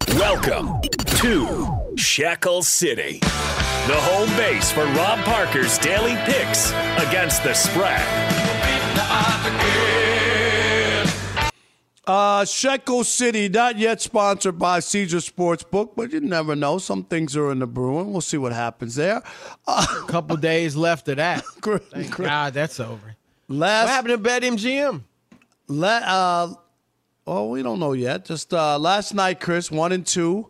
Welcome 0.09 0.81
to 1.17 1.95
Shekel 1.95 2.61
City, 2.61 3.21
the 3.21 3.97
home 3.97 4.29
base 4.37 4.71
for 4.71 4.85
Rob 4.85 5.17
Parker's 5.25 5.79
daily 5.79 6.15
picks 6.25 6.69
against 6.99 7.43
the 7.43 7.55
spread. 7.55 8.05
Uh, 12.07 12.45
Shekel 12.45 13.03
City, 13.03 13.49
not 13.49 13.79
yet 13.79 13.99
sponsored 13.99 14.59
by 14.59 14.79
Caesar 14.79 15.17
Sportsbook, 15.17 15.95
but 15.95 16.11
you 16.11 16.19
never 16.19 16.55
know. 16.55 16.77
Some 16.77 17.03
things 17.03 17.35
are 17.35 17.51
in 17.51 17.59
the 17.59 17.67
brewing. 17.67 18.11
We'll 18.11 18.21
see 18.21 18.37
what 18.37 18.53
happens 18.53 18.95
there. 18.95 19.23
A 19.67 19.85
couple 20.07 20.37
days 20.37 20.75
left 20.75 21.07
of 21.09 21.17
that. 21.17 21.43
Thank 21.61 22.15
God 22.15 22.53
that's 22.53 22.79
over. 22.79 23.15
Last, 23.47 23.85
what 23.85 23.91
happened 23.91 24.23
to 24.23 24.29
BetMGM? 24.29 25.01
Let 25.67 26.03
uh, 26.03 26.53
oh, 27.25 27.49
we 27.49 27.63
don't 27.63 27.79
know 27.79 27.93
yet. 27.93 28.25
Just 28.25 28.53
uh, 28.53 28.77
last 28.77 29.13
night, 29.15 29.39
Chris, 29.39 29.71
one 29.71 29.91
and 29.91 30.05
two. 30.05 30.47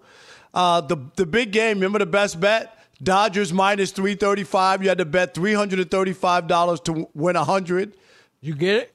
Uh, 0.53 0.81
the 0.81 0.97
the 1.15 1.25
big 1.25 1.51
game. 1.51 1.77
Remember 1.77 1.99
the 1.99 2.05
best 2.05 2.39
bet? 2.39 2.77
Dodgers 3.01 3.53
minus 3.53 3.91
three 3.91 4.15
thirty 4.15 4.43
five. 4.43 4.81
You 4.81 4.89
had 4.89 4.97
to 4.97 5.05
bet 5.05 5.33
three 5.33 5.53
hundred 5.53 5.79
and 5.79 5.91
thirty 5.91 6.13
five 6.13 6.47
dollars 6.47 6.79
to 6.81 7.09
win 7.13 7.35
a 7.35 7.43
hundred. 7.43 7.93
You 8.41 8.55
get 8.55 8.75
it? 8.75 8.94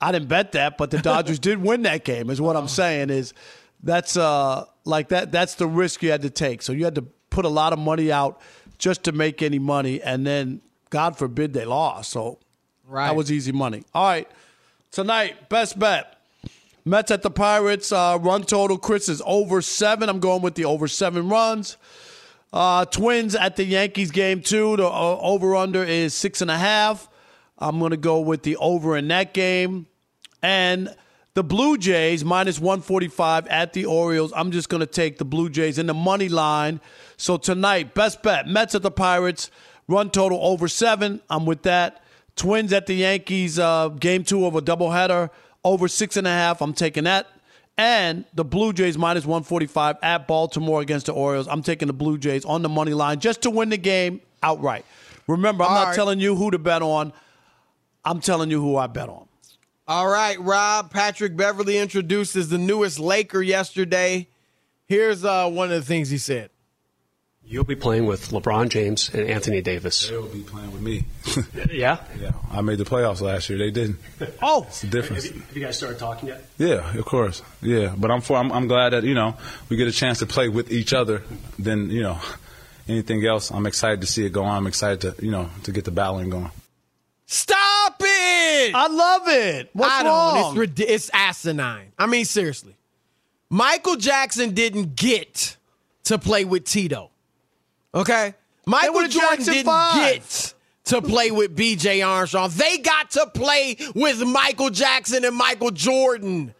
I 0.00 0.12
didn't 0.12 0.28
bet 0.28 0.52
that, 0.52 0.76
but 0.76 0.90
the 0.90 0.98
Dodgers 0.98 1.38
did 1.38 1.62
win 1.62 1.82
that 1.82 2.04
game. 2.04 2.28
Is 2.30 2.40
what 2.40 2.56
I'm 2.56 2.68
saying. 2.68 3.10
Is 3.10 3.32
that's 3.82 4.16
uh 4.16 4.64
like 4.84 5.08
that. 5.08 5.32
That's 5.32 5.54
the 5.54 5.66
risk 5.66 6.02
you 6.02 6.10
had 6.10 6.22
to 6.22 6.30
take. 6.30 6.62
So 6.62 6.72
you 6.72 6.84
had 6.84 6.94
to 6.96 7.02
put 7.30 7.44
a 7.44 7.48
lot 7.48 7.72
of 7.72 7.78
money 7.78 8.12
out 8.12 8.40
just 8.78 9.04
to 9.04 9.12
make 9.12 9.40
any 9.42 9.58
money, 9.58 10.02
and 10.02 10.26
then 10.26 10.60
God 10.90 11.16
forbid 11.16 11.52
they 11.52 11.64
lost. 11.64 12.10
So 12.10 12.38
Right. 12.86 13.06
that 13.06 13.16
was 13.16 13.32
easy 13.32 13.50
money. 13.52 13.82
All 13.94 14.04
right, 14.06 14.28
tonight 14.90 15.48
best 15.48 15.78
bet. 15.78 16.10
Mets 16.84 17.10
at 17.10 17.22
the 17.22 17.30
Pirates. 17.30 17.92
Uh, 17.92 18.18
run 18.20 18.42
total, 18.42 18.76
Chris 18.76 19.08
is 19.08 19.22
over 19.24 19.62
seven. 19.62 20.10
I'm 20.10 20.20
going 20.20 20.42
with 20.42 20.54
the 20.54 20.66
over 20.66 20.86
seven 20.86 21.30
runs. 21.30 21.78
Uh, 22.52 22.84
Twins 22.84 23.34
at 23.34 23.56
the 23.56 23.64
Yankees 23.64 24.10
game 24.10 24.42
two. 24.42 24.76
The 24.76 24.86
uh, 24.86 25.18
over 25.18 25.56
under 25.56 25.82
is 25.82 26.12
six 26.12 26.42
and 26.42 26.50
a 26.50 26.58
half. 26.58 27.08
I'm 27.58 27.78
going 27.78 27.90
to 27.92 27.96
go 27.96 28.20
with 28.20 28.42
the 28.42 28.56
over 28.56 28.96
in 28.96 29.08
that 29.08 29.32
game. 29.34 29.86
And 30.42 30.94
the 31.34 31.42
Blue 31.44 31.76
Jays 31.78 32.24
minus 32.24 32.60
145 32.60 33.46
at 33.48 33.72
the 33.72 33.86
Orioles. 33.86 34.32
I'm 34.36 34.50
just 34.50 34.68
going 34.68 34.80
to 34.80 34.86
take 34.86 35.18
the 35.18 35.24
Blue 35.24 35.48
Jays 35.48 35.78
in 35.78 35.86
the 35.86 35.94
money 35.94 36.28
line. 36.28 36.80
So 37.16 37.36
tonight, 37.36 37.94
best 37.94 38.22
bet 38.22 38.46
Mets 38.46 38.74
at 38.74 38.82
the 38.82 38.90
Pirates. 38.90 39.50
Run 39.88 40.10
total 40.10 40.38
over 40.42 40.68
seven. 40.68 41.20
I'm 41.28 41.44
with 41.46 41.62
that. 41.62 42.02
Twins 42.36 42.72
at 42.72 42.86
the 42.86 42.94
Yankees, 42.94 43.58
uh, 43.58 43.88
game 43.88 44.24
two 44.24 44.44
of 44.44 44.56
a 44.56 44.62
doubleheader, 44.62 45.30
over 45.62 45.86
six 45.86 46.16
and 46.16 46.26
a 46.26 46.30
half. 46.30 46.60
I'm 46.60 46.72
taking 46.72 47.04
that. 47.04 47.28
And 47.76 48.24
the 48.34 48.44
Blue 48.44 48.72
Jays 48.72 48.96
minus 48.96 49.24
145 49.24 49.96
at 50.02 50.26
Baltimore 50.28 50.80
against 50.80 51.06
the 51.06 51.12
Orioles. 51.12 51.48
I'm 51.48 51.62
taking 51.62 51.86
the 51.86 51.92
Blue 51.92 52.18
Jays 52.18 52.44
on 52.44 52.62
the 52.62 52.68
money 52.68 52.94
line 52.94 53.20
just 53.20 53.42
to 53.42 53.50
win 53.50 53.68
the 53.68 53.76
game 53.76 54.20
outright. 54.42 54.84
Remember, 55.26 55.64
I'm 55.64 55.70
All 55.70 55.76
not 55.76 55.86
right. 55.88 55.96
telling 55.96 56.20
you 56.20 56.36
who 56.36 56.50
to 56.50 56.58
bet 56.58 56.82
on. 56.82 57.12
I'm 58.04 58.20
telling 58.20 58.50
you 58.50 58.60
who 58.60 58.76
I 58.76 58.86
bet 58.86 59.08
on. 59.08 59.26
All 59.86 60.08
right, 60.08 60.40
Rob. 60.40 60.90
Patrick 60.90 61.36
Beverley 61.36 61.78
introduces 61.78 62.48
the 62.48 62.58
newest 62.58 62.98
Laker 62.98 63.42
yesterday. 63.42 64.28
Here's 64.86 65.24
uh, 65.24 65.48
one 65.50 65.70
of 65.70 65.76
the 65.80 65.86
things 65.86 66.10
he 66.10 66.18
said. 66.18 66.50
You'll 67.46 67.64
be 67.64 67.76
playing 67.76 68.06
with 68.06 68.30
LeBron 68.30 68.70
James 68.70 69.10
and 69.12 69.28
Anthony 69.28 69.60
Davis. 69.60 70.08
They'll 70.08 70.26
be 70.26 70.40
playing 70.40 70.72
with 70.72 70.80
me. 70.80 71.04
yeah? 71.70 71.98
Yeah, 72.18 72.32
I 72.50 72.62
made 72.62 72.78
the 72.78 72.84
playoffs 72.84 73.20
last 73.20 73.50
year. 73.50 73.58
They 73.58 73.70
didn't. 73.70 73.98
Oh, 74.42 74.64
it's 74.68 74.80
the 74.80 74.86
difference. 74.86 75.24
Have 75.24 75.34
you, 75.34 75.40
have 75.42 75.56
you 75.56 75.62
guys 75.62 75.76
started 75.76 75.98
talking 75.98 76.28
yet? 76.30 76.44
Yeah, 76.58 76.98
of 76.98 77.04
course. 77.04 77.42
Yeah, 77.60 77.94
but 77.96 78.10
I'm 78.10 78.20
for. 78.20 78.36
I'm, 78.36 78.50
I'm 78.52 78.66
glad 78.66 78.90
that 78.90 79.04
you 79.04 79.14
know 79.14 79.36
we 79.68 79.76
get 79.76 79.88
a 79.88 79.92
chance 79.92 80.18
to 80.20 80.26
play 80.26 80.48
with 80.48 80.70
each 80.72 80.92
other. 80.92 81.22
Then 81.58 81.90
you 81.90 82.02
know 82.02 82.18
anything 82.88 83.24
else. 83.26 83.50
I'm 83.50 83.66
excited 83.66 84.00
to 84.00 84.06
see 84.06 84.24
it 84.24 84.32
go 84.32 84.44
on. 84.44 84.56
I'm 84.56 84.66
excited 84.66 85.00
to 85.02 85.24
you 85.24 85.30
know 85.30 85.50
to 85.64 85.72
get 85.72 85.84
the 85.84 85.90
battling 85.90 86.30
going. 86.30 86.50
Stop 87.26 87.83
it! 88.34 88.74
I 88.74 88.86
love 88.88 89.22
it. 89.26 89.70
What's 89.72 89.92
I 89.92 90.04
wrong? 90.04 90.60
It's, 90.60 90.80
it's 90.80 91.10
asinine. 91.12 91.92
I 91.98 92.06
mean, 92.06 92.24
seriously. 92.24 92.76
Michael 93.50 93.96
Jackson 93.96 94.54
didn't 94.54 94.96
get 94.96 95.56
to 96.04 96.18
play 96.18 96.44
with 96.44 96.64
Tito. 96.64 97.10
Okay? 97.94 98.34
Michael 98.66 99.06
Jordan 99.06 99.10
Jackson 99.10 99.54
didn't 99.54 99.66
Five. 99.66 99.94
get 99.96 100.54
to 100.84 101.02
play 101.02 101.30
with 101.30 101.56
BJ 101.56 102.06
Armstrong. 102.06 102.50
They 102.54 102.78
got 102.78 103.10
to 103.12 103.26
play 103.26 103.76
with 103.94 104.22
Michael 104.22 104.70
Jackson 104.70 105.24
and 105.24 105.36
Michael 105.36 105.70
Jordan. 105.70 106.54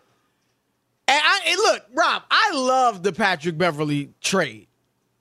And, 1.07 1.23
I, 1.23 1.41
and 1.47 1.57
look, 1.57 1.83
Rob, 1.95 2.23
I 2.31 2.53
love 2.55 3.03
the 3.03 3.13
Patrick 3.13 3.59
Beverley 3.59 4.11
trade. 4.21 4.69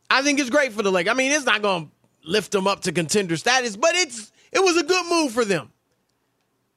I 0.10 0.22
think 0.22 0.40
it's 0.40 0.50
great 0.50 0.72
for 0.72 0.84
the 0.84 0.92
Lakers. 0.92 1.12
I 1.12 1.16
mean, 1.16 1.32
it's 1.32 1.46
not 1.46 1.62
going 1.62 1.86
to 1.86 2.30
lift 2.30 2.52
them 2.52 2.68
up 2.68 2.82
to 2.82 2.92
contender 2.92 3.36
status, 3.36 3.76
but 3.76 3.96
it's 3.96 4.32
it 4.52 4.60
was 4.60 4.78
a 4.78 4.84
good 4.84 5.06
move 5.10 5.32
for 5.32 5.44
them. 5.44 5.73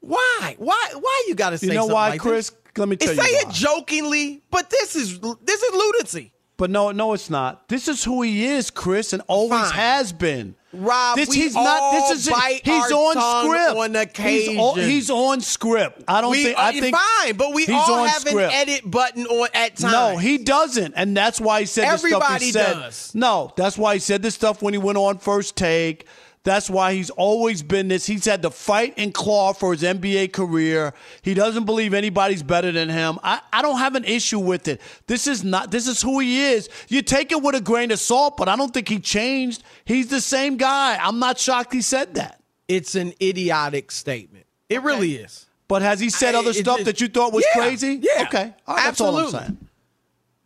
Why? 0.00 0.54
Why? 0.58 0.90
Why 0.98 1.24
you 1.28 1.34
got 1.34 1.50
to 1.50 1.58
say 1.58 1.68
You 1.68 1.72
know 1.74 1.80
something 1.82 1.94
why, 1.94 2.08
like 2.10 2.20
Chris? 2.20 2.50
This? 2.50 2.58
Let 2.78 2.88
me 2.88 2.96
tell 2.96 3.14
say 3.14 3.30
you 3.32 3.38
it 3.38 3.46
why. 3.46 3.52
jokingly, 3.52 4.42
but 4.50 4.68
this 4.70 4.96
is 4.96 5.18
this 5.20 5.62
is 5.62 5.72
lunacy. 5.74 6.32
But 6.58 6.70
no, 6.70 6.90
no, 6.90 7.12
it's 7.12 7.28
not. 7.28 7.68
This 7.68 7.86
is 7.86 8.02
who 8.02 8.22
he 8.22 8.46
is, 8.46 8.70
Chris, 8.70 9.12
and 9.12 9.22
always 9.28 9.60
Fine. 9.60 9.72
has 9.72 10.12
been. 10.12 10.54
Rob, 10.72 11.16
this, 11.16 11.28
we 11.30 11.36
he's 11.36 11.54
not. 11.54 11.66
all 11.66 11.92
This 12.10 12.26
is 12.26 12.32
bite 12.32 12.60
he's 12.64 12.92
our 12.92 12.92
on 12.92 13.44
script. 13.44 13.76
on 13.78 13.90
He's 13.90 14.48
on, 14.58 14.78
occasion. 14.78 14.90
he's 14.90 15.10
on 15.10 15.40
script. 15.40 16.02
I 16.08 16.20
don't 16.20 16.30
we, 16.30 16.44
think. 16.44 16.58
I 16.58 16.68
uh, 16.68 16.72
think 16.72 16.96
fine, 16.96 17.36
but 17.36 17.54
we 17.54 17.64
he's 17.64 17.74
all 17.74 18.04
have 18.04 18.20
script. 18.20 18.38
an 18.38 18.50
edit 18.52 18.90
button 18.90 19.26
on 19.26 19.48
at 19.54 19.76
times. 19.76 19.92
No, 19.92 20.16
he 20.18 20.38
doesn't, 20.38 20.94
and 20.96 21.16
that's 21.16 21.40
why 21.40 21.60
he 21.60 21.66
said 21.66 21.84
stuff 21.86 21.98
Everybody 22.04 22.44
he 22.46 22.52
said. 22.52 22.72
does. 22.74 23.14
No, 23.14 23.52
that's 23.56 23.76
why 23.78 23.94
he 23.94 24.00
said 24.00 24.22
this 24.22 24.34
stuff 24.34 24.60
when 24.62 24.72
he 24.74 24.78
went 24.78 24.98
on 24.98 25.18
first 25.18 25.56
take. 25.56 26.06
That's 26.46 26.70
why 26.70 26.94
he's 26.94 27.10
always 27.10 27.64
been 27.64 27.88
this. 27.88 28.06
He's 28.06 28.24
had 28.24 28.42
to 28.42 28.50
fight 28.50 28.94
and 28.96 29.12
claw 29.12 29.52
for 29.52 29.72
his 29.72 29.82
NBA 29.82 30.32
career. 30.32 30.94
He 31.22 31.34
doesn't 31.34 31.64
believe 31.64 31.92
anybody's 31.92 32.44
better 32.44 32.70
than 32.70 32.88
him. 32.88 33.18
I, 33.24 33.40
I 33.52 33.62
don't 33.62 33.78
have 33.78 33.96
an 33.96 34.04
issue 34.04 34.38
with 34.38 34.68
it. 34.68 34.80
This 35.08 35.26
is 35.26 35.42
not. 35.42 35.72
This 35.72 35.88
is 35.88 36.00
who 36.00 36.20
he 36.20 36.44
is. 36.52 36.68
You 36.86 37.02
take 37.02 37.32
it 37.32 37.42
with 37.42 37.56
a 37.56 37.60
grain 37.60 37.90
of 37.90 37.98
salt, 37.98 38.36
but 38.36 38.48
I 38.48 38.54
don't 38.54 38.72
think 38.72 38.88
he 38.88 39.00
changed. 39.00 39.64
He's 39.84 40.06
the 40.06 40.20
same 40.20 40.56
guy. 40.56 40.96
I'm 41.02 41.18
not 41.18 41.36
shocked 41.40 41.72
he 41.72 41.82
said 41.82 42.14
that. 42.14 42.40
It's 42.68 42.94
an 42.94 43.12
idiotic 43.20 43.90
statement. 43.90 44.46
It 44.68 44.82
really 44.84 45.16
is. 45.16 45.46
But 45.66 45.82
has 45.82 45.98
he 45.98 46.10
said 46.10 46.36
I- 46.36 46.38
other 46.38 46.50
it 46.50 46.54
stuff 46.54 46.76
just- 46.78 46.86
that 46.86 47.00
you 47.00 47.08
thought 47.08 47.32
was 47.32 47.44
Yeah, 47.56 47.60
crazy? 47.60 47.98
yeah. 48.00 48.22
Okay. 48.22 48.54
All 48.68 48.76
right, 48.76 48.84
that's 48.84 49.00
all 49.00 49.16
I'm 49.16 49.24
Absolutely. 49.24 49.46
saying. 49.48 49.68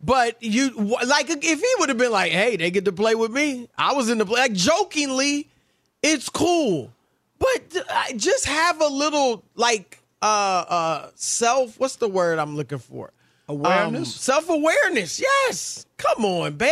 But 0.03 0.41
you 0.41 0.71
like 1.05 1.29
if 1.29 1.59
he 1.59 1.73
would 1.77 1.89
have 1.89 1.97
been 1.99 2.11
like, 2.11 2.31
"Hey, 2.31 2.55
they 2.55 2.71
get 2.71 2.85
to 2.85 2.91
play 2.91 3.13
with 3.13 3.29
me," 3.31 3.69
I 3.77 3.93
was 3.93 4.09
in 4.09 4.17
the 4.17 4.25
play. 4.25 4.39
Like 4.41 4.53
jokingly, 4.53 5.50
it's 6.03 6.29
cool, 6.29 6.91
but 7.39 7.85
just 8.15 8.45
have 8.45 8.81
a 8.81 8.87
little 8.87 9.43
like 9.55 9.99
uh 10.21 10.65
uh 10.67 11.09
self. 11.15 11.79
What's 11.79 11.97
the 11.97 12.07
word 12.07 12.39
I'm 12.39 12.55
looking 12.55 12.79
for? 12.79 13.11
Awareness? 13.47 14.15
self 14.15 14.49
awareness. 14.49 15.19
Yes. 15.19 15.85
Come 15.97 16.23
on, 16.25 16.55
Bev. 16.55 16.69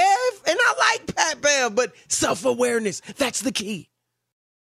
And 0.47 0.57
I 0.59 0.73
like 0.93 1.15
Pat 1.15 1.41
Bev, 1.41 1.75
but 1.75 1.93
self 2.07 2.45
awareness. 2.45 3.01
That's 3.17 3.41
the 3.41 3.51
key. 3.51 3.88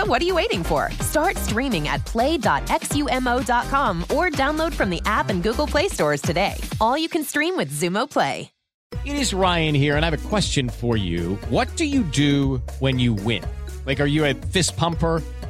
So 0.00 0.06
what 0.06 0.22
are 0.22 0.24
you 0.24 0.34
waiting 0.34 0.64
for? 0.64 0.90
Start 1.00 1.36
streaming 1.36 1.86
at 1.86 2.02
play.xumo.com 2.06 4.02
or 4.04 4.30
download 4.30 4.72
from 4.72 4.88
the 4.88 5.02
app 5.04 5.28
and 5.28 5.42
Google 5.42 5.66
Play 5.66 5.88
stores 5.88 6.22
today. 6.22 6.54
All 6.80 6.96
you 6.96 7.06
can 7.06 7.22
stream 7.22 7.54
with 7.54 7.70
Xumo 7.70 8.08
Play. 8.08 8.50
It 9.04 9.14
is 9.14 9.34
Ryan 9.34 9.74
here, 9.74 9.96
and 9.96 10.06
I 10.06 10.08
have 10.08 10.24
a 10.24 10.28
question 10.28 10.70
for 10.70 10.96
you. 10.96 11.34
What 11.50 11.68
do 11.76 11.84
you 11.84 12.02
do 12.02 12.62
when 12.78 12.98
you 12.98 13.12
win? 13.12 13.44
Like, 13.84 14.00
are 14.00 14.06
you 14.06 14.24
a 14.24 14.32
fist 14.32 14.74
pumper? 14.78 15.22